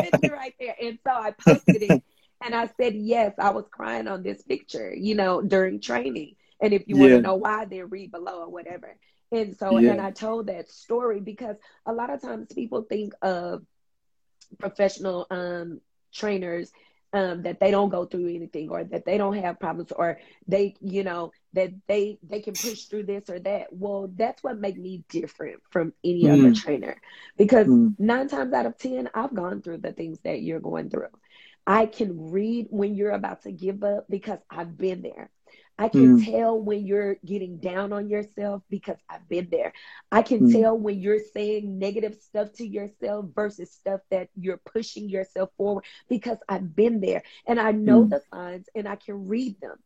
picture 0.02 0.16
right 0.32 0.54
there. 0.60 0.76
And 0.82 1.00
so 1.06 1.12
I 1.12 1.32
posted 1.32 1.82
it 1.84 2.02
and 2.44 2.56
I 2.56 2.70
said, 2.80 2.96
yes, 2.96 3.34
I 3.40 3.52
was 3.52 3.66
crying 3.72 4.08
on 4.08 4.24
this 4.24 4.42
picture, 4.44 4.94
you 4.96 5.16
know, 5.16 5.42
during 5.42 5.80
training. 5.82 6.36
And 6.62 6.74
if 6.74 6.84
you 6.88 6.98
want 6.98 7.14
to 7.14 7.20
know 7.20 7.36
why, 7.36 7.66
then 7.66 7.90
read 7.90 8.12
below 8.12 8.42
or 8.42 8.50
whatever. 8.50 8.98
And 9.34 9.56
so, 9.58 9.78
Yeah. 9.78 9.90
and 9.90 10.02
I 10.02 10.12
told 10.12 10.48
that 10.48 10.70
story 10.70 11.22
because 11.22 11.58
a 11.86 11.94
lot 11.94 12.12
of 12.12 12.22
times 12.22 12.54
people 12.54 12.84
think 12.90 13.14
of 13.24 13.64
professional 14.60 15.28
um, 15.32 15.82
trainers 16.14 16.72
um, 17.14 17.44
that 17.44 17.60
they 17.60 17.72
don't 17.72 17.90
go 17.90 18.06
through 18.06 18.30
anything 18.34 18.70
or 18.70 18.84
that 18.86 19.06
they 19.06 19.18
don't 19.18 19.36
have 19.38 19.60
problems 19.60 19.92
or 19.94 20.20
they 20.48 20.76
you 20.82 21.04
know 21.04 21.32
that 21.54 21.72
they 21.88 22.18
they 22.28 22.42
can 22.42 22.58
push 22.58 22.86
through 22.86 23.04
this 23.04 23.30
or 23.30 23.40
that 23.40 23.68
well 23.72 24.10
that's 24.16 24.44
what 24.44 24.60
make 24.60 24.78
me 24.78 25.04
different 25.10 25.62
from 25.72 25.94
any 26.04 26.30
other 26.30 26.52
Mm. 26.52 26.54
trainer 26.54 27.00
because 27.38 27.68
Mm. 27.68 27.96
nine 28.00 28.28
times 28.28 28.54
out 28.54 28.66
of 28.66 28.78
ten 28.78 29.10
i've 29.14 29.34
gone 29.34 29.62
through 29.62 29.78
the 29.78 29.92
things 29.94 30.20
that 30.24 30.42
you're 30.42 30.60
going 30.60 30.90
through 30.90 31.08
i 31.68 31.86
can 31.86 32.32
read 32.32 32.68
when 32.70 32.96
you're 32.96 33.12
about 33.12 33.42
to 33.42 33.52
give 33.52 33.84
up 33.84 34.06
because 34.10 34.40
i've 34.50 34.78
been 34.78 35.02
there 35.02 35.30
I 35.78 35.90
can 35.90 36.14
Mm. 36.14 36.16
tell 36.16 36.60
when 36.60 36.86
you're 36.86 37.16
getting 37.26 37.58
down 37.58 37.92
on 37.94 38.10
yourself 38.10 38.64
because 38.70 38.98
I've 39.10 39.28
been 39.28 39.50
there. 39.52 39.74
I 40.12 40.22
can 40.22 40.44
Mm. 40.44 40.46
tell 40.46 40.78
when 40.78 41.00
you're 41.00 41.20
saying 41.34 41.80
negative 41.80 42.16
stuff 42.16 42.52
to 42.54 42.68
yourself 42.68 43.26
versus 43.36 43.72
stuff 43.72 44.02
that 44.12 44.30
you're 44.36 44.62
pushing 44.66 45.10
yourself 45.10 45.50
forward 45.58 45.86
because 46.10 46.38
I've 46.48 46.76
been 46.76 47.00
there 47.02 47.24
and 47.48 47.60
I 47.60 47.72
know 47.72 48.06
Mm. 48.06 48.10
the 48.10 48.22
signs 48.34 48.68
and 48.76 48.88
I 48.88 48.96
can 48.96 49.28
read 49.28 49.60
them. 49.62 49.78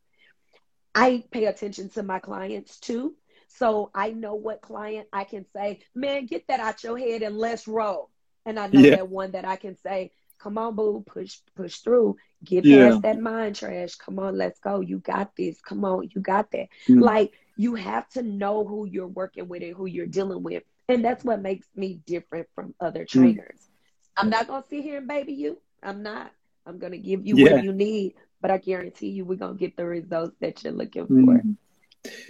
I 0.96 1.24
pay 1.32 1.46
attention 1.46 1.90
to 1.92 2.04
my 2.04 2.20
clients 2.20 2.80
too. 2.80 3.16
So 3.48 3.92
I 3.94 4.12
know 4.12 4.36
what 4.36 4.62
client 4.62 5.08
I 5.14 5.24
can 5.24 5.46
say, 5.56 5.80
man, 5.96 6.26
get 6.26 6.48
that 6.48 6.60
out 6.60 6.84
your 6.84 6.98
head 6.98 7.22
and 7.22 7.38
let's 7.38 7.68
roll. 7.68 8.10
And 8.46 8.60
I 8.60 8.68
know 8.68 8.86
Yeah. 8.86 8.90
that 8.90 9.10
one 9.10 9.32
that 9.32 9.46
I 9.46 9.56
can 9.58 9.76
say, 9.76 10.12
come 10.40 10.58
on, 10.58 10.76
boo, 10.76 11.04
push, 11.06 11.40
push 11.56 11.78
through, 11.78 12.18
get 12.44 12.66
Yeah. 12.66 12.90
past 12.90 13.02
that 13.04 13.20
mind 13.20 13.56
trash. 13.56 13.96
Come 13.96 14.20
on, 14.20 14.38
let's 14.38 14.60
go. 14.60 14.80
You 14.82 15.00
got 15.00 15.36
this. 15.36 15.60
Come 15.62 15.84
on, 15.86 16.10
you 16.14 16.22
got 16.22 16.52
that. 16.52 16.68
Mm. 16.88 17.02
Like 17.02 17.34
you 17.56 17.76
have 17.76 18.08
to 18.10 18.22
know 18.22 18.66
who 18.66 18.86
you're 18.86 19.08
working 19.08 19.48
with 19.48 19.64
and 19.64 19.76
who 19.76 19.86
you're 19.86 20.06
dealing 20.06 20.44
with. 20.44 20.64
And 20.90 21.04
that's 21.04 21.24
what 21.26 21.42
makes 21.42 21.68
me 21.76 22.00
different 22.06 22.48
from 22.56 22.74
other 22.80 23.04
Mm. 23.04 23.10
trainers. 23.10 23.70
I'm 24.16 24.30
not 24.30 24.48
gonna 24.48 24.64
sit 24.70 24.84
here 24.84 24.98
and 24.98 25.08
baby 25.08 25.34
you. 25.34 25.58
I'm 25.84 26.02
not. 26.04 26.32
I'm 26.66 26.78
gonna 26.80 26.98
give 26.98 27.26
you 27.26 27.38
Yeah. 27.38 27.54
what 27.54 27.64
you 27.64 27.74
need, 27.74 28.14
but 28.42 28.52
I 28.52 28.58
guarantee 28.58 29.10
you 29.10 29.26
we're 29.26 29.36
gonna 29.36 29.56
get 29.56 29.76
the 29.76 29.86
results 29.86 30.36
that 30.42 30.64
you're 30.64 30.74
looking 30.74 31.08
for. 31.08 31.14
Mm. 31.14 31.56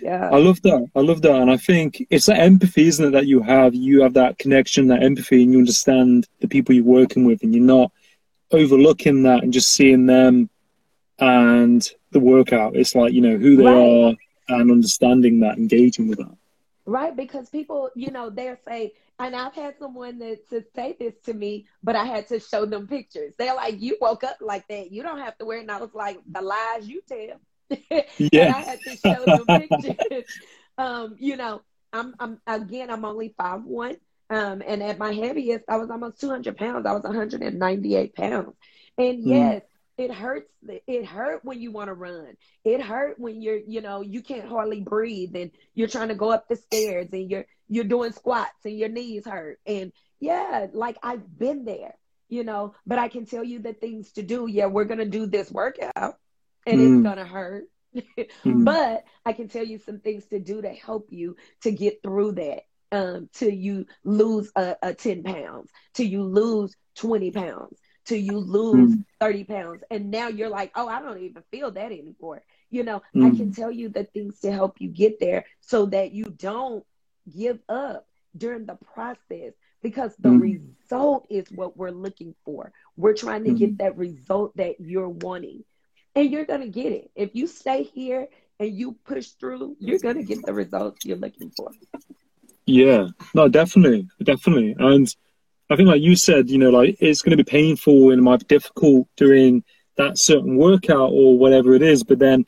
Yeah. 0.01 0.29
I 0.31 0.37
love 0.37 0.61
that. 0.63 0.87
I 0.95 1.01
love 1.01 1.21
that. 1.21 1.35
And 1.35 1.51
I 1.51 1.57
think 1.57 2.05
it's 2.09 2.25
that 2.27 2.39
empathy, 2.39 2.87
isn't 2.87 3.05
it, 3.05 3.11
that 3.11 3.27
you 3.27 3.41
have? 3.41 3.75
You 3.75 4.01
have 4.01 4.13
that 4.13 4.39
connection, 4.39 4.87
that 4.87 5.03
empathy, 5.03 5.43
and 5.43 5.53
you 5.53 5.59
understand 5.59 6.27
the 6.39 6.47
people 6.47 6.73
you're 6.73 6.83
working 6.83 7.25
with, 7.25 7.43
and 7.43 7.53
you're 7.53 7.63
not 7.63 7.91
overlooking 8.51 9.23
that 9.23 9.43
and 9.43 9.53
just 9.53 9.71
seeing 9.73 10.05
them 10.05 10.49
and 11.19 11.87
the 12.11 12.19
workout. 12.19 12.75
It's 12.75 12.95
like, 12.95 13.13
you 13.13 13.21
know, 13.21 13.37
who 13.37 13.55
they 13.55 13.63
Right. 13.63 13.75
are 13.75 14.13
and 14.49 14.71
understanding 14.71 15.39
that, 15.41 15.57
engaging 15.57 16.07
with 16.07 16.19
that. 16.19 16.35
Right, 16.85 17.15
because 17.15 17.49
people, 17.49 17.89
you 17.95 18.11
know, 18.11 18.29
they'll 18.29 18.57
say, 18.67 18.93
and 19.19 19.35
I've 19.35 19.53
had 19.53 19.77
someone 19.77 20.19
that 20.19 20.47
to 20.49 20.63
say 20.75 20.95
this 20.99 21.15
to 21.25 21.33
me, 21.33 21.67
but 21.83 21.95
I 21.95 22.05
had 22.05 22.27
to 22.29 22.39
show 22.39 22.65
them 22.65 22.87
pictures. 22.87 23.33
They're 23.37 23.55
like, 23.55 23.81
"You 23.81 23.97
woke 23.99 24.23
up 24.23 24.37
like 24.41 24.67
that. 24.69 24.91
You 24.91 25.03
don't 25.03 25.19
have 25.19 25.37
to 25.39 25.45
wear." 25.45 25.57
it." 25.57 25.61
And 25.61 25.71
I 25.71 25.79
was 25.79 25.93
like, 25.93 26.19
"The 26.31 26.41
lies 26.41 26.87
you 26.87 27.01
tell." 27.07 27.41
and 28.33 28.49
I 28.49 28.61
had 28.61 28.83
to 28.85 28.95
show 28.95 29.27
them 29.27 29.51
pictures. 29.53 30.25
um, 30.77 31.15
you 31.19 31.35
know, 31.35 31.61
I'm, 31.91 32.13
I'm 32.19 32.39
again, 32.47 32.89
I'm 32.89 33.05
only 33.05 33.33
five 33.37 33.63
one, 33.63 33.97
um, 34.29 34.61
and 34.65 34.83
at 34.83 34.97
my 34.97 35.13
heaviest, 35.13 35.65
I 35.69 35.77
was 35.77 35.89
almost 35.89 36.19
200 36.19 36.57
pounds. 36.57 36.85
I 36.85 36.93
was 36.93 37.03
198 37.03 38.15
pounds, 38.15 38.55
and 38.97 39.23
Mm. 39.25 39.25
yes, 39.25 39.61
it 39.97 40.11
hurts. 40.11 40.51
It 40.87 41.05
hurt 41.05 41.43
when 41.43 41.59
you 41.61 41.71
want 41.71 41.87
to 41.89 41.93
run. 41.93 42.35
It 42.63 42.81
hurt 42.81 43.19
when 43.19 43.41
you're, 43.41 43.57
you 43.57 43.81
know, 43.81 44.01
you 44.01 44.21
can't 44.21 44.47
hardly 44.47 44.81
breathe, 44.81 45.35
and 45.35 45.51
you're 45.73 45.87
trying 45.87 46.09
to 46.09 46.15
go 46.15 46.31
up 46.31 46.47
the 46.47 46.55
stairs, 46.55 47.07
and 47.11 47.29
you're 47.29 47.45
you're 47.69 47.83
doing 47.85 48.11
squats, 48.13 48.65
and 48.65 48.77
your 48.77 48.89
knees 48.89 49.25
hurt, 49.25 49.59
and 49.65 49.91
yeah, 50.19 50.67
like 50.73 50.97
I've 51.03 51.37
been 51.37 51.65
there, 51.65 51.95
you 52.29 52.43
know. 52.43 52.73
But 52.85 52.99
I 52.99 53.07
can 53.09 53.25
tell 53.25 53.43
you 53.43 53.59
the 53.59 53.73
things 53.73 54.11
to 54.13 54.23
do. 54.23 54.47
Yeah, 54.47 54.67
we're 54.67 54.85
gonna 54.85 55.05
do 55.05 55.25
this 55.27 55.51
workout, 55.51 56.17
and 56.65 56.79
Mm. 56.79 56.95
it's 56.97 57.03
gonna 57.03 57.25
hurt. 57.25 57.65
Mm. 58.45 58.63
but 58.65 59.03
I 59.25 59.33
can 59.33 59.47
tell 59.47 59.63
you 59.65 59.79
some 59.79 59.99
things 59.99 60.25
to 60.27 60.39
do 60.39 60.61
to 60.61 60.69
help 60.69 61.07
you 61.11 61.35
to 61.63 61.71
get 61.71 62.03
through 62.03 62.33
that. 62.33 62.63
Um, 62.91 63.29
till 63.33 63.51
you 63.51 63.85
lose 64.05 64.51
a, 64.55 64.75
a 64.81 64.93
10 64.93 65.23
pounds, 65.23 65.69
till 65.93 66.07
you 66.07 66.23
lose 66.23 66.73
20 66.95 67.31
pounds, 67.31 67.79
till 68.05 68.17
you 68.19 68.39
lose 68.39 68.91
Mm. 68.93 69.05
30 69.19 69.43
pounds. 69.43 69.83
And 69.91 70.09
now 70.11 70.29
you're 70.29 70.49
like, 70.49 70.71
oh, 70.75 70.87
I 70.87 71.01
don't 71.01 71.19
even 71.21 71.43
feel 71.51 71.71
that 71.71 71.91
anymore. 71.91 72.43
You 72.69 72.83
know, 72.83 73.01
I 73.21 73.31
Mm. 73.31 73.37
can 73.37 73.51
tell 73.51 73.71
you 73.71 73.89
the 73.89 74.05
things 74.05 74.39
to 74.41 74.51
help 74.51 74.79
you 74.79 74.89
get 74.89 75.19
there 75.19 75.45
so 75.61 75.87
that 75.87 76.13
you 76.13 76.25
don't 76.25 76.85
give 77.37 77.59
up 77.69 78.07
during 78.37 78.65
the 78.65 78.75
process 78.75 79.53
because 79.83 80.15
the 80.17 80.29
Mm. 80.29 80.39
result 80.89 81.27
is 81.29 81.51
what 81.51 81.75
we're 81.77 81.91
looking 81.91 82.35
for. 82.45 82.71
We're 82.95 83.13
trying 83.15 83.43
to 83.45 83.51
Mm. 83.51 83.57
get 83.57 83.77
that 83.79 83.97
result 83.97 84.55
that 84.57 84.79
you're 84.79 85.09
wanting 85.09 85.65
and 86.15 86.31
you're 86.31 86.45
going 86.45 86.61
to 86.61 86.69
get 86.69 86.93
it. 86.93 87.11
If 87.15 87.35
you 87.35 87.47
stay 87.47 87.83
here 87.83 88.29
and 88.59 88.73
you 88.73 88.93
push 89.05 89.29
through, 89.31 89.75
you're 89.79 89.99
going 89.99 90.17
to 90.17 90.23
get 90.23 90.45
the 90.45 90.53
results 90.53 91.05
you're 91.05 91.17
looking 91.17 91.51
for. 91.51 91.71
Yeah, 92.67 93.07
no, 93.33 93.47
definitely, 93.47 94.07
definitely. 94.21 94.75
And 94.77 95.13
I 95.69 95.77
think, 95.77 95.87
like 95.87 96.01
you 96.01 96.17
said, 96.17 96.49
you 96.49 96.57
know, 96.57 96.69
like 96.69 96.97
it's 96.99 97.21
going 97.21 97.35
to 97.35 97.43
be 97.43 97.49
painful 97.49 98.11
and 98.11 98.19
it 98.19 98.23
might 98.23 98.41
be 98.41 98.55
difficult 98.55 99.07
doing 99.15 99.63
that 99.95 100.17
certain 100.17 100.57
workout 100.57 101.11
or 101.11 101.37
whatever 101.37 101.73
it 101.75 101.81
is. 101.81 102.03
But 102.03 102.19
then 102.19 102.45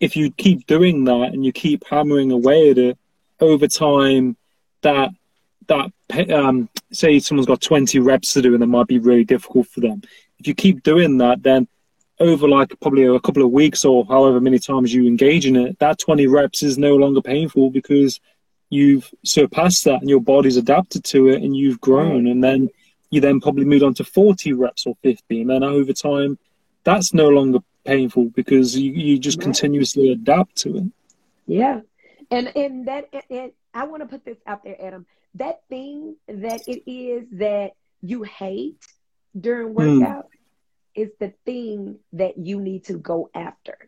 if 0.00 0.16
you 0.16 0.30
keep 0.30 0.66
doing 0.66 1.04
that 1.04 1.32
and 1.32 1.44
you 1.44 1.52
keep 1.52 1.84
hammering 1.84 2.30
away 2.30 2.70
at 2.70 2.78
it 2.78 2.98
over 3.40 3.66
time, 3.66 4.36
that 4.82 5.10
that 5.66 5.90
um, 6.32 6.68
say 6.92 7.18
someone's 7.18 7.46
got 7.46 7.60
20 7.60 7.98
reps 7.98 8.32
to 8.34 8.42
do 8.42 8.54
and 8.54 8.62
it 8.62 8.66
might 8.66 8.86
be 8.86 8.98
really 8.98 9.24
difficult 9.24 9.66
for 9.66 9.80
them. 9.80 10.02
If 10.38 10.46
you 10.46 10.54
keep 10.54 10.82
doing 10.84 11.18
that, 11.18 11.42
then 11.42 11.68
over 12.20 12.48
like 12.48 12.72
probably 12.80 13.04
a 13.04 13.20
couple 13.20 13.44
of 13.44 13.50
weeks 13.50 13.84
or 13.84 14.04
however 14.06 14.40
many 14.40 14.58
times 14.58 14.94
you 14.94 15.06
engage 15.06 15.46
in 15.46 15.56
it, 15.56 15.78
that 15.80 15.98
20 15.98 16.26
reps 16.28 16.62
is 16.62 16.78
no 16.78 16.94
longer 16.96 17.20
painful 17.20 17.70
because 17.70 18.20
you've 18.70 19.12
surpassed 19.24 19.84
that 19.84 20.00
and 20.00 20.08
your 20.08 20.20
body's 20.20 20.56
adapted 20.56 21.04
to 21.04 21.28
it 21.28 21.42
and 21.42 21.56
you've 21.56 21.80
grown. 21.80 22.26
And 22.26 22.42
then 22.42 22.68
you 23.10 23.20
then 23.20 23.40
probably 23.40 23.64
moved 23.64 23.82
on 23.82 23.94
to 23.94 24.04
40 24.04 24.52
reps 24.54 24.86
or 24.86 24.96
50. 25.02 25.42
And 25.42 25.50
then 25.50 25.62
over 25.62 25.92
time, 25.92 26.38
that's 26.84 27.12
no 27.12 27.28
longer 27.28 27.58
painful 27.84 28.26
because 28.30 28.76
you, 28.76 28.92
you 28.92 29.18
just 29.18 29.38
right. 29.38 29.44
continuously 29.44 30.12
adapt 30.12 30.56
to 30.58 30.76
it. 30.78 30.84
Yeah. 31.46 31.80
And, 32.30 32.56
and 32.56 32.86
that, 32.86 33.08
and 33.28 33.52
I 33.74 33.84
want 33.84 34.02
to 34.02 34.08
put 34.08 34.24
this 34.24 34.38
out 34.46 34.62
there, 34.62 34.76
Adam, 34.80 35.04
that 35.34 35.62
thing 35.68 36.16
that 36.28 36.62
it 36.66 36.88
is 36.90 37.26
that 37.32 37.72
you 38.02 38.22
hate 38.22 38.76
during 39.38 39.68
hmm. 39.68 40.00
workout, 40.00 40.24
mm 40.24 40.36
is 40.94 41.10
the 41.18 41.32
thing 41.44 41.98
that 42.12 42.36
you 42.36 42.60
need 42.60 42.84
to 42.84 42.94
go 42.94 43.30
after. 43.34 43.78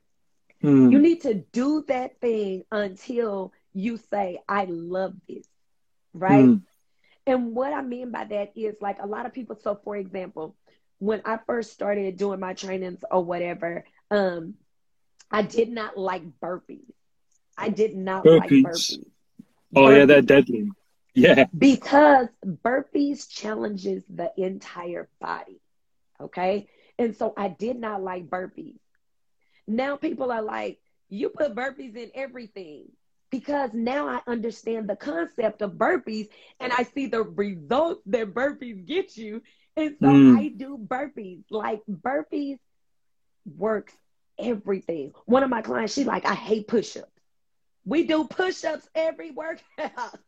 Mm. 0.63 0.93
You 0.93 0.99
need 0.99 1.23
to 1.23 1.35
do 1.35 1.85
that 1.89 2.21
thing 2.21 2.65
until 2.71 3.53
you 3.75 3.99
say, 4.11 4.41
I 4.49 4.65
love 4.65 5.15
this, 5.29 5.47
right? 6.13 6.45
Mm. 6.45 6.63
And 7.27 7.55
what 7.55 7.73
I 7.73 7.83
mean 7.83 8.11
by 8.11 8.25
that 8.25 8.53
is 8.57 8.77
like 8.81 8.99
a 9.01 9.07
lot 9.07 9.27
of 9.27 9.33
people. 9.33 9.57
So, 9.63 9.79
for 9.85 9.97
example, 9.97 10.57
when 10.99 11.23
I 11.25 11.39
first 11.47 11.73
started 11.73 12.17
doing 12.17 12.41
my 12.41 12.55
trainings 12.55 13.05
or 13.11 13.25
whatever, 13.25 13.85
um, 14.11 14.55
I 15.31 15.43
did 15.43 15.71
not 15.71 15.97
like 15.97 16.23
burpees. 16.41 16.93
I 17.57 17.69
did 17.69 17.97
not 17.97 18.25
burpees. 18.25 18.39
like 18.39 18.51
burpees. 18.51 19.05
Oh, 19.75 19.81
burpees. 19.83 19.99
yeah, 19.99 20.05
they're 20.07 20.23
deadly. 20.23 20.71
Yeah. 21.15 21.45
Because 21.57 22.29
burpees 22.45 23.29
challenges 23.29 24.03
the 24.09 24.33
entire 24.37 25.09
body. 25.21 25.61
Okay. 26.21 26.69
And 26.99 27.17
so 27.17 27.35
I 27.37 27.49
did 27.49 27.79
not 27.79 28.03
like 28.03 28.29
burpees. 28.29 28.79
Now 29.67 29.97
people 29.97 30.33
are 30.33 30.43
like, 30.43 30.79
you 31.09 31.29
put 31.29 31.55
burpees 31.55 31.97
in 31.97 32.11
everything 32.15 32.87
because 33.33 33.71
now 33.73 34.07
I 34.07 34.21
understand 34.31 34.89
the 34.89 34.95
concept 34.95 35.63
of 35.63 35.73
burpees 35.73 36.29
and 36.61 36.71
I 36.71 36.85
see 36.85 37.07
the 37.07 37.23
results 37.23 38.03
that 38.07 38.35
burpees 38.35 38.87
get 38.87 39.17
you. 39.17 39.43
And 39.75 39.97
so 39.99 40.07
mm. 40.07 40.39
I 40.39 40.49
do 40.49 40.79
burpees. 40.79 41.43
Like 41.51 41.81
burpees 41.91 42.59
works 43.47 43.95
everything. 44.39 45.13
One 45.25 45.43
of 45.43 45.49
my 45.49 45.63
clients, 45.63 45.95
she's 45.95 46.07
like, 46.07 46.27
I 46.27 46.35
hate 46.35 46.69
push-ups. 46.69 47.09
We 47.87 48.07
do 48.07 48.25
push-ups 48.25 48.87
every 48.95 49.33
workout. 49.33 49.63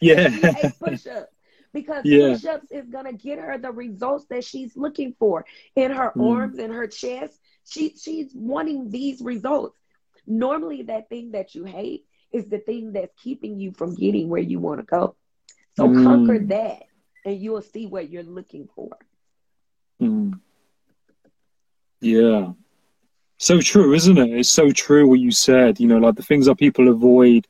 Yeah. 0.00 0.30
she 0.30 0.40
hates 0.40 0.78
push-ups 0.78 1.32
because 1.72 2.04
yeah. 2.04 2.28
push-ups 2.28 2.70
is 2.70 2.88
gonna 2.88 3.12
get 3.12 3.40
her 3.40 3.58
the 3.58 3.72
results 3.72 4.26
that 4.30 4.44
she's 4.44 4.76
looking 4.76 5.16
for 5.18 5.44
in 5.74 5.90
her 5.90 6.12
mm. 6.14 6.36
arms 6.36 6.58
and 6.58 6.72
her 6.72 6.86
chest. 6.86 7.36
She 7.68 7.96
she's 8.00 8.30
wanting 8.32 8.90
these 8.90 9.20
results. 9.20 9.76
Normally, 10.24 10.82
that 10.82 11.08
thing 11.08 11.32
that 11.32 11.56
you 11.56 11.64
hate 11.64 12.04
is 12.32 12.46
the 12.46 12.58
thing 12.58 12.92
that's 12.92 13.12
keeping 13.22 13.58
you 13.58 13.72
from 13.72 13.94
getting 13.94 14.28
where 14.28 14.42
you 14.42 14.58
want 14.58 14.80
to 14.80 14.86
go. 14.86 15.16
So 15.76 15.88
mm. 15.88 16.04
conquer 16.04 16.38
that, 16.46 16.82
and 17.24 17.40
you 17.40 17.52
will 17.52 17.62
see 17.62 17.86
what 17.86 18.10
you're 18.10 18.22
looking 18.22 18.68
for. 18.74 18.90
Mm. 20.00 20.40
Yeah. 22.00 22.52
So 23.38 23.60
true, 23.60 23.94
isn't 23.94 24.18
it? 24.18 24.30
It's 24.30 24.48
so 24.48 24.70
true 24.70 25.08
what 25.08 25.20
you 25.20 25.30
said. 25.30 25.78
You 25.78 25.86
know, 25.86 25.98
like 25.98 26.16
the 26.16 26.22
things 26.22 26.46
that 26.46 26.56
people 26.56 26.88
avoid 26.88 27.46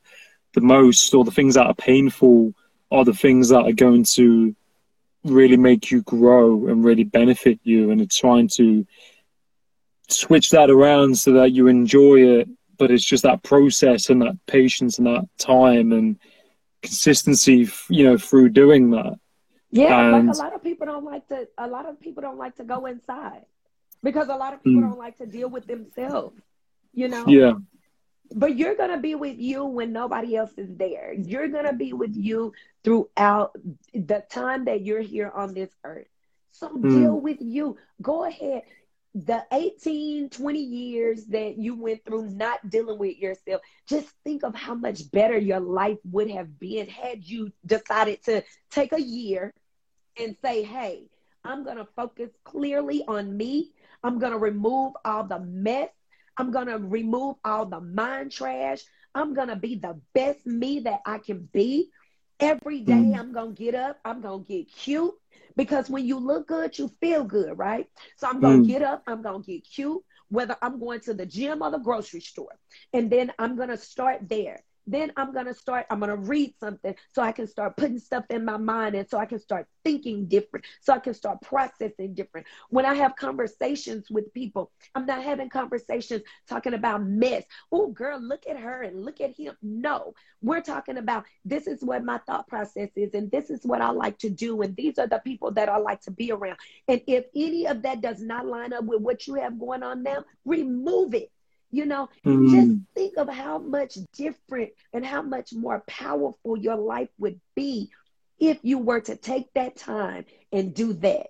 the 0.53 0.61
most 0.61 1.13
or 1.13 1.23
the 1.23 1.31
things 1.31 1.55
that 1.55 1.65
are 1.65 1.73
painful 1.73 2.53
are 2.91 3.05
the 3.05 3.13
things 3.13 3.49
that 3.49 3.65
are 3.65 3.73
going 3.73 4.03
to 4.03 4.55
really 5.23 5.57
make 5.57 5.91
you 5.91 6.01
grow 6.03 6.67
and 6.67 6.83
really 6.83 7.03
benefit 7.03 7.59
you 7.63 7.91
and 7.91 8.01
it's 8.01 8.17
trying 8.17 8.47
to 8.47 8.85
switch 10.07 10.49
that 10.51 10.69
around 10.69 11.17
so 11.17 11.33
that 11.33 11.51
you 11.51 11.67
enjoy 11.67 12.15
it 12.15 12.49
but 12.79 12.89
it's 12.89 13.03
just 13.03 13.23
that 13.23 13.43
process 13.43 14.09
and 14.09 14.21
that 14.21 14.37
patience 14.47 14.97
and 14.97 15.05
that 15.07 15.27
time 15.37 15.91
and 15.91 16.17
consistency 16.81 17.69
you 17.89 18.03
know 18.05 18.17
through 18.17 18.49
doing 18.49 18.89
that 18.91 19.19
yeah 19.69 20.15
and, 20.15 20.27
like 20.27 20.35
a 20.35 20.39
lot 20.39 20.55
of 20.55 20.63
people 20.63 20.87
don't 20.87 21.05
like 21.05 21.27
to 21.27 21.47
a 21.57 21.67
lot 21.67 21.87
of 21.87 21.99
people 21.99 22.21
don't 22.21 22.37
like 22.37 22.55
to 22.55 22.63
go 22.63 22.85
inside 22.85 23.45
because 24.01 24.29
a 24.29 24.35
lot 24.35 24.53
of 24.53 24.63
people 24.63 24.81
mm. 24.81 24.89
don't 24.89 24.97
like 24.97 25.17
to 25.17 25.25
deal 25.25 25.49
with 25.49 25.67
themselves 25.67 26.39
you 26.93 27.07
know 27.07 27.27
yeah 27.27 27.53
but 28.33 28.57
you're 28.57 28.75
going 28.75 28.91
to 28.91 28.97
be 28.97 29.15
with 29.15 29.39
you 29.39 29.65
when 29.65 29.91
nobody 29.91 30.35
else 30.35 30.51
is 30.57 30.69
there. 30.75 31.13
You're 31.13 31.47
going 31.47 31.65
to 31.65 31.73
be 31.73 31.93
with 31.93 32.15
you 32.15 32.53
throughout 32.83 33.55
the 33.93 34.23
time 34.29 34.65
that 34.65 34.81
you're 34.81 35.01
here 35.01 35.31
on 35.33 35.53
this 35.53 35.71
earth. 35.83 36.07
So 36.51 36.69
mm. 36.69 36.89
deal 36.89 37.19
with 37.19 37.37
you. 37.39 37.77
Go 38.01 38.25
ahead. 38.25 38.63
The 39.15 39.43
18, 39.51 40.29
20 40.29 40.59
years 40.59 41.25
that 41.27 41.57
you 41.57 41.75
went 41.75 42.05
through 42.05 42.29
not 42.29 42.69
dealing 42.69 42.99
with 42.99 43.17
yourself, 43.17 43.61
just 43.87 44.07
think 44.23 44.43
of 44.43 44.55
how 44.55 44.75
much 44.75 45.09
better 45.11 45.37
your 45.37 45.59
life 45.59 45.97
would 46.05 46.29
have 46.29 46.59
been 46.59 46.87
had 46.87 47.23
you 47.25 47.51
decided 47.65 48.23
to 48.25 48.43
take 48.69 48.93
a 48.93 49.01
year 49.01 49.53
and 50.17 50.35
say, 50.43 50.63
hey, 50.63 51.09
I'm 51.43 51.63
going 51.63 51.77
to 51.77 51.87
focus 51.95 52.29
clearly 52.43 53.03
on 53.07 53.35
me. 53.35 53.71
I'm 54.03 54.19
going 54.19 54.31
to 54.33 54.37
remove 54.37 54.93
all 55.03 55.23
the 55.23 55.39
mess 55.39 55.89
I'm 56.39 56.51
going 56.51 56.67
to 56.67 56.77
remove 56.77 57.35
all 57.43 57.65
the 57.65 57.81
mind 57.81 58.31
trash. 58.31 58.79
I'm 59.13 59.33
going 59.33 59.49
to 59.49 59.57
be 59.57 59.75
the 59.75 59.99
best 60.13 60.45
me 60.45 60.79
that 60.81 61.01
I 61.05 61.17
can 61.17 61.49
be. 61.51 61.89
Every 62.39 62.79
day 62.79 62.93
mm. 62.93 63.19
I'm 63.19 63.33
going 63.33 63.55
to 63.55 63.61
get 63.61 63.75
up. 63.75 63.99
I'm 64.05 64.21
going 64.21 64.45
to 64.45 64.47
get 64.47 64.71
cute 64.71 65.13
because 65.59 65.89
when 65.89 66.05
you 66.05 66.17
look 66.17 66.47
good, 66.47 66.79
you 66.79 66.89
feel 67.01 67.25
good, 67.25 67.57
right? 67.57 67.85
So 68.15 68.29
I'm 68.29 68.39
going 68.39 68.61
to 68.61 68.63
mm. 68.63 68.71
get 68.71 68.81
up. 68.81 69.03
I'm 69.05 69.21
going 69.21 69.43
to 69.43 69.51
get 69.51 69.65
cute, 69.65 70.01
whether 70.29 70.55
I'm 70.61 70.79
going 70.79 71.01
to 71.01 71.13
the 71.13 71.25
gym 71.25 71.61
or 71.61 71.69
the 71.69 71.79
grocery 71.79 72.21
store. 72.21 72.57
And 72.93 73.09
then 73.09 73.33
I'm 73.37 73.57
going 73.57 73.67
to 73.67 73.75
start 73.75 74.29
there. 74.29 74.63
Then 74.87 75.11
I'm 75.17 75.33
going 75.33 75.45
to 75.45 75.53
start, 75.53 75.85
I'm 75.89 75.99
going 75.99 76.09
to 76.09 76.17
read 76.17 76.53
something 76.59 76.95
so 77.13 77.21
I 77.21 77.31
can 77.31 77.47
start 77.47 77.77
putting 77.77 77.99
stuff 77.99 78.25
in 78.29 78.45
my 78.45 78.57
mind 78.57 78.95
and 78.95 79.07
so 79.09 79.17
I 79.17 79.25
can 79.25 79.39
start 79.39 79.67
thinking 79.83 80.27
different, 80.27 80.65
so 80.81 80.93
I 80.93 80.99
can 80.99 81.13
start 81.13 81.41
processing 81.41 82.13
different. 82.13 82.47
When 82.69 82.85
I 82.85 82.95
have 82.95 83.15
conversations 83.15 84.09
with 84.09 84.33
people, 84.33 84.71
I'm 84.95 85.05
not 85.05 85.23
having 85.23 85.49
conversations 85.49 86.23
talking 86.47 86.73
about 86.73 87.03
mess. 87.03 87.43
Oh, 87.71 87.87
girl, 87.87 88.19
look 88.19 88.43
at 88.49 88.57
her 88.57 88.81
and 88.81 89.05
look 89.05 89.21
at 89.21 89.35
him. 89.35 89.55
No, 89.61 90.13
we're 90.41 90.61
talking 90.61 90.97
about 90.97 91.25
this 91.45 91.67
is 91.67 91.83
what 91.83 92.03
my 92.03 92.19
thought 92.27 92.47
process 92.47 92.89
is, 92.95 93.13
and 93.13 93.29
this 93.31 93.49
is 93.49 93.61
what 93.63 93.81
I 93.81 93.91
like 93.91 94.17
to 94.19 94.29
do, 94.29 94.61
and 94.61 94.75
these 94.75 94.97
are 94.97 95.07
the 95.07 95.19
people 95.19 95.51
that 95.51 95.69
I 95.69 95.77
like 95.77 96.01
to 96.01 96.11
be 96.11 96.31
around. 96.31 96.57
And 96.87 97.01
if 97.07 97.25
any 97.35 97.67
of 97.67 97.81
that 97.83 98.01
does 98.01 98.21
not 98.21 98.45
line 98.45 98.73
up 98.73 98.85
with 98.85 99.01
what 99.01 99.27
you 99.27 99.35
have 99.35 99.59
going 99.59 99.83
on 99.83 100.03
now, 100.03 100.25
remove 100.45 101.13
it. 101.13 101.31
You 101.71 101.85
know, 101.85 102.09
mm. 102.25 102.49
just 102.51 102.81
think 102.95 103.17
of 103.17 103.29
how 103.29 103.59
much 103.59 103.97
different 104.13 104.71
and 104.93 105.05
how 105.05 105.21
much 105.21 105.53
more 105.53 105.83
powerful 105.87 106.57
your 106.57 106.75
life 106.75 107.09
would 107.19 107.39
be 107.55 107.91
if 108.39 108.57
you 108.63 108.79
were 108.79 109.01
to 109.01 109.15
take 109.15 109.53
that 109.53 109.75
time 109.75 110.25
and 110.51 110.73
do 110.73 110.93
that. 110.93 111.27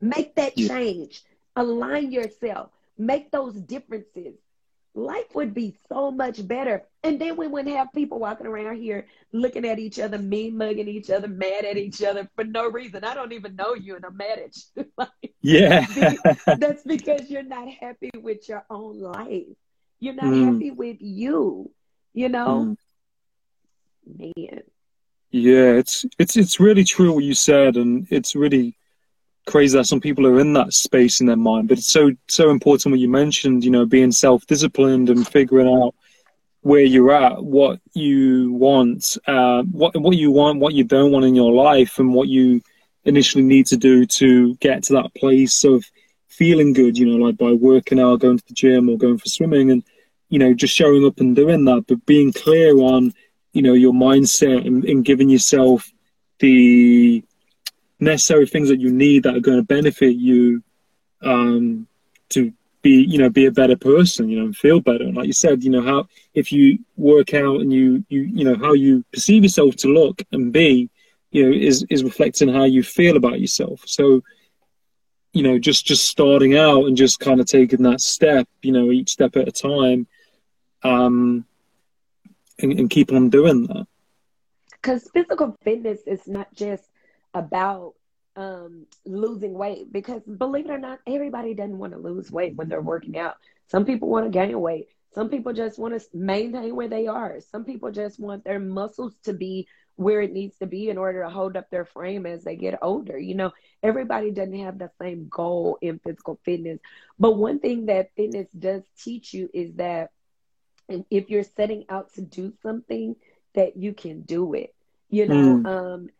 Make 0.00 0.36
that 0.36 0.56
change, 0.56 1.22
align 1.56 2.12
yourself, 2.12 2.70
make 2.96 3.32
those 3.32 3.54
differences. 3.54 4.34
Life 4.98 5.32
would 5.34 5.54
be 5.54 5.76
so 5.88 6.10
much 6.10 6.46
better. 6.46 6.82
And 7.04 7.20
then 7.20 7.36
we 7.36 7.46
wouldn't 7.46 7.76
have 7.76 7.92
people 7.94 8.18
walking 8.18 8.48
around 8.48 8.76
here 8.76 9.06
looking 9.32 9.64
at 9.64 9.78
each 9.78 10.00
other, 10.00 10.18
mean 10.18 10.56
mugging 10.56 10.88
each 10.88 11.08
other, 11.08 11.28
mad 11.28 11.64
at 11.64 11.76
each 11.76 12.02
other 12.02 12.28
for 12.34 12.42
no 12.42 12.68
reason. 12.68 13.04
I 13.04 13.14
don't 13.14 13.32
even 13.32 13.54
know 13.54 13.74
you 13.74 13.94
and 13.94 14.04
I'm 14.04 14.16
mad 14.16 14.40
at 14.40 14.56
you. 14.74 14.86
like, 14.98 15.34
yeah. 15.40 15.86
that's 16.58 16.82
because 16.82 17.30
you're 17.30 17.44
not 17.44 17.68
happy 17.68 18.10
with 18.16 18.48
your 18.48 18.64
own 18.68 19.00
life. 19.00 19.46
You're 20.00 20.14
not 20.14 20.24
mm. 20.24 20.52
happy 20.52 20.70
with 20.72 20.96
you, 21.00 21.70
you 22.12 22.28
know? 22.28 22.76
Mm. 24.08 24.34
Man. 24.34 24.62
Yeah, 25.30 25.72
it's 25.74 26.06
it's 26.18 26.38
it's 26.38 26.58
really 26.58 26.84
true 26.84 27.12
what 27.12 27.24
you 27.24 27.34
said, 27.34 27.76
and 27.76 28.06
it's 28.10 28.34
really 28.34 28.78
crazy 29.48 29.76
that 29.76 29.86
some 29.86 30.00
people 30.00 30.26
are 30.26 30.38
in 30.38 30.52
that 30.52 30.72
space 30.72 31.20
in 31.20 31.26
their 31.26 31.36
mind. 31.36 31.68
But 31.68 31.78
it's 31.78 31.90
so 31.90 32.12
so 32.28 32.50
important 32.50 32.92
what 32.92 33.00
you 33.00 33.08
mentioned. 33.08 33.64
You 33.64 33.70
know, 33.70 33.86
being 33.86 34.12
self 34.12 34.46
disciplined 34.46 35.10
and 35.10 35.26
figuring 35.26 35.66
out 35.66 35.94
where 36.60 36.82
you're 36.82 37.10
at, 37.10 37.42
what 37.42 37.80
you 37.94 38.52
want, 38.52 39.16
uh, 39.26 39.62
what 39.64 39.96
what 40.00 40.16
you 40.16 40.30
want, 40.30 40.60
what 40.60 40.74
you 40.74 40.84
don't 40.84 41.10
want 41.10 41.24
in 41.24 41.34
your 41.34 41.52
life, 41.52 41.98
and 41.98 42.14
what 42.14 42.28
you 42.28 42.60
initially 43.04 43.42
need 43.42 43.66
to 43.66 43.76
do 43.76 44.04
to 44.04 44.54
get 44.56 44.84
to 44.84 44.92
that 44.92 45.14
place 45.14 45.64
of 45.64 45.84
feeling 46.28 46.72
good. 46.72 46.98
You 46.98 47.06
know, 47.06 47.26
like 47.26 47.38
by 47.38 47.52
working 47.52 47.98
out, 47.98 48.20
going 48.20 48.38
to 48.38 48.44
the 48.46 48.54
gym, 48.54 48.88
or 48.88 48.98
going 48.98 49.18
for 49.18 49.28
swimming, 49.28 49.70
and 49.70 49.82
you 50.28 50.38
know, 50.38 50.52
just 50.52 50.74
showing 50.74 51.06
up 51.06 51.20
and 51.20 51.34
doing 51.34 51.64
that, 51.64 51.86
but 51.88 52.04
being 52.06 52.32
clear 52.32 52.76
on 52.78 53.14
you 53.54 53.62
know 53.62 53.72
your 53.72 53.94
mindset 53.94 54.66
and, 54.66 54.84
and 54.84 55.04
giving 55.04 55.30
yourself 55.30 55.90
the 56.38 57.24
necessary 58.00 58.46
things 58.46 58.68
that 58.68 58.80
you 58.80 58.90
need 58.90 59.24
that 59.24 59.36
are 59.36 59.40
going 59.40 59.58
to 59.58 59.64
benefit 59.64 60.16
you 60.16 60.62
um, 61.22 61.86
to 62.30 62.52
be 62.82 63.02
you 63.02 63.18
know 63.18 63.28
be 63.28 63.46
a 63.46 63.50
better 63.50 63.76
person 63.76 64.28
you 64.28 64.38
know 64.38 64.46
and 64.46 64.56
feel 64.56 64.80
better. 64.80 65.04
And 65.04 65.16
like 65.16 65.26
you 65.26 65.32
said 65.32 65.64
you 65.64 65.70
know 65.70 65.82
how 65.82 66.06
if 66.34 66.52
you 66.52 66.78
work 66.96 67.34
out 67.34 67.60
and 67.60 67.72
you 67.72 68.04
you 68.08 68.20
you 68.22 68.44
know 68.44 68.56
how 68.56 68.72
you 68.72 69.04
perceive 69.12 69.42
yourself 69.42 69.76
to 69.76 69.88
look 69.88 70.22
and 70.32 70.52
be 70.52 70.88
you 71.30 71.44
know 71.44 71.56
is 71.56 71.84
is 71.90 72.04
reflecting 72.04 72.48
how 72.48 72.64
you 72.64 72.82
feel 72.82 73.16
about 73.16 73.40
yourself. 73.40 73.82
So 73.86 74.22
you 75.32 75.42
know 75.42 75.58
just 75.58 75.86
just 75.86 76.08
starting 76.08 76.56
out 76.56 76.84
and 76.84 76.96
just 76.96 77.20
kind 77.20 77.40
of 77.40 77.46
taking 77.46 77.82
that 77.82 78.00
step 78.00 78.48
you 78.62 78.72
know 78.72 78.90
each 78.90 79.10
step 79.10 79.36
at 79.36 79.48
a 79.48 79.52
time 79.52 80.06
um 80.82 81.44
and, 82.60 82.78
and 82.78 82.90
keep 82.90 83.12
on 83.12 83.30
doing 83.30 83.66
that. 83.66 83.86
Because 84.72 85.08
physical 85.12 85.56
fitness 85.62 86.00
is 86.06 86.26
not 86.26 86.52
just 86.54 86.84
about 87.38 87.94
um, 88.36 88.86
losing 89.04 89.54
weight 89.54 89.92
because 89.92 90.22
believe 90.22 90.66
it 90.66 90.70
or 90.70 90.78
not, 90.78 91.00
everybody 91.06 91.54
doesn't 91.54 91.78
want 91.78 91.92
to 91.92 91.98
lose 91.98 92.30
weight 92.30 92.56
when 92.56 92.68
they're 92.68 92.80
working 92.80 93.18
out. 93.18 93.36
Some 93.66 93.84
people 93.84 94.08
want 94.08 94.26
to 94.26 94.30
gain 94.30 94.58
weight. 94.60 94.88
Some 95.14 95.28
people 95.28 95.52
just 95.52 95.78
want 95.78 95.98
to 95.98 96.06
maintain 96.16 96.76
where 96.76 96.88
they 96.88 97.06
are. 97.06 97.40
Some 97.40 97.64
people 97.64 97.90
just 97.90 98.20
want 98.20 98.44
their 98.44 98.60
muscles 98.60 99.14
to 99.24 99.32
be 99.32 99.66
where 99.96 100.20
it 100.20 100.32
needs 100.32 100.56
to 100.58 100.66
be 100.66 100.88
in 100.88 100.96
order 100.96 101.24
to 101.24 101.28
hold 101.28 101.56
up 101.56 101.68
their 101.70 101.84
frame 101.84 102.24
as 102.24 102.44
they 102.44 102.54
get 102.54 102.78
older. 102.82 103.18
You 103.18 103.34
know, 103.34 103.52
everybody 103.82 104.30
doesn't 104.30 104.60
have 104.60 104.78
the 104.78 104.90
same 105.00 105.26
goal 105.28 105.76
in 105.80 105.98
physical 105.98 106.38
fitness. 106.44 106.78
But 107.18 107.36
one 107.36 107.58
thing 107.58 107.86
that 107.86 108.14
fitness 108.14 108.46
does 108.56 108.82
teach 109.02 109.34
you 109.34 109.50
is 109.52 109.74
that 109.74 110.10
if 111.10 111.30
you're 111.30 111.42
setting 111.42 111.84
out 111.88 112.14
to 112.14 112.20
do 112.20 112.52
something, 112.62 113.16
that 113.54 113.76
you 113.76 113.92
can 113.92 114.22
do 114.22 114.54
it. 114.54 114.72
You 115.10 115.26
know, 115.26 115.34
mm. 115.34 115.66
um, 115.66 116.10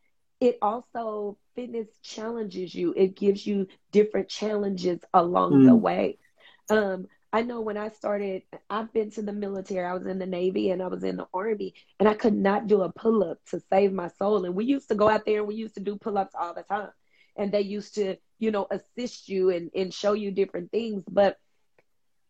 it 0.41 0.59
also 0.63 1.37
fitness 1.55 1.89
challenges 2.03 2.75
you. 2.75 2.95
It 2.97 3.17
gives 3.17 3.47
you 3.47 3.67
different 3.93 4.29
challenges 4.29 5.01
along 5.13 5.53
mm. 5.55 5.67
the 5.67 5.75
way. 5.75 6.19
Um, 6.71 7.09
I 7.33 7.43
know 7.43 7.61
when 7.61 7.77
I 7.77 7.91
started, 7.91 8.43
I've 8.71 8.93
been 8.93 9.11
to 9.13 9.23
the 9.23 9.33
military. 9.33 9.85
I 9.85 9.93
was 9.93 10.07
in 10.07 10.19
the 10.19 10.27
Navy 10.27 10.71
and 10.71 10.83
I 10.83 10.87
was 10.87 11.05
in 11.05 11.17
the 11.17 11.27
Army, 11.35 11.75
and 12.01 12.09
I 12.09 12.15
could 12.15 12.35
not 12.35 12.69
do 12.69 12.83
a 12.83 12.91
pull 12.91 13.23
up 13.23 13.39
to 13.51 13.61
save 13.69 13.93
my 13.93 14.09
soul. 14.19 14.45
And 14.45 14.55
we 14.55 14.65
used 14.65 14.89
to 14.89 14.95
go 14.95 15.09
out 15.09 15.27
there 15.27 15.41
and 15.41 15.49
we 15.49 15.55
used 15.55 15.75
to 15.75 15.81
do 15.81 15.97
pull 15.97 16.17
ups 16.17 16.35
all 16.39 16.55
the 16.55 16.63
time. 16.63 16.91
And 17.37 17.53
they 17.53 17.61
used 17.61 17.97
to, 17.97 18.17
you 18.39 18.51
know, 18.51 18.67
assist 18.71 19.29
you 19.29 19.51
and, 19.51 19.71
and 19.75 19.93
show 19.93 20.15
you 20.15 20.31
different 20.31 20.71
things. 20.71 21.05
But 21.09 21.37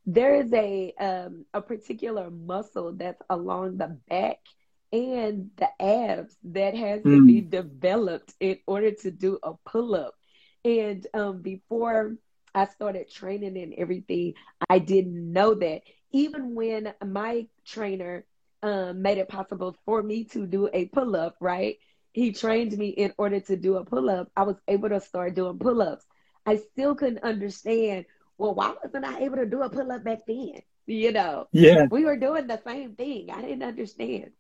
there 0.05 0.35
is 0.35 0.53
a 0.53 0.95
um, 0.99 1.45
a 1.55 1.61
particular 1.63 2.31
muscle 2.31 2.93
that's 2.95 3.23
along 3.31 3.77
the 3.77 3.99
back 4.09 4.39
and 4.93 5.51
the 5.57 5.69
abs 5.81 6.37
that 6.45 6.75
has 6.75 7.03
mm. 7.03 7.17
to 7.17 7.27
be 7.27 7.41
hmm. 7.41 7.51
developed 7.51 8.33
in 8.41 8.59
order 8.67 8.93
to 8.93 9.11
do 9.11 9.39
a 9.43 9.53
pull 9.67 9.95
up. 9.95 10.15
And 10.65 11.07
um, 11.15 11.43
before 11.43 12.17
I 12.55 12.67
started 12.67 13.11
training 13.11 13.59
and 13.59 13.75
everything, 13.77 14.35
I 14.69 14.79
didn't 14.79 15.33
know 15.33 15.55
that. 15.55 15.83
Even 16.11 16.55
when 16.55 16.95
my 17.05 17.47
trainer 17.67 18.25
um, 18.63 19.03
made 19.03 19.19
it 19.19 19.29
possible 19.29 19.77
for 19.85 20.03
me 20.03 20.25
to 20.25 20.47
do 20.47 20.69
a 20.73 20.87
pull 20.87 21.15
up, 21.17 21.37
right? 21.41 21.77
He 22.13 22.33
trained 22.33 22.77
me 22.77 22.89
in 22.89 23.13
order 23.19 23.41
to 23.41 23.57
do 23.57 23.77
a 23.77 23.85
pull 23.85 24.09
up. 24.09 24.31
I 24.37 24.43
was 24.43 24.57
able 24.67 24.89
to 24.89 25.01
start 25.01 25.35
doing 25.35 25.59
pull 25.59 25.83
ups. 25.83 26.05
I 26.47 26.57
still 26.57 26.95
couldn't 26.95 27.23
understand, 27.23 28.07
well, 28.39 28.55
why 28.55 28.75
wasn't 28.83 29.05
I 29.05 29.21
able 29.21 29.37
to 29.37 29.47
do 29.47 29.63
a 29.63 29.69
pull 29.69 29.93
up 29.93 30.03
back 30.03 30.21
then? 30.27 30.63
You 30.87 31.13
know, 31.13 31.47
yeah, 31.53 31.85
we 31.91 32.07
were 32.07 32.17
doing 32.17 32.47
the 32.47 32.61
same 32.67 32.95
thing. 32.95 33.31
I 33.31 33.43
didn't 33.43 33.63
understand. 33.63 34.31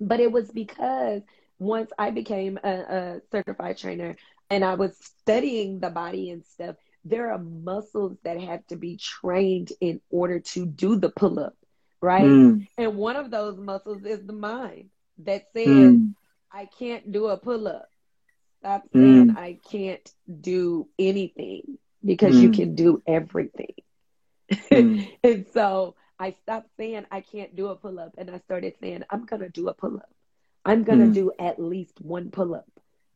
But 0.00 0.20
it 0.20 0.30
was 0.30 0.50
because 0.50 1.22
once 1.58 1.90
I 1.98 2.10
became 2.10 2.58
a, 2.62 2.70
a 2.70 3.20
certified 3.32 3.78
trainer 3.78 4.16
and 4.50 4.64
I 4.64 4.74
was 4.74 4.96
studying 5.20 5.80
the 5.80 5.90
body 5.90 6.30
and 6.30 6.44
stuff, 6.44 6.76
there 7.04 7.32
are 7.32 7.38
muscles 7.38 8.16
that 8.24 8.40
have 8.40 8.66
to 8.68 8.76
be 8.76 8.96
trained 8.96 9.72
in 9.80 10.00
order 10.10 10.40
to 10.40 10.66
do 10.66 10.96
the 10.96 11.10
pull 11.10 11.40
up, 11.40 11.56
right? 12.00 12.24
Mm. 12.24 12.66
And 12.76 12.96
one 12.96 13.16
of 13.16 13.30
those 13.30 13.58
muscles 13.58 14.04
is 14.04 14.24
the 14.24 14.32
mind 14.32 14.90
that 15.18 15.46
says, 15.52 15.66
mm. 15.66 16.14
I 16.52 16.68
can't 16.78 17.10
do 17.10 17.28
a 17.28 17.36
pull 17.36 17.68
up. 17.68 17.88
Stop 18.60 18.84
saying 18.92 19.28
mm. 19.28 19.38
I 19.38 19.58
can't 19.70 20.12
do 20.40 20.88
anything 20.98 21.78
because 22.04 22.36
you 22.36 22.48
hmm. 22.48 22.54
can 22.54 22.74
do 22.74 23.02
everything. 23.06 23.74
Hmm. 24.68 25.00
and 25.22 25.46
so 25.52 25.94
I 26.18 26.32
stopped 26.42 26.70
saying 26.76 27.06
I 27.10 27.20
can't 27.20 27.54
do 27.54 27.68
a 27.68 27.76
pull 27.76 27.98
up 27.98 28.14
and 28.18 28.30
I 28.30 28.38
started 28.38 28.74
saying 28.80 29.04
I'm 29.10 29.24
going 29.24 29.42
to 29.42 29.48
do 29.48 29.68
a 29.68 29.74
pull 29.74 29.96
up. 29.96 30.10
I'm 30.64 30.84
going 30.84 30.98
to 30.98 31.06
mm. 31.06 31.14
do 31.14 31.32
at 31.38 31.60
least 31.60 32.00
one 32.00 32.30
pull 32.30 32.54
up. 32.54 32.66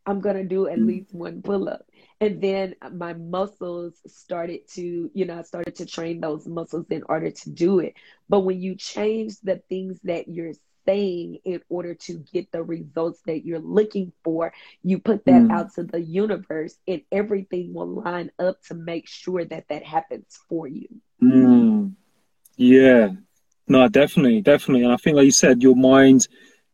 I'm 0.07 0.21
going 0.21 0.37
to 0.37 0.45
do 0.45 0.69
at 0.69 0.79
mm. 0.79 0.87
least 0.87 1.15
one 1.15 1.43
pull 1.43 1.69
up. 1.69 1.87
And 2.21 2.41
then 2.41 2.75
my 2.93 3.15
muscles 3.15 3.95
started 4.07 4.69
to, 4.75 5.11
you 5.13 5.25
know, 5.25 5.39
I 5.39 5.43
started 5.43 5.77
to 5.77 5.87
train 5.87 6.21
those 6.21 6.47
muscles 6.47 6.87
in 6.91 7.03
order 7.09 7.31
to 7.31 7.51
do 7.51 7.81
it. 7.81 7.95
But 8.29 8.41
when 8.41 8.61
you 8.61 8.75
change 8.75 9.35
the 9.43 9.63
things 9.69 10.01
that 10.05 10.29
you're 10.29 10.55
saying 10.87 11.39
in 11.45 11.61
order 11.69 11.95
to 11.95 12.25
get 12.33 12.51
the 12.51 12.63
results 12.63 13.21
that 13.27 13.45
you're 13.45 13.61
looking 13.61 14.13
for, 14.25 14.53
you 14.83 14.99
put 14.99 15.25
that 15.27 15.43
mm. 15.43 15.53
out 15.53 15.75
to 15.75 15.85
the 15.85 16.01
universe 16.01 16.77
and 16.89 17.03
everything 17.13 17.75
will 17.75 18.03
line 18.03 18.31
up 18.39 18.63
to 18.65 18.75
make 18.75 19.09
sure 19.09 19.45
that 19.45 19.69
that 19.69 19.85
happens 19.85 20.39
for 20.49 20.67
you. 20.67 20.89
Mm. 21.23 21.95
Yeah, 22.57 23.11
no, 23.69 23.89
definitely, 23.89 24.43
definitely. 24.43 24.85
And 24.85 24.93
I 24.93 24.97
think, 24.97 25.17
like 25.17 25.25
you 25.25 25.31
said, 25.33 25.63
your 25.63 25.77
mind, 25.77 26.27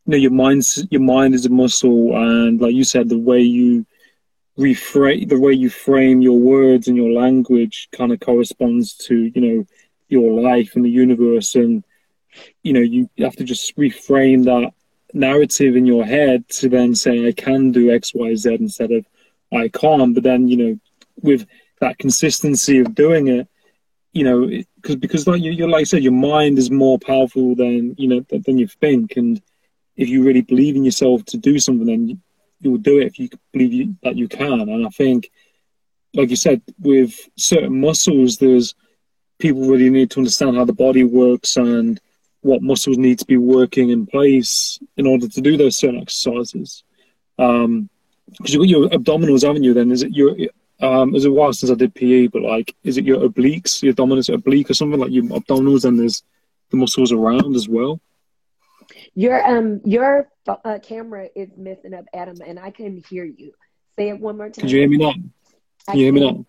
you 0.06 0.12
know, 0.12 0.16
your 0.16 0.30
mind's 0.30 0.86
your 0.90 1.00
mind 1.02 1.34
is 1.34 1.46
a 1.46 1.50
muscle, 1.50 2.16
and 2.16 2.60
like 2.60 2.74
you 2.74 2.84
said, 2.84 3.08
the 3.08 3.18
way 3.18 3.40
you 3.40 3.86
reframe, 4.58 5.28
the 5.28 5.38
way 5.40 5.52
you 5.52 5.70
frame 5.70 6.20
your 6.22 6.38
words 6.38 6.88
and 6.88 6.96
your 6.96 7.10
language, 7.12 7.88
kind 7.92 8.12
of 8.12 8.20
corresponds 8.20 8.94
to 8.94 9.30
you 9.34 9.40
know 9.40 9.66
your 10.08 10.40
life 10.40 10.72
and 10.76 10.84
the 10.84 10.90
universe, 10.90 11.54
and 11.54 11.84
you 12.62 12.72
know 12.72 12.80
you 12.80 13.08
have 13.18 13.36
to 13.36 13.44
just 13.44 13.76
reframe 13.76 14.44
that 14.44 14.72
narrative 15.14 15.76
in 15.76 15.86
your 15.86 16.04
head 16.04 16.48
to 16.48 16.68
then 16.68 16.94
say 16.94 17.26
I 17.28 17.32
can 17.32 17.72
do 17.72 17.90
X, 17.92 18.12
Y, 18.14 18.34
Z 18.34 18.54
instead 18.54 18.92
of 18.92 19.06
I 19.52 19.68
can't. 19.68 20.14
But 20.14 20.24
then 20.24 20.48
you 20.48 20.56
know, 20.56 20.80
with 21.22 21.46
that 21.80 21.98
consistency 21.98 22.78
of 22.80 22.94
doing 22.94 23.28
it 23.28 23.48
you 24.18 24.24
know, 24.24 24.48
because 24.48 24.96
because 24.96 25.26
like 25.28 25.40
you, 25.40 25.68
like 25.68 25.82
I 25.82 25.84
said, 25.84 26.02
your 26.02 26.12
mind 26.12 26.58
is 26.58 26.72
more 26.72 26.98
powerful 26.98 27.54
than 27.54 27.94
you 27.96 28.08
know 28.08 28.26
than 28.28 28.58
you 28.58 28.66
think, 28.66 29.16
and 29.16 29.40
if 29.96 30.08
you 30.08 30.24
really 30.24 30.40
believe 30.40 30.74
in 30.74 30.84
yourself 30.84 31.24
to 31.26 31.36
do 31.36 31.60
something, 31.60 31.86
then 31.86 32.08
you, 32.08 32.18
you 32.60 32.72
will 32.72 32.78
do 32.78 32.98
it 32.98 33.06
if 33.06 33.18
you 33.20 33.28
believe 33.52 33.72
you, 33.72 33.96
that 34.02 34.16
you 34.16 34.26
can. 34.26 34.60
And 34.60 34.84
I 34.84 34.88
think, 34.88 35.30
like 36.14 36.30
you 36.30 36.36
said, 36.36 36.62
with 36.80 37.14
certain 37.36 37.80
muscles, 37.80 38.38
there's 38.38 38.74
people 39.38 39.68
really 39.68 39.88
need 39.88 40.10
to 40.10 40.18
understand 40.18 40.56
how 40.56 40.64
the 40.64 40.72
body 40.72 41.04
works 41.04 41.56
and 41.56 42.00
what 42.40 42.60
muscles 42.60 42.98
need 42.98 43.20
to 43.20 43.24
be 43.24 43.36
working 43.36 43.90
in 43.90 44.04
place 44.04 44.80
in 44.96 45.06
order 45.06 45.28
to 45.28 45.40
do 45.40 45.56
those 45.56 45.76
certain 45.76 46.00
exercises. 46.00 46.82
Um, 47.38 47.88
because 48.32 48.52
you've 48.52 48.62
got 48.62 48.68
your 48.68 48.88
abdominals, 48.88 49.46
haven't 49.46 49.62
you? 49.62 49.74
Then 49.74 49.92
is 49.92 50.02
it 50.02 50.10
your 50.10 50.34
um, 50.80 51.10
it 51.10 51.12
was 51.12 51.24
a 51.24 51.32
while 51.32 51.52
since 51.52 51.72
I 51.72 51.74
did 51.74 51.94
PE, 51.94 52.28
but 52.28 52.42
like, 52.42 52.74
is 52.84 52.96
it 52.98 53.04
your 53.04 53.28
obliques, 53.28 53.82
your 53.82 53.92
dominant 53.92 54.28
oblique 54.28 54.70
or 54.70 54.74
something 54.74 55.00
like 55.00 55.10
your 55.10 55.24
abdominals, 55.24 55.84
and 55.84 55.98
there's 55.98 56.22
the 56.70 56.76
muscles 56.76 57.12
around 57.12 57.56
as 57.56 57.68
well? 57.68 58.00
Your 59.14 59.44
um 59.44 59.80
your 59.84 60.28
uh, 60.46 60.78
camera 60.82 61.28
is 61.34 61.50
messing 61.56 61.94
up, 61.94 62.04
Adam, 62.14 62.38
and 62.46 62.58
I 62.58 62.70
couldn't 62.70 63.06
hear 63.06 63.24
you. 63.24 63.52
Say 63.98 64.10
it 64.10 64.20
one 64.20 64.36
more 64.36 64.48
time. 64.48 64.62
Can 64.62 64.68
you 64.68 64.78
hear 64.78 64.88
me 64.88 64.96
now? 64.98 65.12
Can 65.88 65.98
you 65.98 66.04
hear 66.04 66.12
me 66.12 66.20
now? 66.20 66.46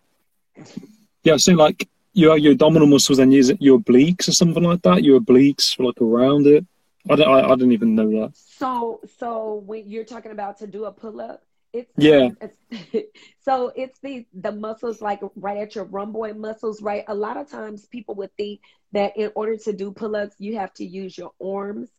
Yeah, 1.24 1.38
so 1.38 1.54
like 1.54 1.88
your 2.14 2.38
your 2.38 2.52
abdominal 2.52 2.88
muscles 2.88 3.20
and 3.20 3.34
your, 3.34 3.56
your 3.60 3.80
obliques 3.80 4.28
or 4.28 4.32
something 4.32 4.64
like 4.64 4.84
that. 4.84 5.04
Your 5.04 5.20
obliques, 5.20 5.80
like 5.84 6.00
around 6.02 6.46
it. 6.46 6.66
I 7.10 7.16
don't, 7.16 7.28
I, 7.28 7.50
I 7.50 7.56
didn't 7.56 7.72
even 7.72 7.96
know 7.96 8.10
that. 8.22 8.36
So, 8.36 9.00
so 9.18 9.64
when 9.66 9.90
you're 9.90 10.04
talking 10.04 10.32
about 10.32 10.60
to 10.60 10.68
do 10.68 10.86
a 10.86 10.92
pull 10.92 11.22
up, 11.22 11.44
it's 11.74 11.92
yeah. 11.98 12.30
It's, 12.72 13.10
so 13.42 13.72
it's 13.76 14.00
the 14.00 14.26
the 14.34 14.52
muscles 14.52 15.02
like 15.02 15.22
right 15.36 15.58
at 15.58 15.76
your 15.76 15.86
rhomboid 15.86 16.38
muscles, 16.38 16.82
right? 16.82 17.04
A 17.08 17.16
lot 17.16 17.38
of 17.38 17.50
times 17.50 17.86
people 17.88 18.16
would 18.16 18.36
think 18.38 18.62
that 18.92 19.18
in 19.18 19.32
order 19.36 19.58
to 19.58 19.74
do 19.74 19.92
pull-ups, 19.92 20.36
you 20.40 20.58
have 20.58 20.74
to 20.76 20.86
use 20.86 21.18
your 21.18 21.32
arms, 21.44 21.90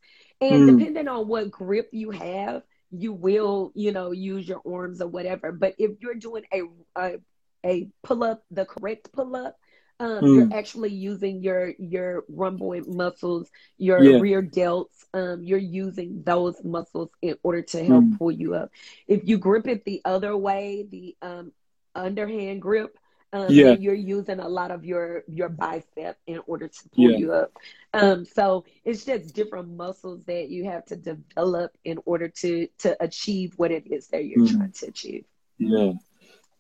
and 0.40 0.68
mm. 0.68 0.78
depending 0.78 1.08
on 1.08 1.28
what 1.28 1.50
grip 1.50 1.88
you 1.92 2.10
have, 2.10 2.62
you 2.90 3.12
will 3.12 3.72
you 3.74 3.92
know 3.92 4.12
use 4.12 4.48
your 4.48 4.62
arms 4.66 5.00
or 5.00 5.08
whatever. 5.08 5.52
But 5.52 5.74
if 5.78 5.92
you're 6.00 6.14
doing 6.14 6.44
a 6.52 6.62
a, 6.96 7.18
a 7.64 7.88
pull-up, 8.02 8.42
the 8.50 8.64
correct 8.64 9.12
pull-up, 9.12 9.56
um, 10.01 10.22
mm. 10.22 10.34
You're 10.34 10.59
actually 10.59 10.90
using 10.90 11.42
your 11.42 11.74
your 11.78 12.24
rhomboid 12.28 12.88
muscles, 12.88 13.48
your 13.76 14.03
yeah. 14.03 14.18
rear 14.18 14.42
delts. 14.42 15.05
Um, 15.12 15.42
you're 15.44 15.59
using 15.59 16.22
those 16.24 16.57
muscles 16.64 17.11
in 17.20 17.36
order 17.42 17.62
to 17.62 17.84
help 17.84 18.05
mm. 18.05 18.18
pull 18.18 18.32
you 18.32 18.55
up. 18.55 18.70
If 19.07 19.28
you 19.28 19.36
grip 19.36 19.68
it 19.68 19.84
the 19.84 20.01
other 20.05 20.34
way, 20.36 20.86
the 20.90 21.16
um, 21.20 21.53
underhand 21.94 22.62
grip, 22.62 22.96
um, 23.34 23.48
yeah. 23.51 23.72
you're 23.72 23.92
using 23.92 24.40
a 24.40 24.48
lot 24.48 24.70
of 24.70 24.86
your 24.86 25.22
your 25.28 25.51
bicep 25.51 26.16
in 26.26 26.40
order 26.46 26.68
to 26.68 26.88
pull 26.94 27.11
yeah. 27.11 27.16
you 27.18 27.32
up. 27.34 27.53
Um, 27.92 28.24
so 28.24 28.64
it's 28.86 29.05
just 29.05 29.34
different 29.34 29.76
muscles 29.76 30.24
that 30.24 30.48
you 30.48 30.64
have 30.64 30.86
to 30.86 30.96
develop 30.96 31.76
in 31.84 31.98
order 32.07 32.28
to 32.28 32.68
to 32.78 32.96
achieve 33.03 33.53
what 33.59 33.70
it 33.70 33.92
is 33.92 34.09
that 34.09 34.24
you're 34.24 34.46
mm. 34.46 34.57
trying 34.57 34.72
to 34.72 34.86
achieve. 34.86 35.26
Yeah, 35.59 35.92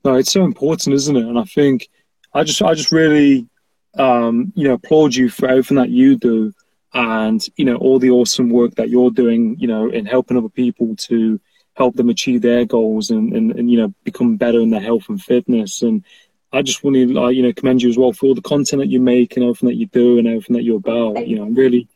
no, 0.04 0.16
it's 0.16 0.32
so 0.32 0.44
important, 0.44 0.94
isn't 0.94 1.16
it? 1.16 1.24
And 1.24 1.38
I 1.38 1.44
think 1.44 1.88
I 2.32 2.44
just 2.44 2.62
I 2.62 2.74
just 2.74 2.92
really 2.92 3.48
um, 3.94 4.52
you 4.54 4.68
know, 4.68 4.74
applaud 4.74 5.14
you 5.14 5.28
for 5.28 5.48
everything 5.48 5.76
that 5.76 5.90
you 5.90 6.16
do 6.16 6.52
and, 6.92 7.44
you 7.56 7.64
know, 7.64 7.76
all 7.76 7.98
the 7.98 8.10
awesome 8.10 8.50
work 8.50 8.74
that 8.76 8.88
you're 8.88 9.10
doing, 9.10 9.56
you 9.58 9.66
know, 9.66 9.90
in 9.90 10.06
helping 10.06 10.36
other 10.36 10.48
people 10.48 10.96
to 10.96 11.40
help 11.74 11.94
them 11.96 12.08
achieve 12.08 12.42
their 12.42 12.64
goals 12.64 13.10
and, 13.10 13.32
and, 13.32 13.52
and 13.52 13.70
you 13.70 13.78
know, 13.78 13.94
become 14.04 14.36
better 14.36 14.60
in 14.60 14.70
their 14.70 14.80
health 14.80 15.08
and 15.08 15.22
fitness. 15.22 15.82
And 15.82 16.04
I 16.52 16.62
just 16.62 16.82
want 16.82 16.96
to, 16.96 17.12
like, 17.12 17.36
you 17.36 17.42
know, 17.42 17.52
commend 17.52 17.82
you 17.82 17.88
as 17.88 17.96
well 17.96 18.12
for 18.12 18.26
all 18.26 18.34
the 18.34 18.42
content 18.42 18.80
that 18.80 18.88
you 18.88 19.00
make 19.00 19.36
and 19.36 19.44
everything 19.44 19.68
that 19.68 19.76
you 19.76 19.86
do 19.86 20.18
and 20.18 20.26
everything 20.26 20.56
that 20.56 20.64
you're 20.64 20.78
about. 20.78 21.26
You 21.26 21.36
know, 21.36 21.44
I'm 21.44 21.54
really, 21.54 21.88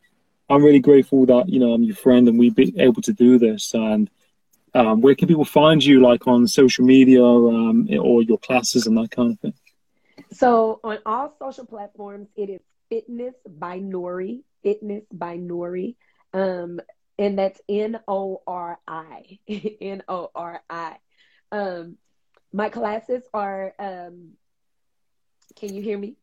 I'm 0.48 0.64
really 0.64 0.80
grateful 0.80 1.26
that, 1.26 1.48
you 1.48 1.58
know, 1.58 1.72
I'm 1.72 1.82
your 1.82 1.96
friend 1.96 2.28
and 2.28 2.38
we've 2.38 2.54
been 2.54 2.80
able 2.80 3.02
to 3.02 3.12
do 3.12 3.38
this. 3.38 3.74
And, 3.74 4.10
um, 4.74 5.00
where 5.00 5.14
can 5.14 5.28
people 5.28 5.44
find 5.44 5.84
you, 5.84 6.00
like 6.00 6.26
on 6.26 6.48
social 6.48 6.84
media 6.84 7.24
um, 7.24 7.88
or 8.00 8.22
your 8.22 8.38
classes 8.38 8.88
and 8.88 8.96
that 8.96 9.12
kind 9.12 9.32
of 9.32 9.40
thing? 9.40 9.54
So 10.34 10.80
on 10.82 10.98
all 11.06 11.34
social 11.38 11.66
platforms, 11.66 12.28
it 12.36 12.50
is 12.50 12.60
Fitness 12.90 13.34
by 13.46 13.80
Nori. 13.80 14.42
Fitness 14.62 15.04
by 15.12 15.38
Nori. 15.38 15.96
Um, 16.32 16.80
and 17.18 17.38
that's 17.38 17.60
N 17.68 17.98
O 18.08 18.42
R 18.46 18.78
I. 18.86 19.38
N 19.48 20.02
O 20.08 20.30
R 20.34 20.62
I. 20.68 20.96
Um, 21.52 21.96
my 22.52 22.68
classes 22.68 23.22
are. 23.32 23.74
Um, 23.78 24.32
can 25.56 25.74
you 25.74 25.82
hear 25.82 25.98
me? 25.98 26.16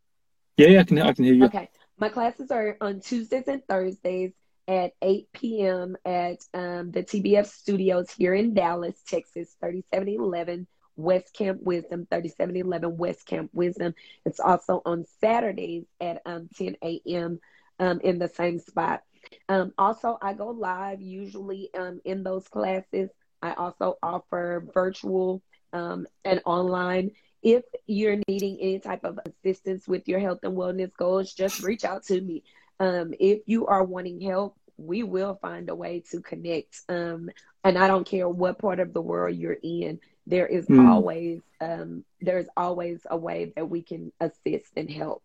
Yeah, 0.57 0.68
yeah, 0.68 0.80
I 0.82 0.84
can. 0.84 0.99
I 0.99 1.14
can 1.14 1.26
hear 1.26 1.34
you. 1.34 1.45
Okay, 1.45 1.70
my 1.97 2.09
classes 2.09 2.51
are 2.51 2.78
on 2.82 2.99
Tuesdays 2.99 3.47
and 3.47 3.66
Thursdays 3.68 4.34
at 4.68 4.93
8 5.01 5.28
p.m. 5.34 5.95
at 6.05 6.38
um, 6.53 6.91
the 6.91 7.03
TBF 7.03 7.47
studios 7.47 8.12
here 8.12 8.34
in 8.34 8.53
Dallas, 8.53 8.95
Texas, 9.07 9.55
3711 9.62 10.68
West 11.02 11.34
Camp 11.34 11.62
Wisdom, 11.62 12.08
3711 12.10 12.97
West 12.97 13.26
Camp 13.26 13.49
Wisdom. 13.54 13.93
It's 14.26 14.39
also 14.39 14.82
on 14.86 15.06
Saturdays 15.20 15.86
at 15.99 16.22
um, 16.26 16.49
10 16.58 16.78
a.m. 16.84 17.39
Um, 17.80 17.99
in 18.02 18.20
the 18.20 18.30
same 18.30 18.60
spot. 18.60 19.02
Um, 19.49 19.74
also, 19.78 20.18
I 20.22 20.34
go 20.34 20.49
live 20.49 21.02
usually 21.02 21.70
um, 21.78 22.02
in 22.06 22.24
those 22.24 22.47
classes. 22.47 23.10
I 23.41 23.54
also 23.54 23.97
offer 24.04 24.68
virtual 24.74 25.41
um, 25.74 26.08
and 26.24 26.41
online. 26.45 27.12
If 27.41 27.64
you're 27.88 28.20
needing 28.28 28.58
any 28.60 28.80
type 28.80 29.04
of 29.04 29.20
assistance 29.26 29.88
with 29.88 30.08
your 30.08 30.20
health 30.20 30.39
and 30.43 30.56
wellness 30.56 30.95
goals, 30.95 31.34
just 31.34 31.64
reach 31.64 31.84
out 31.84 32.04
to 32.06 32.22
me. 32.22 32.43
Um, 32.80 33.14
if 33.20 33.41
you 33.47 33.68
are 33.68 33.84
wanting 33.84 34.22
help, 34.22 34.56
we 34.78 35.04
will 35.04 35.38
find 35.41 35.70
a 35.70 35.76
way 35.76 36.04
to 36.12 36.22
connect. 36.22 36.82
Um, 36.88 37.30
and 37.64 37.78
I 37.78 37.88
don't 37.88 38.08
care 38.08 38.28
what 38.28 38.60
part 38.60 38.80
of 38.80 38.93
the 38.93 39.02
world 39.02 39.36
you're 39.36 39.58
in, 39.62 39.99
there 40.28 40.47
is 40.47 40.67
mm. 40.67 40.88
always 40.88 41.41
um, 41.59 42.03
there's 42.22 42.47
always 42.57 42.99
a 43.09 43.17
way 43.17 43.53
that 43.55 43.69
we 43.69 43.82
can 43.82 44.11
assist 44.19 44.72
and 44.76 44.89
help. 44.89 45.22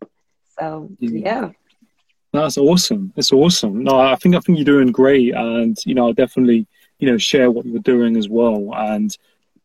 So 0.58 0.90
yeah. 0.98 1.50
That's 2.32 2.58
awesome. 2.58 3.12
It's 3.16 3.32
awesome. 3.32 3.84
No, 3.84 3.98
I 3.98 4.16
think 4.16 4.34
I 4.34 4.40
think 4.40 4.58
you're 4.58 4.64
doing 4.64 4.92
great, 4.92 5.34
and 5.34 5.76
you 5.86 5.94
know, 5.94 6.06
I'll 6.06 6.12
definitely 6.12 6.66
you 6.98 7.10
know 7.10 7.18
share 7.18 7.50
what 7.50 7.66
you're 7.66 7.80
doing 7.80 8.16
as 8.16 8.28
well. 8.28 8.74
And 8.74 9.16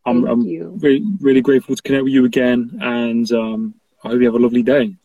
I'm, 0.05 0.25
I'm 0.25 0.79
really 0.79 1.03
really 1.19 1.41
grateful 1.41 1.75
to 1.75 1.81
connect 1.81 2.03
with 2.03 2.13
you 2.13 2.25
again, 2.25 2.77
and 2.81 3.29
um, 3.31 3.75
I 4.03 4.09
hope 4.09 4.19
you 4.19 4.25
have 4.25 4.35
a 4.35 4.39
lovely 4.39 4.63
day. 4.63 4.95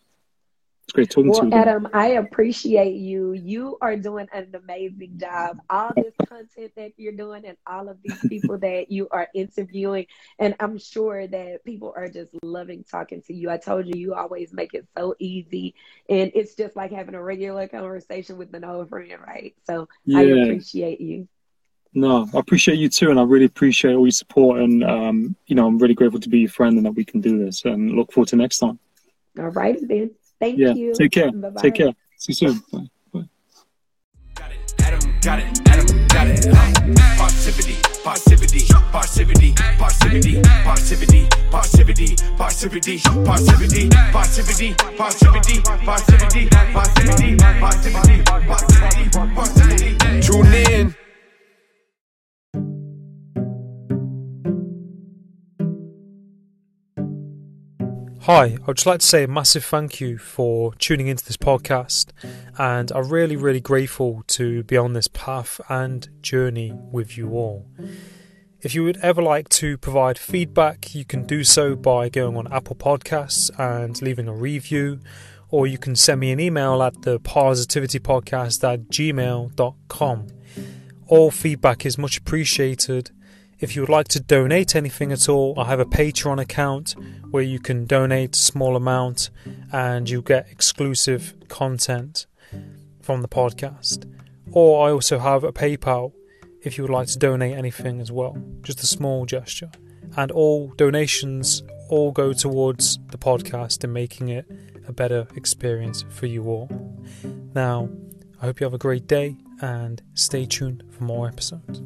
It's 0.87 0.93
great 0.93 1.11
talking 1.11 1.31
well, 1.31 1.41
to 1.41 1.47
you. 1.49 1.53
Adam, 1.53 1.89
I 1.93 2.11
appreciate 2.11 2.95
you. 2.95 3.33
You 3.33 3.77
are 3.81 3.97
doing 3.97 4.29
an 4.33 4.55
amazing 4.55 5.19
job. 5.19 5.59
All 5.69 5.91
this 5.97 6.15
content 6.29 6.71
that 6.77 6.93
you're 6.97 7.13
doing 7.13 7.45
and 7.45 7.57
all 7.67 7.89
of 7.89 7.97
these 8.05 8.21
people 8.29 8.57
that 8.61 8.89
you 8.89 9.09
are 9.11 9.27
interviewing. 9.35 10.07
And 10.39 10.55
I'm 10.61 10.79
sure 10.79 11.27
that 11.27 11.65
people 11.65 11.93
are 11.97 12.07
just 12.07 12.31
loving 12.41 12.85
talking 12.85 13.21
to 13.23 13.35
you. 13.35 13.51
I 13.51 13.57
told 13.57 13.89
you, 13.89 13.95
you 14.01 14.15
always 14.15 14.53
make 14.53 14.75
it 14.75 14.87
so 14.97 15.17
easy. 15.19 15.75
And 16.09 16.31
it's 16.37 16.55
just 16.55 16.77
like 16.77 16.93
having 16.93 17.17
a 17.17 17.23
regular 17.23 17.67
conversation 17.67 18.39
with 18.39 18.55
an 18.55 18.63
old 18.63 18.89
friend, 18.89 19.11
right? 19.27 19.57
So 19.65 19.89
yeah. 20.05 20.19
I 20.19 20.23
appreciate 20.23 21.01
you. 21.01 21.27
No, 21.95 22.29
I 22.33 22.39
appreciate 22.39 22.79
you 22.79 22.91
too, 22.91 23.11
and 23.11 23.19
I 23.19 23.25
really 23.25 23.47
appreciate 23.47 23.95
all 23.95 24.07
your 24.07 24.13
support. 24.13 24.61
And 24.61 24.85
um, 24.85 25.35
you 25.47 25.57
know, 25.57 25.67
I'm 25.67 25.79
really 25.79 25.95
grateful 25.95 26.21
to 26.21 26.29
be 26.29 26.41
your 26.41 26.51
friend 26.51 26.77
and 26.77 26.87
that 26.87 26.93
we 26.93 27.05
can 27.05 27.21
do 27.21 27.45
this. 27.45 27.65
And 27.65 27.93
look 27.93 28.13
forward 28.13 28.29
to 28.29 28.37
next 28.37 28.59
time. 28.59 28.79
All 29.37 29.49
right, 29.49 29.79
then. 29.81 30.13
Thank 30.39 30.59
yeah. 30.59 30.75
you. 30.75 30.95
Take 30.95 31.13
care. 31.13 31.33
Bye-bye. 31.33 31.63
Take 31.63 31.75
care. 31.75 31.93
See 32.17 32.33
you 32.33 32.35
soon. 32.35 32.63
Bye. 32.73 32.89
Bye. 33.13 33.29
Got 34.35 34.53
it, 34.53 34.75
Adam, 34.81 35.15
got 35.23 35.39
it, 35.39 35.69
Adam, 35.69 36.07
got 36.09 36.27
it. 36.29 36.97
Positivity, 37.17 37.77
positivity, 38.05 38.67
positivity, 38.93 39.55
positivity, 39.79 40.43
positivity, 40.65 41.29
positivity, 41.51 42.17
positivity, 42.37 42.99
positivity, 43.09 43.89
positivity, 44.13 44.75
positivity, 44.75 45.65
positivity, 45.73 46.49
positivity, 46.51 47.37
positivity, 47.37 48.23
positivity, 48.23 49.11
positivity. 49.35 50.21
Tune 50.21 50.55
in. 50.73 51.06
Hi, 58.27 58.57
I 58.61 58.67
would 58.67 58.79
just 58.79 58.87
like 58.87 58.99
to 58.99 59.07
say 59.07 59.23
a 59.23 59.29
massive 59.29 59.65
thank 59.65 60.01
you 60.01 60.19
for 60.19 60.75
tuning 60.81 61.07
into 61.07 61.25
this 61.25 61.37
podcast, 61.37 62.07
and 62.59 62.91
I'm 62.91 63.09
really, 63.09 63.37
really 63.37 63.61
grateful 63.61 64.25
to 64.27 64.65
be 64.65 64.77
on 64.77 64.95
this 64.95 65.07
path 65.07 65.61
and 65.69 66.09
journey 66.23 66.73
with 66.91 67.17
you 67.17 67.31
all. 67.31 67.71
If 68.63 68.75
you 68.75 68.83
would 68.83 68.97
ever 68.97 69.23
like 69.23 69.49
to 69.51 69.79
provide 69.79 70.19
feedback, 70.19 70.93
you 70.93 71.05
can 71.05 71.25
do 71.25 71.45
so 71.45 71.77
by 71.77 72.09
going 72.09 72.37
on 72.37 72.53
Apple 72.53 72.75
Podcasts 72.75 73.49
and 73.61 74.03
leaving 74.03 74.27
a 74.27 74.35
review, 74.35 74.99
or 75.51 75.69
you 75.69 75.79
can 75.79 75.95
send 75.95 76.19
me 76.19 76.33
an 76.33 76.41
email 76.41 76.83
at 76.83 77.03
the 77.03 77.21
parrsitivitypodcast 77.21 78.73
at 78.73 78.89
gmail.com. 78.89 80.27
All 81.07 81.31
feedback 81.31 81.87
is 81.87 81.97
much 81.97 82.19
appreciated 82.19 83.13
if 83.59 83.75
you 83.75 83.83
would 83.83 83.89
like 83.89 84.09
to 84.09 84.21
donate 84.21 84.77
anything 84.77 85.13
at 85.13 85.29
all, 85.29 85.59
I 85.59 85.65
have 85.65 85.81
a 85.81 85.87
Patreon 85.87 86.41
account 86.41 86.95
where 87.31 87.43
you 87.43 87.59
can 87.59 87.87
donate 87.87 88.37
a 88.37 88.39
small 88.39 88.77
amount 88.77 89.31
and 89.73 90.09
you 90.09 90.23
get 90.23 90.49
exclusive 90.51 91.35
content 91.49 92.27
from 93.01 93.23
the 93.23 93.29
podcast. 93.29 94.11
Or 94.53 94.87
I 94.87 94.93
also 94.93 95.19
have 95.19 95.45
a 95.45 95.53
PayPal 95.53 96.13
if 96.63 96.77
you 96.77 96.85
would 96.85 96.91
like 96.91 97.09
to 97.09 97.19
donate 97.19 97.57
anything 97.57 98.01
as 98.01 98.11
well, 98.11 98.37
just 98.63 98.83
a 98.83 98.87
small 98.87 99.25
gesture. 99.25 99.71
And 100.17 100.31
all 100.33 100.69
donations 100.77 101.63
all 101.89 102.11
go 102.11 102.33
towards 102.33 102.99
the 103.11 103.19
podcast 103.19 103.85
and 103.85 103.93
making 103.93 104.29
it 104.29 104.47
a 104.87 104.93
better 104.93 105.27
experience 105.37 106.05
for 106.09 106.27
you 106.27 106.45
all. 106.45 106.69
Now, 107.55 107.89
I 108.41 108.47
hope 108.47 108.61
you 108.61 108.65
have 108.65 108.75
a 108.75 108.79
great 108.79 109.07
day 109.07 109.37
and 109.61 110.03
stay 110.15 110.45
tuned 110.45 110.83
for 110.91 111.05
more 111.05 111.29
episodes. 111.29 111.83